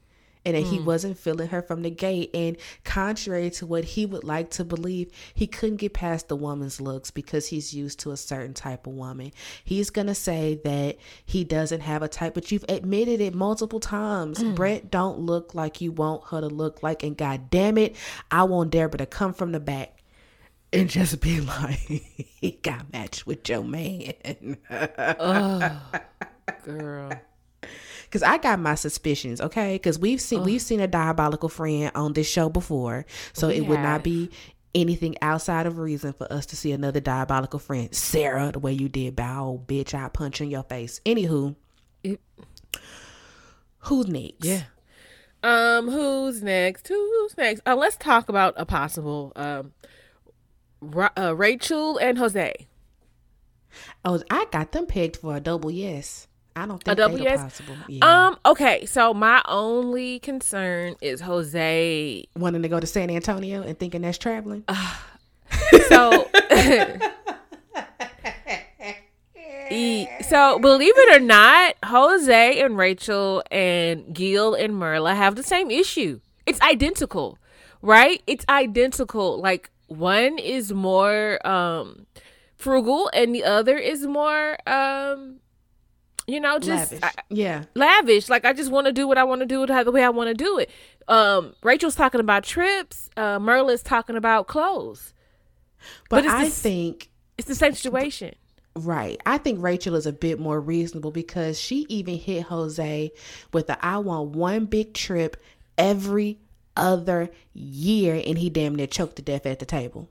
And 0.46 0.56
that 0.56 0.62
he 0.62 0.78
mm. 0.78 0.86
wasn't 0.86 1.18
feeling 1.18 1.48
her 1.50 1.62
from 1.62 1.82
the 1.82 1.90
gate. 1.90 2.30
And 2.34 2.58
contrary 2.84 3.50
to 3.52 3.66
what 3.66 3.84
he 3.84 4.06
would 4.06 4.24
like 4.24 4.50
to 4.52 4.64
believe, 4.64 5.12
he 5.34 5.48
couldn't 5.48 5.78
get 5.78 5.94
past 5.94 6.28
the 6.28 6.36
woman's 6.36 6.80
looks 6.80 7.12
because 7.12 7.48
he's 7.48 7.74
used 7.74 8.00
to 8.02 8.12
a 8.12 8.18
certain 8.18 8.54
type 8.54 8.88
of 8.88 8.94
woman. 8.94 9.32
He's 9.64 9.90
going 9.90 10.08
to 10.08 10.16
say 10.16 10.60
that 10.64 10.98
he 11.26 11.44
doesn't 11.44 11.82
have 11.82 12.04
a 12.04 12.08
type, 12.08 12.34
but 12.34 12.52
you've 12.52 12.66
admitted 12.70 13.22
it 13.22 13.34
multiple 13.34 13.80
times. 13.80 14.44
Mm. 14.44 14.56
Brett 14.56 14.92
don't 14.92 15.20
look 15.20 15.56
like 15.56 15.82
you 15.82 15.92
want 15.92 16.26
her 16.26 16.42
to 16.42 16.48
look 16.48 16.84
like. 16.84 17.04
And 17.04 17.18
god 17.18 17.50
damn 17.50 17.78
it, 17.78 17.96
I 18.30 18.44
want 18.44 18.72
Deborah 18.72 19.00
to 19.00 19.06
come 19.06 19.34
from 19.34 19.52
the 19.52 19.60
back 19.60 19.96
and 20.76 20.90
just 20.90 21.22
be 21.22 21.42
like, 21.42 21.78
he 21.78 22.60
got 22.62 22.92
matched 22.92 23.26
with 23.26 23.48
your 23.48 23.64
man. 23.64 24.58
oh, 24.70 25.82
Girl. 26.64 27.12
Cause 28.16 28.24
I 28.24 28.38
got 28.38 28.60
my 28.60 28.76
suspicions, 28.76 29.42
okay? 29.42 29.76
Because 29.76 30.00
we've 30.00 30.22
seen 30.22 30.44
we've 30.44 30.62
seen 30.62 30.80
a 30.80 30.88
diabolical 30.88 31.50
friend 31.50 31.92
on 31.96 32.14
this 32.14 32.30
show 32.30 32.48
before, 32.48 33.06
so 33.34 33.50
We 33.50 33.56
it 33.56 33.68
would 33.68 33.82
not 33.82 34.06
be 34.06 34.30
anything 34.74 35.16
outside 35.22 35.66
of 35.66 35.80
reason 35.80 36.14
for 36.14 36.32
us 36.32 36.46
to 36.46 36.56
see 36.56 36.72
another 36.72 37.02
diabolical 37.02 37.60
friend. 37.60 37.94
Sarah, 37.94 38.54
the 38.54 38.60
way 38.60 38.72
you 38.72 38.88
did, 38.88 39.18
Bao, 39.18 39.66
bitch, 39.66 39.94
I 39.94 40.08
punch 40.08 40.40
in 40.40 40.50
your 40.50 40.64
face. 40.64 41.02
Anywho, 41.06 41.58
It- 42.04 42.22
who's 43.80 44.08
next? 44.08 44.46
Yeah. 44.46 44.62
Um, 45.44 45.90
who's 45.90 46.42
next? 46.42 46.88
Who's 46.88 47.36
next? 47.38 47.64
Uh, 47.66 47.76
let's 47.76 47.98
talk 47.98 48.30
about 48.30 48.54
a 48.56 48.66
possible 48.66 49.34
um, 49.36 49.74
Ra- 50.80 51.12
uh, 51.18 51.36
Rachel 51.36 51.98
and 51.98 52.18
Jose. 52.18 52.68
Oh, 54.06 54.24
I 54.32 54.46
got 54.54 54.72
them 54.72 54.88
pegged 54.88 55.18
for 55.18 55.36
a 55.36 55.42
double 55.42 55.70
yes. 55.70 56.30
I 56.56 56.66
don't 56.66 56.82
think 56.84 56.98
they 56.98 57.36
possible. 57.36 57.76
Yeah. 57.88 58.28
Um, 58.28 58.38
okay, 58.46 58.86
so 58.86 59.14
my 59.14 59.42
only 59.46 60.20
concern 60.20 60.96
is 61.02 61.22
Jose. 61.22 62.26
Wanting 62.38 62.62
to 62.62 62.70
go 62.70 62.80
to 62.80 62.88
San 62.88 63.10
Antonio 63.10 63.62
and 63.62 63.78
thinking 63.78 64.02
that's 64.02 64.18
traveling. 64.18 64.64
So, 65.88 66.28
E- 69.72 70.08
so 70.28 70.60
believe 70.60 70.94
it 70.96 71.16
or 71.22 71.24
not, 71.24 71.76
Jose 71.86 72.62
and 72.62 72.78
Rachel 72.78 73.44
and 73.50 74.14
Gil 74.14 74.54
and 74.54 74.74
Mirla 74.74 75.16
have 75.16 75.36
the 75.36 75.44
same 75.44 75.72
issue. 75.72 76.20
It's 76.46 76.62
identical, 76.62 77.40
right? 77.82 78.22
It's 78.28 78.46
identical. 78.48 79.40
Like 79.40 79.72
one 79.88 80.38
is 80.38 80.72
more 80.72 81.46
um 81.48 82.06
frugal 82.58 83.10
and 83.14 83.34
the 83.34 83.44
other 83.44 83.78
is 83.78 84.06
more 84.06 84.58
um 84.70 85.38
you 86.28 86.40
know 86.40 86.60
just 86.60 86.92
Lavish. 86.94 87.04
I- 87.04 87.22
yeah. 87.30 87.64
lavish. 87.76 88.30
Like 88.30 88.46
I 88.46 88.54
just 88.54 88.72
want 88.72 88.88
to 88.88 88.94
do 88.94 89.08
what 89.08 89.18
I 89.18 89.24
want 89.24 89.42
to 89.42 89.46
do 89.46 89.64
it 89.64 89.68
the 89.68 89.92
way 89.92 90.04
I 90.04 90.10
want 90.10 90.30
to 90.30 90.34
do 90.34 90.58
it. 90.58 90.70
Um, 91.08 91.54
Rachel's 91.64 91.96
talking 91.96 92.20
about 92.20 92.44
trips. 92.44 93.10
Uh, 93.16 93.40
Mirla's 93.40 93.84
talking 93.84 94.16
about 94.16 94.48
clothes. 94.48 95.14
But, 96.10 96.26
it's 96.26 96.34
I 96.34 96.46
the 96.46 96.52
think 96.52 97.10
It's 97.38 97.48
the 97.48 97.56
same 97.56 97.74
situation. 97.74 98.34
Right. 98.76 99.22
I 99.26 99.38
think 99.38 99.62
Rachel 99.62 99.96
is 99.96 100.06
a 100.06 100.12
bit 100.12 100.40
more 100.40 100.60
reasonable 100.60 101.12
because 101.12 101.60
she 101.60 101.86
even 101.88 102.18
hit 102.18 102.44
Jose 102.44 103.12
with 103.54 103.68
the 103.68 103.86
I 103.86 104.00
want 104.00 104.32
one 104.32 104.66
big 104.66 104.94
trip 104.94 105.38
every 105.78 106.40
other 106.76 107.30
year 107.54 108.22
and 108.26 108.38
he 108.38 108.50
damn 108.50 108.76
near 108.76 108.88
choked 108.88 109.16
to 109.18 109.22
death 109.22 109.46
at 109.46 109.60
the 109.60 109.66
table. 109.66 110.10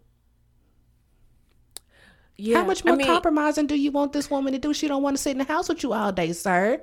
Yeah. 2.36 2.58
How 2.58 2.64
much 2.64 2.84
I 2.84 2.90
more 2.90 2.96
mean, 2.96 3.06
compromising 3.06 3.66
do 3.66 3.76
you 3.76 3.90
want 3.92 4.12
this 4.12 4.30
woman 4.30 4.52
to 4.52 4.58
do? 4.58 4.74
She 4.74 4.88
don't 4.88 5.02
want 5.02 5.16
to 5.16 5.22
sit 5.22 5.32
in 5.32 5.38
the 5.38 5.44
house 5.44 5.68
with 5.68 5.82
you 5.82 5.92
all 5.92 6.12
day, 6.12 6.32
sir. 6.32 6.80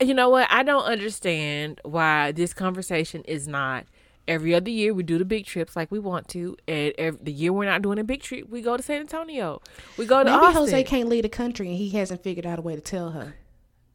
You 0.00 0.14
know 0.14 0.28
what? 0.28 0.48
I 0.50 0.62
don't 0.64 0.84
understand 0.84 1.80
why 1.84 2.32
this 2.32 2.52
conversation 2.52 3.22
is 3.24 3.46
not 3.46 3.86
every 4.26 4.54
other 4.54 4.70
year 4.70 4.94
we 4.94 5.02
do 5.02 5.18
the 5.18 5.24
big 5.24 5.46
trips 5.46 5.76
like 5.76 5.90
we 5.90 5.98
want 5.98 6.28
to, 6.28 6.56
and 6.66 6.92
every, 6.98 7.20
the 7.22 7.32
year 7.32 7.52
we're 7.52 7.64
not 7.64 7.82
doing 7.82 7.98
a 7.98 8.04
big 8.04 8.22
trip, 8.22 8.48
we 8.48 8.62
go 8.62 8.76
to 8.76 8.82
San 8.82 9.00
Antonio. 9.00 9.60
We 9.96 10.06
go 10.06 10.18
to 10.18 10.30
Maybe 10.30 10.36
Austin. 10.36 10.54
Jose 10.54 10.82
can't 10.84 11.08
leave 11.08 11.22
the 11.22 11.28
country 11.28 11.68
and 11.68 11.76
he 11.76 11.90
hasn't 11.90 12.22
figured 12.22 12.46
out 12.46 12.58
a 12.58 12.62
way 12.62 12.74
to 12.74 12.80
tell 12.80 13.10
her. 13.10 13.34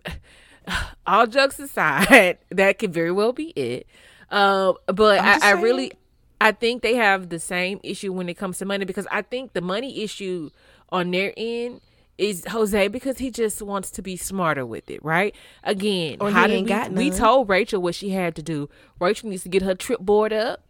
All 1.06 1.26
jokes 1.26 1.58
aside, 1.58 2.38
that 2.50 2.78
could 2.78 2.92
very 2.92 3.12
well 3.12 3.32
be 3.32 3.50
it. 3.50 3.86
Um, 4.30 4.76
but 4.86 5.20
I, 5.20 5.50
I 5.50 5.52
really, 5.52 5.92
I 6.40 6.52
think 6.52 6.82
they 6.82 6.94
have 6.96 7.28
the 7.28 7.38
same 7.38 7.80
issue 7.82 8.12
when 8.12 8.28
it 8.28 8.34
comes 8.34 8.58
to 8.58 8.64
money 8.64 8.84
because 8.84 9.06
I 9.10 9.22
think 9.22 9.52
the 9.52 9.60
money 9.60 10.02
issue 10.02 10.50
on 10.90 11.10
their 11.10 11.32
end 11.36 11.80
is 12.18 12.44
Jose 12.48 12.88
because 12.88 13.18
he 13.18 13.30
just 13.30 13.60
wants 13.62 13.90
to 13.92 14.02
be 14.02 14.16
smarter 14.16 14.64
with 14.64 14.90
it, 14.90 15.04
right? 15.04 15.34
Again, 15.64 16.16
Or 16.20 16.30
how 16.30 16.46
did 16.46 16.62
we, 16.62 16.68
got 16.68 16.92
we 16.92 17.10
told 17.10 17.48
Rachel 17.48 17.82
what 17.82 17.94
she 17.94 18.10
had 18.10 18.34
to 18.36 18.42
do. 18.42 18.68
Rachel 19.00 19.28
needs 19.28 19.42
to 19.42 19.48
get 19.48 19.62
her 19.62 19.74
trip 19.74 20.00
board 20.00 20.32
up, 20.32 20.62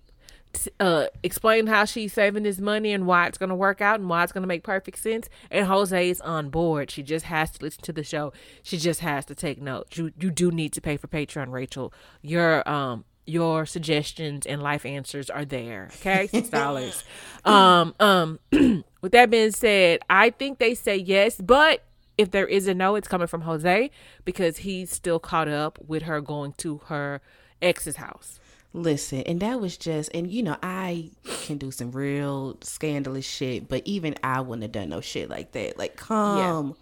uh, 0.80 1.06
explain 1.22 1.66
how 1.66 1.84
she's 1.84 2.12
saving 2.12 2.42
this 2.42 2.58
money 2.58 2.92
and 2.92 3.06
why 3.06 3.26
it's 3.26 3.38
going 3.38 3.50
to 3.50 3.54
work 3.54 3.80
out 3.80 4.00
and 4.00 4.08
why 4.08 4.22
it's 4.24 4.32
going 4.32 4.42
to 4.42 4.48
make 4.48 4.64
perfect 4.64 4.98
sense. 4.98 5.28
And 5.50 5.66
Jose 5.66 6.08
is 6.10 6.20
on 6.20 6.48
board. 6.48 6.90
She 6.90 7.02
just 7.02 7.26
has 7.26 7.50
to 7.52 7.64
listen 7.64 7.82
to 7.82 7.92
the 7.92 8.02
show. 8.04 8.32
She 8.62 8.78
just 8.78 9.00
has 9.00 9.24
to 9.26 9.34
take 9.34 9.60
notes. 9.60 9.96
You 9.96 10.12
you 10.18 10.30
do 10.30 10.50
need 10.50 10.72
to 10.72 10.80
pay 10.80 10.96
for 10.96 11.06
Patreon, 11.08 11.52
Rachel. 11.52 11.92
Your 12.22 12.68
um 12.68 13.04
your 13.26 13.66
suggestions 13.66 14.46
and 14.46 14.62
life 14.62 14.86
answers 14.86 15.28
are 15.28 15.44
there. 15.44 15.90
Okay, 16.00 16.26
six 16.30 16.48
dollars. 16.48 17.04
um 17.44 17.94
um. 18.00 18.38
with 19.00 19.12
that 19.12 19.30
being 19.30 19.52
said, 19.52 20.00
I 20.08 20.30
think 20.30 20.58
they 20.58 20.74
say 20.74 20.96
yes, 20.96 21.36
but 21.40 21.82
if 22.18 22.30
there 22.30 22.46
is 22.46 22.66
a 22.66 22.74
no, 22.74 22.94
it's 22.94 23.08
coming 23.08 23.26
from 23.26 23.42
Jose 23.42 23.90
because 24.24 24.58
he's 24.58 24.90
still 24.90 25.18
caught 25.18 25.48
up 25.48 25.78
with 25.86 26.04
her 26.04 26.20
going 26.20 26.54
to 26.58 26.78
her 26.86 27.20
ex's 27.60 27.96
house. 27.96 28.40
Listen, 28.72 29.20
and 29.22 29.40
that 29.40 29.58
was 29.58 29.76
just, 29.78 30.10
and 30.14 30.30
you 30.30 30.42
know, 30.42 30.56
I 30.62 31.10
can 31.44 31.56
do 31.56 31.70
some 31.70 31.92
real 31.92 32.58
scandalous 32.60 33.24
shit, 33.24 33.68
but 33.68 33.80
even 33.86 34.14
I 34.22 34.42
wouldn't 34.42 34.64
have 34.64 34.72
done 34.72 34.90
no 34.90 35.00
shit 35.00 35.30
like 35.30 35.52
that. 35.52 35.78
Like, 35.78 35.96
come. 35.96 36.76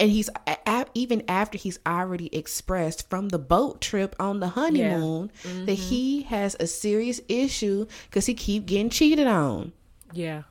And 0.00 0.10
he's 0.10 0.30
even 0.94 1.22
after 1.28 1.58
he's 1.58 1.78
already 1.86 2.34
expressed 2.34 3.08
from 3.10 3.28
the 3.28 3.38
boat 3.38 3.80
trip 3.80 4.16
on 4.18 4.40
the 4.40 4.48
honeymoon 4.48 5.30
that 5.66 5.74
he 5.74 6.22
has 6.22 6.56
a 6.58 6.66
serious 6.66 7.20
issue 7.28 7.86
because 8.08 8.26
he 8.26 8.34
keep 8.34 8.66
getting 8.66 8.90
cheated 8.90 9.26
on. 9.26 9.72
Yeah. 10.12 10.42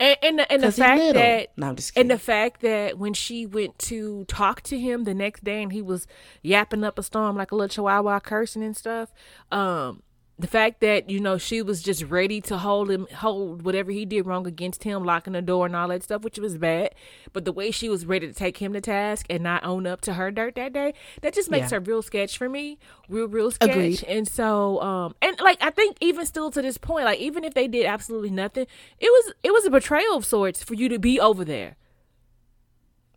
And 0.00 0.16
and 0.22 0.38
the, 0.38 0.52
and 0.52 0.62
the 0.62 0.72
fact 0.72 1.14
that 1.14 1.50
No, 1.58 1.76
and 1.94 2.10
the 2.10 2.18
fact 2.18 2.62
that 2.62 2.98
when 2.98 3.12
she 3.12 3.44
went 3.44 3.78
to 3.80 4.24
talk 4.24 4.62
to 4.62 4.78
him 4.78 5.04
the 5.04 5.12
next 5.12 5.44
day 5.44 5.62
and 5.62 5.72
he 5.72 5.82
was 5.82 6.06
yapping 6.42 6.84
up 6.84 6.98
a 6.98 7.02
storm 7.02 7.36
like 7.36 7.52
a 7.52 7.54
little 7.54 7.68
chihuahua 7.68 8.20
cursing 8.20 8.62
and 8.64 8.74
stuff, 8.74 9.12
um, 9.52 10.02
the 10.40 10.46
fact 10.46 10.80
that 10.80 11.10
you 11.10 11.20
know 11.20 11.36
she 11.38 11.60
was 11.60 11.82
just 11.82 12.02
ready 12.04 12.40
to 12.40 12.56
hold 12.58 12.90
him 12.90 13.06
hold 13.16 13.62
whatever 13.62 13.90
he 13.92 14.04
did 14.06 14.26
wrong 14.26 14.46
against 14.46 14.84
him, 14.84 15.04
locking 15.04 15.34
the 15.34 15.42
door 15.42 15.66
and 15.66 15.76
all 15.76 15.88
that 15.88 16.02
stuff, 16.02 16.22
which 16.22 16.38
was 16.38 16.56
bad. 16.56 16.94
But 17.32 17.44
the 17.44 17.52
way 17.52 17.70
she 17.70 17.88
was 17.88 18.06
ready 18.06 18.26
to 18.26 18.32
take 18.32 18.56
him 18.56 18.72
to 18.72 18.80
task 18.80 19.26
and 19.28 19.42
not 19.42 19.64
own 19.64 19.86
up 19.86 20.00
to 20.02 20.14
her 20.14 20.30
dirt 20.30 20.54
that 20.54 20.72
day, 20.72 20.94
that 21.22 21.34
just 21.34 21.50
makes 21.50 21.70
Yeah. 21.70 21.78
her 21.78 21.80
real 21.84 22.00
sketch 22.02 22.38
for 22.38 22.48
me, 22.48 22.78
real 23.08 23.28
real 23.28 23.50
sketch. 23.50 23.70
Agreed. 23.70 24.02
And 24.04 24.26
so, 24.26 24.80
um, 24.80 25.14
and 25.20 25.38
like 25.40 25.58
I 25.62 25.70
think 25.70 25.96
even 26.00 26.24
still 26.26 26.50
to 26.52 26.62
this 26.62 26.78
point, 26.78 27.04
like 27.04 27.18
even 27.20 27.44
if 27.44 27.54
they 27.54 27.68
did 27.68 27.84
absolutely 27.84 28.30
nothing, 28.30 28.66
it 28.98 29.06
was 29.08 29.34
it 29.42 29.52
was 29.52 29.66
a 29.66 29.70
betrayal 29.70 30.16
of 30.16 30.24
sorts 30.24 30.62
for 30.64 30.74
you 30.74 30.88
to 30.88 30.98
be 30.98 31.20
over 31.20 31.44
there. 31.44 31.76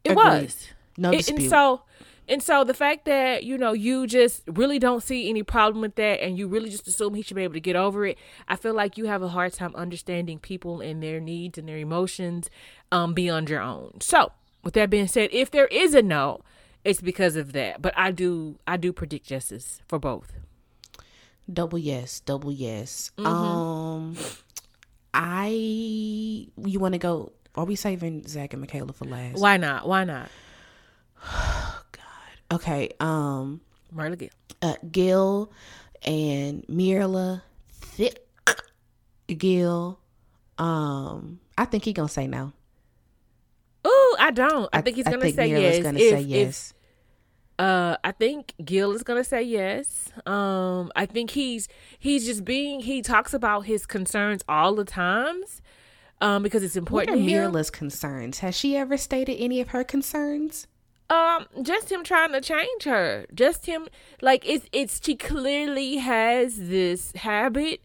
It 0.03 0.11
Agreed. 0.11 0.23
was. 0.43 0.67
No 0.97 1.11
It- 1.11 1.17
dispute. 1.17 1.39
and 1.39 1.49
so, 1.49 1.81
and 2.27 2.41
so 2.41 2.63
the 2.63 2.73
fact 2.73 3.05
that 3.05 3.43
you 3.43 3.57
know 3.57 3.73
you 3.73 4.07
just 4.07 4.43
really 4.47 4.79
don't 4.79 5.03
see 5.03 5.29
any 5.29 5.43
problem 5.43 5.81
with 5.81 5.95
that, 5.95 6.21
and 6.21 6.37
you 6.37 6.47
really 6.47 6.69
just 6.69 6.87
assume 6.87 7.15
he 7.15 7.21
should 7.21 7.35
be 7.35 7.43
able 7.43 7.53
to 7.53 7.59
get 7.59 7.75
over 7.75 8.05
it, 8.05 8.17
I 8.47 8.55
feel 8.55 8.73
like 8.73 8.97
you 8.97 9.05
have 9.05 9.21
a 9.21 9.29
hard 9.29 9.53
time 9.53 9.75
understanding 9.75 10.39
people 10.39 10.81
and 10.81 11.01
their 11.01 11.19
needs 11.19 11.57
and 11.57 11.67
their 11.67 11.77
emotions, 11.77 12.49
um, 12.91 13.13
beyond 13.13 13.49
your 13.49 13.61
own. 13.61 13.99
So, 14.01 14.31
with 14.63 14.73
that 14.75 14.89
being 14.89 15.07
said, 15.07 15.29
if 15.31 15.51
there 15.51 15.67
is 15.67 15.93
a 15.93 16.01
no, 16.01 16.41
it's 16.83 17.01
because 17.01 17.35
of 17.35 17.53
that. 17.53 17.81
But 17.81 17.93
I 17.97 18.11
do, 18.11 18.59
I 18.67 18.77
do 18.77 18.93
predict 18.93 19.25
justice 19.25 19.81
for 19.87 19.99
both. 19.99 20.33
Double 21.51 21.77
yes, 21.77 22.21
double 22.21 22.51
yes. 22.51 23.11
Mm-hmm. 23.17 23.27
Um, 23.27 24.15
I, 25.13 25.47
you 25.49 26.79
want 26.79 26.93
to 26.93 26.99
go? 26.99 27.33
Are 27.55 27.65
we 27.65 27.75
saving 27.75 28.27
Zach 28.27 28.53
and 28.53 28.61
Michaela 28.61 28.93
for 28.93 29.05
last? 29.05 29.39
Why 29.39 29.57
not? 29.57 29.87
Why 29.87 30.05
not? 30.05 30.29
Okay. 32.51 32.89
Um, 32.99 33.61
Marla 33.93 34.17
Gil. 34.17 34.29
uh, 34.61 34.75
Gil 34.91 35.51
and 36.03 36.65
Mirla 36.67 37.41
thick 37.69 38.27
Gil. 39.27 39.99
Um, 40.57 41.39
I 41.57 41.65
think 41.65 41.85
he 41.85 41.93
gonna 41.93 42.07
say 42.07 42.27
no. 42.27 42.53
Ooh, 43.85 44.15
I 44.19 44.31
don't. 44.31 44.69
I, 44.71 44.81
think 44.81 44.95
he's 44.95 45.05
gonna 45.05 45.31
say 45.31 45.49
Mirla's 45.49 45.77
yes. 45.77 45.83
Gonna 45.83 45.99
if, 45.99 46.09
say 46.09 46.21
if- 46.21 46.27
yes. 46.27 46.73
uh, 47.59 47.97
I 48.03 48.11
think 48.11 48.53
Gil 48.63 48.91
is 48.93 49.03
gonna 49.03 49.23
say 49.23 49.43
yes. 49.43 50.11
Um, 50.25 50.91
I 50.95 51.05
think 51.05 51.31
he's 51.31 51.67
he's 51.99 52.25
just 52.25 52.45
being. 52.45 52.81
He 52.81 53.01
talks 53.01 53.33
about 53.33 53.61
his 53.61 53.85
concerns 53.85 54.43
all 54.47 54.75
the 54.75 54.85
times, 54.85 55.61
um, 56.21 56.43
because 56.43 56.63
it's 56.63 56.75
what 56.75 56.79
important 56.79 57.17
are 57.17 57.19
to. 57.19 57.25
Mirla's 57.25 57.69
concerns? 57.69 58.39
Has 58.39 58.55
she 58.55 58.77
ever 58.77 58.97
stated 58.97 59.35
any 59.37 59.59
of 59.59 59.69
her 59.69 59.83
concerns? 59.83 60.67
Um, 61.13 61.45
just 61.61 61.91
him 61.91 62.03
trying 62.03 62.31
to 62.31 62.41
change 62.41 62.83
her. 62.85 63.25
Just 63.33 63.65
him, 63.65 63.87
like 64.21 64.47
it's 64.47 64.67
it's. 64.71 64.99
She 65.03 65.15
clearly 65.15 65.97
has 65.97 66.57
this 66.57 67.11
habit 67.13 67.81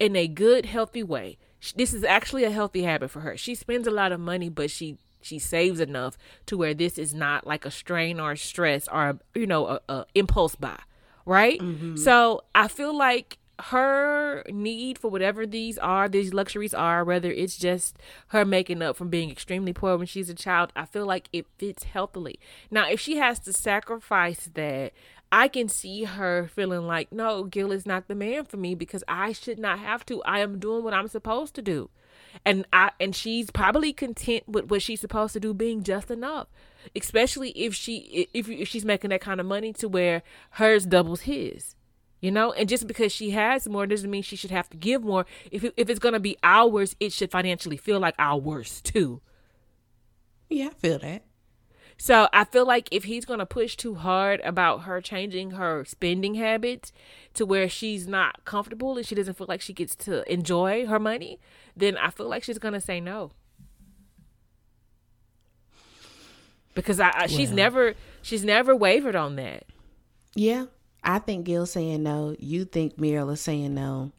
in 0.00 0.16
a 0.16 0.26
good, 0.26 0.66
healthy 0.66 1.02
way. 1.02 1.38
This 1.76 1.94
is 1.94 2.02
actually 2.02 2.44
a 2.44 2.50
healthy 2.50 2.82
habit 2.82 3.10
for 3.10 3.20
her. 3.20 3.36
She 3.36 3.54
spends 3.54 3.86
a 3.86 3.90
lot 3.90 4.10
of 4.10 4.18
money, 4.20 4.48
but 4.48 4.70
she 4.70 4.96
she 5.20 5.38
saves 5.38 5.78
enough 5.78 6.18
to 6.46 6.56
where 6.56 6.74
this 6.74 6.98
is 6.98 7.14
not 7.14 7.46
like 7.46 7.64
a 7.64 7.70
strain 7.70 8.18
or 8.18 8.32
a 8.32 8.36
stress 8.36 8.88
or 8.88 9.18
you 9.34 9.46
know 9.46 9.66
a, 9.66 9.80
a 9.88 10.06
impulse 10.16 10.56
buy, 10.56 10.78
right? 11.24 11.60
So 11.96 12.42
I 12.54 12.66
feel 12.68 12.96
like 12.96 13.38
her 13.70 14.42
need 14.50 14.98
for 14.98 15.10
whatever 15.10 15.46
these 15.46 15.78
are, 15.78 16.08
these 16.08 16.34
luxuries 16.34 16.74
are, 16.74 17.04
whether 17.04 17.30
it's 17.30 17.56
just 17.56 17.96
her 18.28 18.44
making 18.44 18.82
up 18.82 18.96
from 18.96 19.08
being 19.08 19.30
extremely 19.30 19.72
poor 19.72 19.96
when 19.96 20.06
she's 20.06 20.28
a 20.28 20.34
child, 20.34 20.72
I 20.74 20.84
feel 20.84 21.06
like 21.06 21.28
it 21.32 21.46
fits 21.58 21.84
healthily. 21.84 22.40
Now, 22.70 22.88
if 22.88 22.98
she 22.98 23.16
has 23.16 23.38
to 23.40 23.52
sacrifice 23.52 24.50
that, 24.54 24.92
I 25.30 25.48
can 25.48 25.68
see 25.68 26.04
her 26.04 26.48
feeling 26.48 26.86
like, 26.86 27.12
no, 27.12 27.44
Gil 27.44 27.72
is 27.72 27.86
not 27.86 28.08
the 28.08 28.14
man 28.14 28.44
for 28.44 28.56
me 28.56 28.74
because 28.74 29.04
I 29.06 29.32
should 29.32 29.58
not 29.58 29.78
have 29.78 30.04
to. 30.06 30.22
I 30.24 30.40
am 30.40 30.58
doing 30.58 30.82
what 30.82 30.92
I'm 30.92 31.08
supposed 31.08 31.54
to 31.54 31.62
do. 31.62 31.88
And 32.44 32.66
I 32.72 32.90
and 32.98 33.14
she's 33.14 33.50
probably 33.50 33.92
content 33.92 34.48
with 34.48 34.70
what 34.70 34.82
she's 34.82 35.00
supposed 35.00 35.34
to 35.34 35.40
do 35.40 35.54
being 35.54 35.82
just 35.82 36.10
enough. 36.10 36.48
Especially 36.96 37.50
if 37.50 37.74
she 37.74 38.28
if 38.32 38.48
if 38.48 38.68
she's 38.68 38.84
making 38.84 39.10
that 39.10 39.20
kind 39.20 39.38
of 39.38 39.46
money 39.46 39.72
to 39.74 39.88
where 39.88 40.22
hers 40.52 40.86
doubles 40.86 41.22
his 41.22 41.76
you 42.22 42.30
know? 42.30 42.52
And 42.52 42.66
just 42.70 42.86
because 42.86 43.12
she 43.12 43.30
has 43.32 43.68
more 43.68 43.86
doesn't 43.86 44.10
mean 44.10 44.22
she 44.22 44.36
should 44.36 44.50
have 44.50 44.70
to 44.70 44.78
give 44.78 45.02
more. 45.04 45.26
If, 45.50 45.62
it, 45.64 45.74
if 45.76 45.90
it's 45.90 45.98
going 46.00 46.14
to 46.14 46.20
be 46.20 46.38
ours 46.42 46.96
it 47.00 47.12
should 47.12 47.30
financially 47.30 47.76
feel 47.76 48.00
like 48.00 48.14
ours 48.18 48.80
too. 48.80 49.20
Yeah, 50.48 50.68
I 50.68 50.74
feel 50.74 50.98
that. 51.00 51.24
so 51.98 52.28
i 52.32 52.44
feel 52.44 52.66
like 52.66 52.88
if 52.90 53.04
he's 53.04 53.24
going 53.26 53.38
to 53.38 53.46
push 53.46 53.76
too 53.76 53.94
hard 53.94 54.40
about 54.40 54.82
her 54.84 55.00
changing 55.00 55.52
her 55.52 55.84
spending 55.84 56.34
habits 56.36 56.90
to 57.34 57.44
where 57.46 57.68
she's 57.68 58.08
not 58.08 58.44
comfortable 58.44 58.96
and 58.96 59.06
she 59.06 59.14
doesn't 59.14 59.36
feel 59.38 59.46
like 59.48 59.60
she 59.60 59.72
gets 59.74 59.94
to 59.94 60.12
enjoy 60.32 60.86
her 60.86 60.98
money 60.98 61.38
then 61.76 61.96
i 61.98 62.08
feel 62.10 62.28
like 62.28 62.42
she's 62.42 62.58
going 62.58 62.74
to 62.74 62.80
say 62.80 62.98
no. 63.00 63.30
Because 66.74 67.00
I, 67.00 67.10
I 67.14 67.26
she's 67.26 67.48
Well. 67.48 67.56
never 67.56 67.94
she's 68.22 68.44
never 68.44 68.74
wavered 68.74 69.14
on 69.16 69.36
that. 69.36 69.64
Yeah, 70.34 70.66
I 71.04 71.18
think 71.18 71.46
Gil 71.46 71.66
saying 71.66 72.02
no. 72.02 72.36
You 72.38 72.64
think 72.64 72.96
Mirla 72.96 73.36
saying 73.36 73.74
no. 73.74 74.12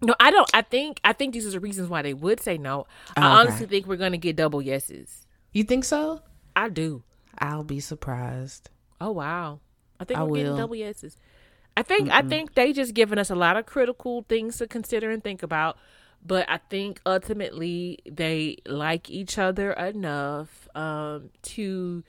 No, 0.00 0.14
I 0.20 0.30
don't. 0.30 0.48
I 0.54 0.62
think 0.62 1.00
I 1.04 1.12
think 1.12 1.34
these 1.34 1.46
are 1.46 1.50
the 1.50 1.60
reasons 1.60 1.88
why 1.88 2.02
they 2.02 2.14
would 2.14 2.40
say 2.40 2.56
no. 2.58 2.86
I 3.16 3.26
Oh, 3.26 3.40
honestly 3.40 3.66
think 3.66 3.86
we're 3.86 3.96
gonna 3.96 4.16
get 4.18 4.36
double 4.36 4.62
yeses. 4.62 5.26
You 5.52 5.64
think 5.64 5.84
so? 5.84 6.22
I 6.54 6.68
do. 6.68 7.02
I'll 7.38 7.64
be 7.64 7.80
surprised. 7.80 8.70
Oh 9.00 9.12
wow. 9.12 9.60
I 10.00 10.04
think 10.04 10.20
I 10.20 10.22
we're 10.22 10.36
getting 10.36 10.52
will. 10.52 10.58
double 10.58 10.76
yeses. 10.76 11.16
I 11.76 11.82
think 11.82 12.10
I 12.10 12.22
think 12.22 12.54
they 12.54 12.72
just 12.72 12.94
giving 12.94 13.18
us 13.18 13.30
a 13.30 13.34
lot 13.36 13.56
of 13.56 13.66
critical 13.66 14.24
things 14.28 14.58
to 14.58 14.66
consider 14.66 15.10
and 15.10 15.22
think 15.22 15.42
about. 15.42 15.78
But 16.24 16.48
I 16.50 16.58
think 16.68 17.00
ultimately 17.06 18.00
they 18.04 18.56
like 18.66 19.08
each 19.08 19.38
other 19.38 19.72
enough 19.72 20.68
um, 20.74 21.30
to 21.42 22.02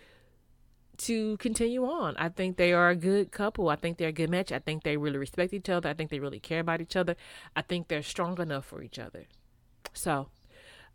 to 1.00 1.38
continue 1.38 1.86
on. 1.86 2.16
I 2.18 2.30
think 2.30 2.58
they 2.58 2.74
are 2.74 2.90
a 2.90 2.96
good 2.96 3.32
couple. 3.32 3.70
I 3.70 3.76
think 3.76 3.98
they're 3.98 4.10
a 4.10 4.14
good 4.14 4.30
match. 4.30 4.52
I 4.52 4.60
think 4.60 4.84
they 4.84 4.98
really 4.98 5.18
respect 5.18 5.54
each 5.54 5.70
other. 5.70 5.90
I 5.90 5.94
think 5.94 6.10
they 6.10 6.20
really 6.20 6.40
care 6.40 6.60
about 6.60 6.82
each 6.82 6.96
other. 6.96 7.16
I 7.56 7.62
think 7.62 7.88
they're 7.88 8.04
strong 8.04 8.40
enough 8.40 8.66
for 8.66 8.82
each 8.82 9.00
other. 9.00 9.26
So 9.94 10.30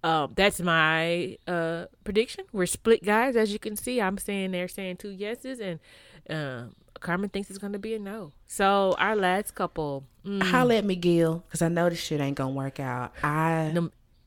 um, 0.04 0.32
that's 0.36 0.60
my 0.60 1.38
uh, 1.46 1.86
prediction. 2.04 2.44
We're 2.52 2.66
split, 2.66 3.02
guys. 3.02 3.36
As 3.36 3.52
you 3.52 3.58
can 3.58 3.74
see, 3.74 4.02
I'm 4.02 4.18
saying 4.18 4.50
they're 4.50 4.68
saying 4.68 4.98
two 4.98 5.10
yeses, 5.10 5.60
and 5.60 5.80
um, 6.28 6.74
Carmen 7.00 7.30
thinks 7.30 7.48
it's 7.48 7.58
going 7.58 7.72
to 7.72 7.78
be 7.78 7.94
a 7.94 7.98
no. 7.98 8.32
So 8.46 8.94
our 8.98 9.16
last 9.16 9.54
couple, 9.54 10.04
mm, 10.24 10.42
Holla 10.42 10.76
at 10.76 10.84
me, 10.84 10.96
Gil, 10.96 11.42
because 11.46 11.62
I 11.62 11.68
know 11.68 11.88
this 11.88 12.00
shit 12.00 12.20
ain't 12.20 12.36
gonna 12.36 12.52
work 12.52 12.80
out. 12.80 13.14
I 13.22 13.72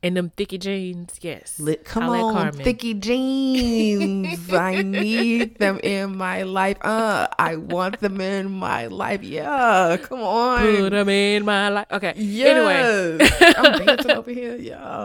And 0.00 0.16
them 0.16 0.30
thicky 0.36 0.58
jeans, 0.58 1.18
yes. 1.22 1.58
Lit, 1.58 1.84
come 1.84 2.04
I'll 2.04 2.26
on, 2.26 2.52
thicky 2.52 2.94
jeans. 2.94 4.48
I 4.52 4.82
need 4.82 5.58
them 5.58 5.80
in 5.82 6.16
my 6.16 6.44
life. 6.44 6.76
Uh, 6.82 7.26
I 7.36 7.56
want 7.56 7.98
them 7.98 8.20
in 8.20 8.48
my 8.48 8.86
life. 8.86 9.24
Yeah, 9.24 9.96
come 10.00 10.20
on. 10.20 10.60
Put 10.60 10.90
them 10.90 11.08
in 11.08 11.44
my 11.44 11.68
life. 11.68 11.86
Okay. 11.90 12.12
Anyway. 12.16 13.18
I'm 13.56 13.78
dancing 13.86 14.10
over 14.12 14.30
here. 14.30 14.54
Yeah. 14.54 15.02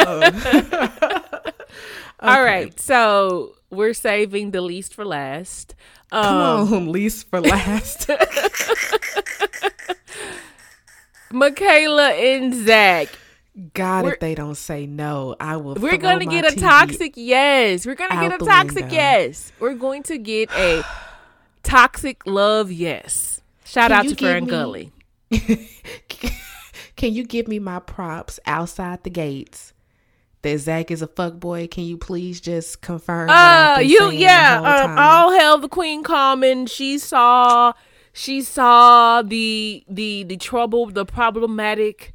All 2.20 2.44
right. 2.44 2.80
So 2.80 3.56
we're 3.72 3.96
saving 3.96 4.52
the 4.52 4.62
least 4.62 4.94
for 4.94 5.06
last. 5.06 5.74
Um, 6.12 6.24
Come 6.24 6.74
on, 6.74 6.92
least 6.92 7.28
for 7.32 7.42
last. 7.42 8.08
Michaela 11.32 12.12
and 12.12 12.54
Zach. 12.54 13.08
God, 13.74 14.04
We're- 14.06 14.14
if 14.16 14.20
they 14.20 14.34
don't 14.36 14.56
say 14.56 14.88
no, 14.88 15.36
I 15.40 15.58
will. 15.58 15.76
We're 15.76 15.98
gonna 15.98 16.26
get 16.26 16.44
a 16.46 16.56
TV 16.56 16.62
toxic 16.62 17.14
yes. 17.16 17.86
We're 17.86 17.94
gonna 17.96 18.28
get 18.30 18.42
a 18.42 18.46
toxic 18.46 18.76
window. 18.86 18.94
yes. 18.96 19.52
We're 19.60 19.76
going 19.76 20.02
to 20.04 20.18
get 20.18 20.50
a 20.54 20.84
toxic 21.64 22.26
love 22.26 22.72
yes. 22.72 23.42
Shout 23.64 23.92
Can 23.92 24.00
out 24.00 24.08
to 24.10 24.16
Fern 24.16 24.46
me- 24.46 24.50
Gully. 24.50 24.92
Can 26.96 27.14
you 27.14 27.24
give 27.26 27.48
me 27.48 27.60
my 27.60 27.80
props 27.80 28.40
outside 28.46 29.04
the 29.04 29.10
gates? 29.10 29.74
That 30.42 30.58
Zach 30.60 30.92
is 30.92 31.02
a 31.02 31.08
fuck 31.08 31.36
boy. 31.40 31.68
Can 31.68 31.86
you 31.86 31.98
please 31.98 32.42
just 32.42 32.82
confirm? 32.82 33.30
Uh, 33.30 33.80
you 33.80 34.12
yeah. 34.12 34.60
Um, 34.86 34.98
all 34.98 35.32
hell 35.32 35.58
the 35.58 35.70
Queen 35.70 36.04
Carmen. 36.04 36.66
She 36.66 36.98
saw, 36.98 37.74
she 38.12 38.42
saw 38.42 39.22
the 39.22 39.84
the 39.88 40.24
the 40.24 40.36
trouble, 40.38 40.88
the 40.88 41.06
problematic 41.06 42.13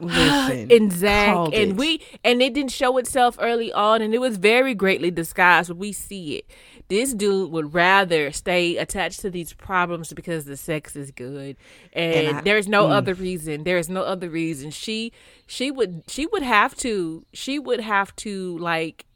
Listen, 0.00 0.70
in 0.70 0.90
Zach, 0.90 1.36
and 1.36 1.54
it. 1.54 1.76
we 1.76 2.00
and 2.24 2.40
it 2.42 2.54
didn't 2.54 2.72
show 2.72 2.96
itself 2.98 3.36
early 3.40 3.72
on, 3.72 4.02
and 4.02 4.14
it 4.14 4.18
was 4.20 4.36
very 4.36 4.74
greatly 4.74 5.10
disguised. 5.10 5.68
But 5.68 5.76
we 5.76 5.92
see 5.92 6.36
it. 6.36 6.50
This 6.88 7.14
dude 7.14 7.52
would 7.52 7.72
rather 7.72 8.32
stay 8.32 8.76
attached 8.76 9.20
to 9.20 9.30
these 9.30 9.52
problems 9.52 10.12
because 10.12 10.44
the 10.46 10.56
sex 10.56 10.96
is 10.96 11.10
good, 11.12 11.56
and, 11.92 12.26
And 12.28 12.36
I- 12.38 12.40
there's 12.40 12.66
no 12.66 12.86
mm. 12.86 12.92
other 12.92 13.14
reason. 13.14 13.62
There 13.64 13.78
is 13.78 13.88
no 13.88 14.02
other 14.02 14.28
reason. 14.28 14.70
She 14.70 15.12
she 15.46 15.70
would 15.70 16.02
she 16.08 16.26
would 16.26 16.42
have 16.42 16.74
to 16.78 17.24
she 17.32 17.58
would 17.58 17.80
have 17.80 18.14
to 18.16 18.58
like 18.58 19.06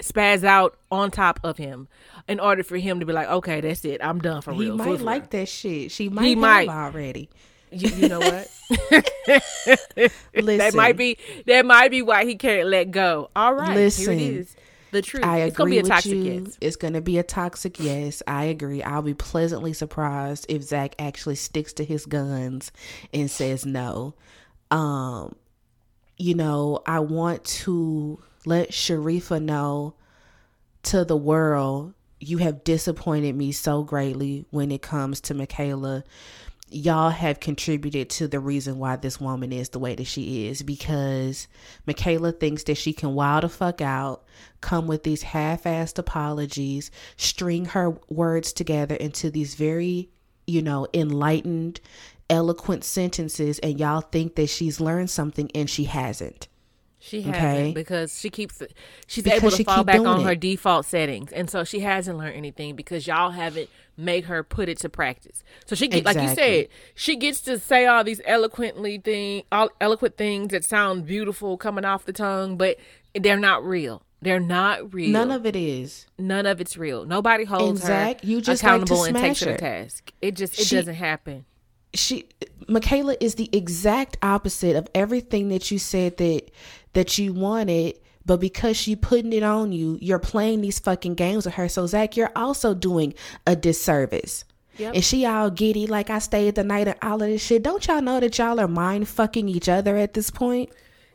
spaz 0.00 0.42
out 0.44 0.76
on 0.90 1.10
top 1.10 1.38
of 1.44 1.56
him 1.56 1.88
in 2.28 2.40
order 2.40 2.62
for 2.62 2.76
him 2.76 3.00
to 3.00 3.06
be 3.06 3.12
like, 3.12 3.28
okay, 3.28 3.60
that's 3.60 3.84
it. 3.84 4.02
I'm 4.04 4.18
done 4.18 4.42
for 4.42 4.52
He 4.52 4.60
real. 4.64 4.76
might 4.76 4.84
for 4.84 4.90
real. 4.96 5.00
like 5.04 5.30
that 5.30 5.48
shit. 5.48 5.90
She 5.92 6.08
might. 6.08 6.24
He 6.24 6.30
have 6.30 6.38
might. 6.38 6.68
already. 6.68 7.30
You, 7.74 7.90
you 7.90 8.08
know 8.08 8.20
what? 8.20 8.50
Listen, 10.34 10.58
that 10.58 10.74
might 10.74 10.96
be 10.96 11.18
that 11.46 11.66
might 11.66 11.90
be 11.90 12.02
why 12.02 12.24
he 12.24 12.36
can't 12.36 12.68
let 12.68 12.90
go. 12.90 13.30
All 13.34 13.54
right, 13.54 13.74
Listen, 13.74 14.18
here 14.18 14.30
it 14.30 14.36
is. 14.38 14.56
The 14.90 15.02
truth. 15.02 15.24
I 15.24 15.38
it's 15.40 15.56
gonna 15.56 15.68
agree 15.68 15.80
be 15.82 15.86
a 15.86 15.90
toxic 15.90 16.12
you. 16.12 16.22
yes. 16.22 16.58
It's 16.60 16.76
gonna 16.76 17.00
be 17.00 17.18
a 17.18 17.22
toxic 17.22 17.80
yes. 17.80 18.22
I 18.26 18.44
agree. 18.44 18.82
I'll 18.82 19.02
be 19.02 19.14
pleasantly 19.14 19.72
surprised 19.72 20.46
if 20.48 20.62
Zach 20.62 20.94
actually 20.98 21.34
sticks 21.34 21.72
to 21.74 21.84
his 21.84 22.06
guns 22.06 22.70
and 23.12 23.30
says 23.30 23.66
no. 23.66 24.14
Um, 24.70 25.34
you 26.16 26.34
know, 26.34 26.80
I 26.86 27.00
want 27.00 27.44
to 27.44 28.20
let 28.46 28.70
Sharifa 28.70 29.42
know 29.42 29.94
to 30.84 31.04
the 31.04 31.16
world 31.16 31.94
you 32.20 32.38
have 32.38 32.64
disappointed 32.64 33.34
me 33.34 33.52
so 33.52 33.82
greatly 33.82 34.46
when 34.50 34.70
it 34.70 34.82
comes 34.82 35.20
to 35.22 35.34
Michaela. 35.34 36.04
Y'all 36.74 37.10
have 37.10 37.38
contributed 37.38 38.10
to 38.10 38.26
the 38.26 38.40
reason 38.40 38.80
why 38.80 38.96
this 38.96 39.20
woman 39.20 39.52
is 39.52 39.68
the 39.68 39.78
way 39.78 39.94
that 39.94 40.08
she 40.08 40.48
is 40.48 40.60
because 40.62 41.46
Michaela 41.86 42.32
thinks 42.32 42.64
that 42.64 42.74
she 42.74 42.92
can 42.92 43.14
wild 43.14 43.44
the 43.44 43.48
fuck 43.48 43.80
out, 43.80 44.24
come 44.60 44.88
with 44.88 45.04
these 45.04 45.22
half 45.22 45.62
assed 45.62 46.00
apologies, 46.00 46.90
string 47.16 47.66
her 47.66 47.96
words 48.08 48.52
together 48.52 48.96
into 48.96 49.30
these 49.30 49.54
very, 49.54 50.10
you 50.48 50.62
know, 50.62 50.88
enlightened, 50.92 51.80
eloquent 52.28 52.82
sentences, 52.82 53.60
and 53.60 53.78
y'all 53.78 54.00
think 54.00 54.34
that 54.34 54.48
she's 54.48 54.80
learned 54.80 55.10
something 55.10 55.48
and 55.54 55.70
she 55.70 55.84
hasn't. 55.84 56.48
She 57.06 57.20
hasn't 57.20 57.36
Okay. 57.36 57.72
because 57.74 58.18
she 58.18 58.30
keeps 58.30 58.62
she's 59.06 59.24
Because 59.24 59.40
able 59.42 59.50
to 59.50 59.56
she 59.58 59.64
fall 59.64 59.84
back 59.84 60.00
on 60.00 60.22
her 60.24 60.34
default 60.34 60.86
settings, 60.86 61.32
and 61.32 61.50
so 61.50 61.62
she 61.62 61.80
hasn't 61.80 62.16
learned 62.16 62.34
anything 62.34 62.74
because 62.76 63.06
y'all 63.06 63.32
haven't 63.32 63.68
made 63.94 64.24
her 64.24 64.42
put 64.42 64.70
it 64.70 64.78
to 64.78 64.88
practice. 64.88 65.44
So 65.66 65.76
she 65.76 65.86
get 65.86 66.06
like 66.06 66.16
you 66.16 66.34
said, 66.34 66.68
she 66.94 67.16
gets 67.16 67.42
to 67.42 67.58
say 67.58 67.84
all 67.84 68.04
these 68.04 68.22
eloquently 68.24 68.96
thing, 68.96 69.42
all 69.52 69.68
eloquent 69.82 70.16
things 70.16 70.48
that 70.52 70.64
sound 70.64 71.04
beautiful 71.04 71.58
coming 71.58 71.84
off 71.84 72.06
the 72.06 72.12
tongue, 72.14 72.56
but 72.56 72.78
they're 73.14 73.36
not 73.38 73.62
real. 73.62 74.02
They're 74.22 74.40
not 74.40 74.94
real. 74.94 75.10
None 75.10 75.30
of 75.30 75.44
it 75.44 75.54
is. 75.54 76.06
none 76.18 76.46
of 76.46 76.58
it's 76.58 76.78
real. 76.78 77.04
Nobody 77.04 77.44
holds 77.44 77.80
And 77.82 77.86
Zach, 77.86 78.22
her 78.22 78.26
you 78.26 78.40
just 78.40 78.62
like 78.62 78.72
accountable 78.72 79.04
and 79.04 79.14
takes 79.14 79.40
her 79.40 79.52
to 79.52 79.58
task. 79.58 80.10
It 80.22 80.36
just 80.36 80.58
it 80.58 80.64
She- 80.66 80.76
doesn't 80.76 80.94
happen. 80.94 81.44
she 81.92 82.28
Michaela 82.66 83.14
is 83.20 83.34
the 83.34 83.50
exact 83.52 84.16
opposite 84.22 84.74
of 84.74 84.88
everything 84.94 85.48
that 85.50 85.70
you 85.70 85.78
said 85.78 86.16
that 86.16 86.50
that 86.94 87.18
you 87.18 87.32
wanted, 87.32 87.98
but 88.26 88.40
because 88.40 88.76
she 88.76 88.96
putting 88.96 89.32
it 89.32 89.42
on 89.42 89.72
you, 89.72 89.98
you're 90.00 90.18
playing 90.18 90.62
these 90.62 90.78
fucking 90.78 91.14
games 91.14 91.44
with 91.44 91.54
her. 91.54 91.68
So 91.68 91.86
Zach, 91.86 92.16
you're 92.16 92.32
also 92.34 92.74
doing 92.74 93.14
a 93.46 93.54
disservice. 93.54 94.44
Yep. 94.78 94.94
And 94.94 95.04
she 95.04 95.24
all 95.24 95.50
giddy 95.50 95.86
like 95.86 96.10
I 96.10 96.18
stayed 96.18 96.56
the 96.56 96.64
night 96.64 96.88
and 96.88 96.98
all 97.02 97.22
of 97.22 97.28
this 97.28 97.42
shit. 97.42 97.62
Don't 97.62 97.86
y'all 97.86 98.02
know 98.02 98.18
that 98.18 98.38
y'all 98.38 98.58
are 98.58 98.66
mind 98.66 99.08
fucking 99.08 99.48
each 99.48 99.68
other 99.68 99.96
at 99.96 100.14
this 100.14 100.30
point? 100.30 100.70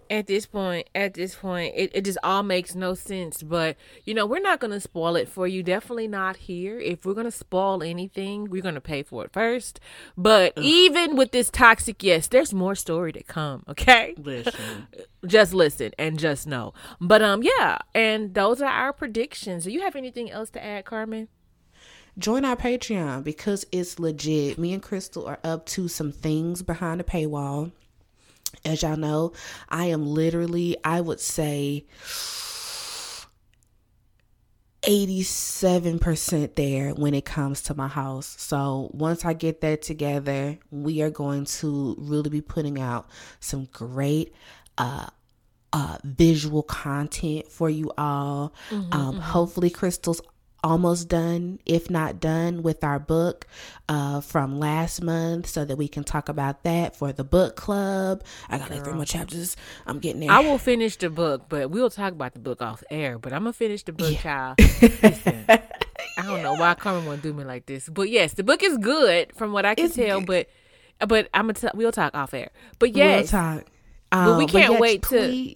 At 0.10 0.28
this 0.28 0.45
point 0.45 0.89
at 0.95 1.14
this 1.14 1.36
point 1.36 1.74
it, 1.76 1.91
it 1.93 2.05
just 2.05 2.18
all 2.24 2.43
makes 2.43 2.76
no 2.76 2.93
sense. 2.93 3.43
But 3.43 3.78
you 4.05 4.14
know 4.14 4.26
we're 4.26 4.39
not 4.39 4.60
going 4.60 4.72
to 4.72 4.80
spoil 4.80 5.16
it 5.16 5.28
for 5.28 5.47
you. 5.47 5.64
Definitely 5.64 6.07
not 6.07 6.38
here. 6.38 6.80
If 6.80 7.05
we're 7.05 7.14
going 7.14 7.26
to 7.26 7.32
spoil 7.32 7.84
anything 7.84 8.45
we're 8.45 8.62
going 8.62 8.76
to 8.76 8.82
pay 8.82 9.03
for 9.03 9.26
it 9.26 9.34
first. 9.34 9.80
But 10.18 10.53
even 10.57 11.16
with 11.16 11.32
this 11.32 11.49
toxic 11.49 12.03
yes 12.03 12.28
there's 12.28 12.53
more 12.53 12.76
story 12.76 13.14
to 13.14 13.24
come 13.24 13.64
okay? 13.68 14.16
Listen. 14.18 14.88
just 15.26 15.53
listen 15.53 15.91
and 15.97 16.18
just 16.18 16.47
know. 16.47 16.74
But 16.99 17.22
um 17.22 17.43
yeah 17.43 17.80
and 17.93 18.34
those 18.34 18.62
are 18.62 18.72
our 18.72 18.93
predictions. 18.93 19.66
Do 19.66 19.72
you 19.72 19.82
have 19.82 19.95
anything 19.95 20.32
else 20.32 20.49
to 20.51 20.64
add 20.64 20.86
carmen? 20.86 21.28
Join 22.18 22.43
our 22.43 22.57
Patreon 22.57 23.24
because 23.24 23.66
it's 23.72 23.97
legit. 23.97 24.57
Me 24.57 24.74
and 24.74 24.84
Crystal 24.84 25.26
are 25.26 25.39
up 25.43 25.66
to 25.68 25.88
some 25.88 26.12
things 26.12 26.62
behind 26.62 26.99
the 26.99 27.05
paywall. 27.05 27.72
As 28.66 28.82
y'all 28.82 28.97
know, 28.97 29.34
I 29.70 29.86
am 29.86 30.05
literally, 30.05 30.78
I 30.84 31.01
would 31.01 31.20
say, 31.20 31.86
87% 34.84 36.55
there 36.55 36.91
when 36.93 37.14
it 37.14 37.26
comes 37.26 37.62
to 37.64 37.76
my 37.76 37.88
house. 37.88 38.36
So 38.39 38.89
once 38.93 39.26
I 39.26 39.34
get 39.34 39.62
that 39.62 39.82
together, 39.82 40.57
we 40.72 41.01
are 41.01 41.10
going 41.10 41.45
to 41.45 41.95
really 41.99 42.30
be 42.30 42.41
putting 42.41 42.80
out 42.80 43.07
some 43.39 43.68
great 43.74 44.34
uh 44.78 45.07
uh 45.74 45.97
visual 46.03 46.64
content 46.64 47.47
for 47.47 47.70
you 47.70 47.91
all. 47.97 48.53
um 48.91 49.20
hopefully 49.20 49.70
Crystal's 49.70 50.22
almost 50.64 51.07
done, 51.07 51.60
if 51.66 51.89
not 51.89 52.20
done, 52.20 52.64
with 52.64 52.84
our 52.84 52.99
book 52.99 53.47
uh, 53.88 54.22
from 54.22 54.60
last 54.60 55.01
month 55.01 55.47
so 55.47 55.66
that 55.66 55.76
we 55.78 55.88
can 55.88 56.03
talk 56.03 56.30
about 56.30 56.64
that 56.64 56.95
for 56.95 57.12
the 57.12 57.24
book 57.24 57.55
club. 57.55 58.24
I 58.49 58.57
got 58.57 58.70
like 58.70 58.84
three 58.84 58.93
more 58.93 59.05
chapters. 59.05 59.55
I'm 59.88 59.99
getting 59.99 60.22
there. 60.22 60.32
I 60.32 60.39
will 60.39 60.57
finish 60.57 60.95
the 60.97 61.10
book, 61.10 61.45
but 61.49 61.70
we'll 61.72 61.89
talk 61.89 62.12
about 62.14 62.34
the 62.34 62.39
book 62.39 62.62
off 62.62 62.84
air. 62.89 63.18
But 63.20 63.34
I'm 63.34 63.41
gonna 63.43 63.53
finish 63.53 63.84
the 63.84 63.93
book, 63.93 64.16
child. 64.18 64.57
Listen, 64.82 65.45
I 65.49 66.22
don't 66.24 66.43
know 66.43 66.53
why 66.53 66.74
Carmen 66.76 67.05
won't 67.05 67.22
do 67.22 67.34
me 67.34 67.43
like 67.43 67.66
this, 67.66 67.88
but 67.89 68.10
yes, 68.10 68.34
the 68.34 68.43
book 68.43 68.62
is 68.64 68.78
good 68.78 69.34
from 69.36 69.51
what 69.53 69.66
I 69.66 69.76
can 69.76 69.86
It's 69.86 69.95
tell. 69.95 70.20
good. 70.22 70.47
But 70.99 71.07
but 71.07 71.30
I'm 71.34 71.43
gonna 71.43 71.53
t- 71.53 71.68
we'll 71.74 71.91
talk 71.93 72.14
off 72.16 72.34
air. 72.34 72.49
But 72.78 72.89
We'll 72.89 72.97
yes, 72.97 73.32
talk. 73.32 73.66
But 74.12 74.38
we 74.38 74.43
Um, 74.43 74.49
can't 74.49 74.74
yeah, 74.74 74.80
wait 74.80 75.03
to- 75.03 75.55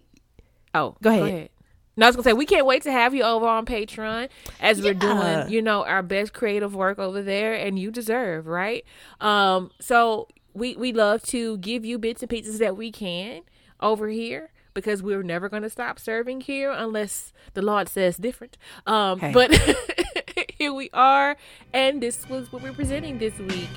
oh 0.75 0.95
Go 1.01 1.09
ahead. 1.09 1.49
No, 1.95 2.07
I 2.07 2.09
was 2.09 2.15
gonna 2.15 2.23
say 2.23 2.33
we 2.33 2.45
can't 2.45 2.65
wait 2.65 2.81
to 2.83 2.91
have 2.91 3.13
you 3.13 3.23
over 3.23 3.45
on 3.47 3.65
Patreon 3.65 4.29
as 4.59 4.81
we're 4.81 4.93
doing, 4.95 5.49
you 5.49 5.61
know, 5.61 5.83
our 5.85 6.01
best 6.01 6.33
creative 6.33 6.73
work 6.73 6.97
over 6.99 7.21
there, 7.21 7.53
and 7.53 7.77
you 7.77 7.91
deserve 7.91 8.47
right. 8.47 8.83
Um, 9.21 9.69
so 9.79 10.27
we 10.53 10.75
we 10.75 10.91
love 10.93 11.21
to 11.23 11.57
give 11.59 11.85
you 11.85 11.99
bits 11.99 12.21
and 12.23 12.29
pieces 12.29 12.59
that 12.59 12.75
we 12.75 12.91
can 12.91 13.41
over 13.79 14.07
here 14.07 14.49
because 14.73 15.03
we're 15.03 15.21
never 15.21 15.49
gonna 15.49 15.69
stop 15.69 15.99
serving 15.99 16.41
here 16.41 16.71
unless 16.71 17.31
the 17.53 17.61
Lord 17.61 17.87
says 17.89 18.17
different. 18.17 18.57
Um, 18.87 19.19
Hey. 19.19 19.31
but 19.31 19.53
here 20.57 20.73
we 20.73 20.89
are, 20.93 21.37
and 21.73 22.01
this 22.01 22.27
was 22.27 22.51
what 22.51 22.63
we're 22.63 22.73
presenting 22.73 23.19
this 23.19 23.37
week. 23.37 23.69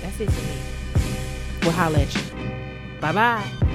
That's 0.00 0.20
it 0.20 0.30
for 0.30 0.42
me. 0.42 1.58
We'll 1.62 1.72
holla 1.72 1.98
at 1.98 2.14
you. 2.14 2.22
Bye 3.00 3.12
bye. 3.12 3.65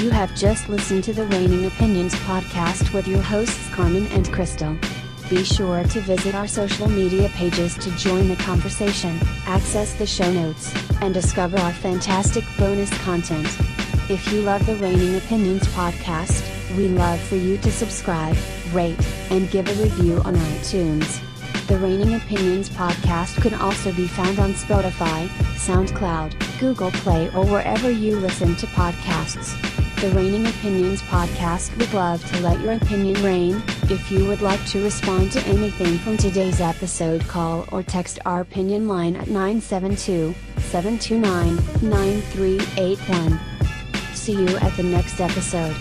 You 0.00 0.10
have 0.10 0.34
just 0.34 0.68
listened 0.68 1.04
to 1.04 1.14
the 1.14 1.24
Reigning 1.24 1.64
Opinions 1.64 2.14
podcast 2.16 2.92
with 2.92 3.08
your 3.08 3.22
hosts 3.22 3.70
Carmen 3.70 4.06
and 4.08 4.30
Crystal. 4.30 4.76
Be 5.30 5.42
sure 5.42 5.84
to 5.84 6.00
visit 6.02 6.34
our 6.34 6.46
social 6.46 6.86
media 6.86 7.30
pages 7.30 7.76
to 7.78 7.90
join 7.96 8.28
the 8.28 8.36
conversation, 8.36 9.18
access 9.46 9.94
the 9.94 10.06
show 10.06 10.30
notes, 10.30 10.70
and 11.00 11.14
discover 11.14 11.58
our 11.60 11.72
fantastic 11.72 12.44
bonus 12.58 12.90
content. 13.04 13.46
If 14.10 14.30
you 14.30 14.42
love 14.42 14.66
the 14.66 14.76
Reigning 14.76 15.16
Opinions 15.16 15.66
podcast, 15.68 16.44
we 16.76 16.88
love 16.88 17.18
for 17.22 17.36
you 17.36 17.56
to 17.56 17.72
subscribe, 17.72 18.36
rate, 18.72 19.00
and 19.30 19.50
give 19.50 19.66
a 19.66 19.82
review 19.82 20.20
on 20.26 20.34
iTunes. 20.34 21.22
The 21.68 21.78
Reigning 21.78 22.14
Opinions 22.14 22.68
podcast 22.68 23.40
can 23.40 23.54
also 23.54 23.92
be 23.94 24.06
found 24.06 24.40
on 24.40 24.52
Spotify, 24.52 25.26
SoundCloud, 25.56 26.60
Google 26.60 26.90
Play, 26.90 27.28
or 27.30 27.46
wherever 27.46 27.90
you 27.90 28.18
listen 28.18 28.56
to 28.56 28.66
podcasts. 28.66 29.56
The 30.00 30.10
Reigning 30.10 30.46
Opinions 30.46 31.00
podcast 31.00 31.74
would 31.78 31.94
love 31.94 32.22
to 32.30 32.40
let 32.40 32.60
your 32.60 32.74
opinion 32.74 33.22
reign. 33.24 33.62
If 33.84 34.10
you 34.10 34.26
would 34.26 34.42
like 34.42 34.62
to 34.66 34.84
respond 34.84 35.32
to 35.32 35.40
anything 35.46 35.96
from 35.98 36.18
today's 36.18 36.60
episode, 36.60 37.26
call 37.26 37.66
or 37.72 37.82
text 37.82 38.18
our 38.26 38.42
opinion 38.42 38.88
line 38.88 39.16
at 39.16 39.28
972 39.28 40.34
729 40.58 41.56
9381. 41.90 43.40
See 44.14 44.32
you 44.32 44.56
at 44.58 44.76
the 44.76 44.82
next 44.82 45.18
episode. 45.18 45.74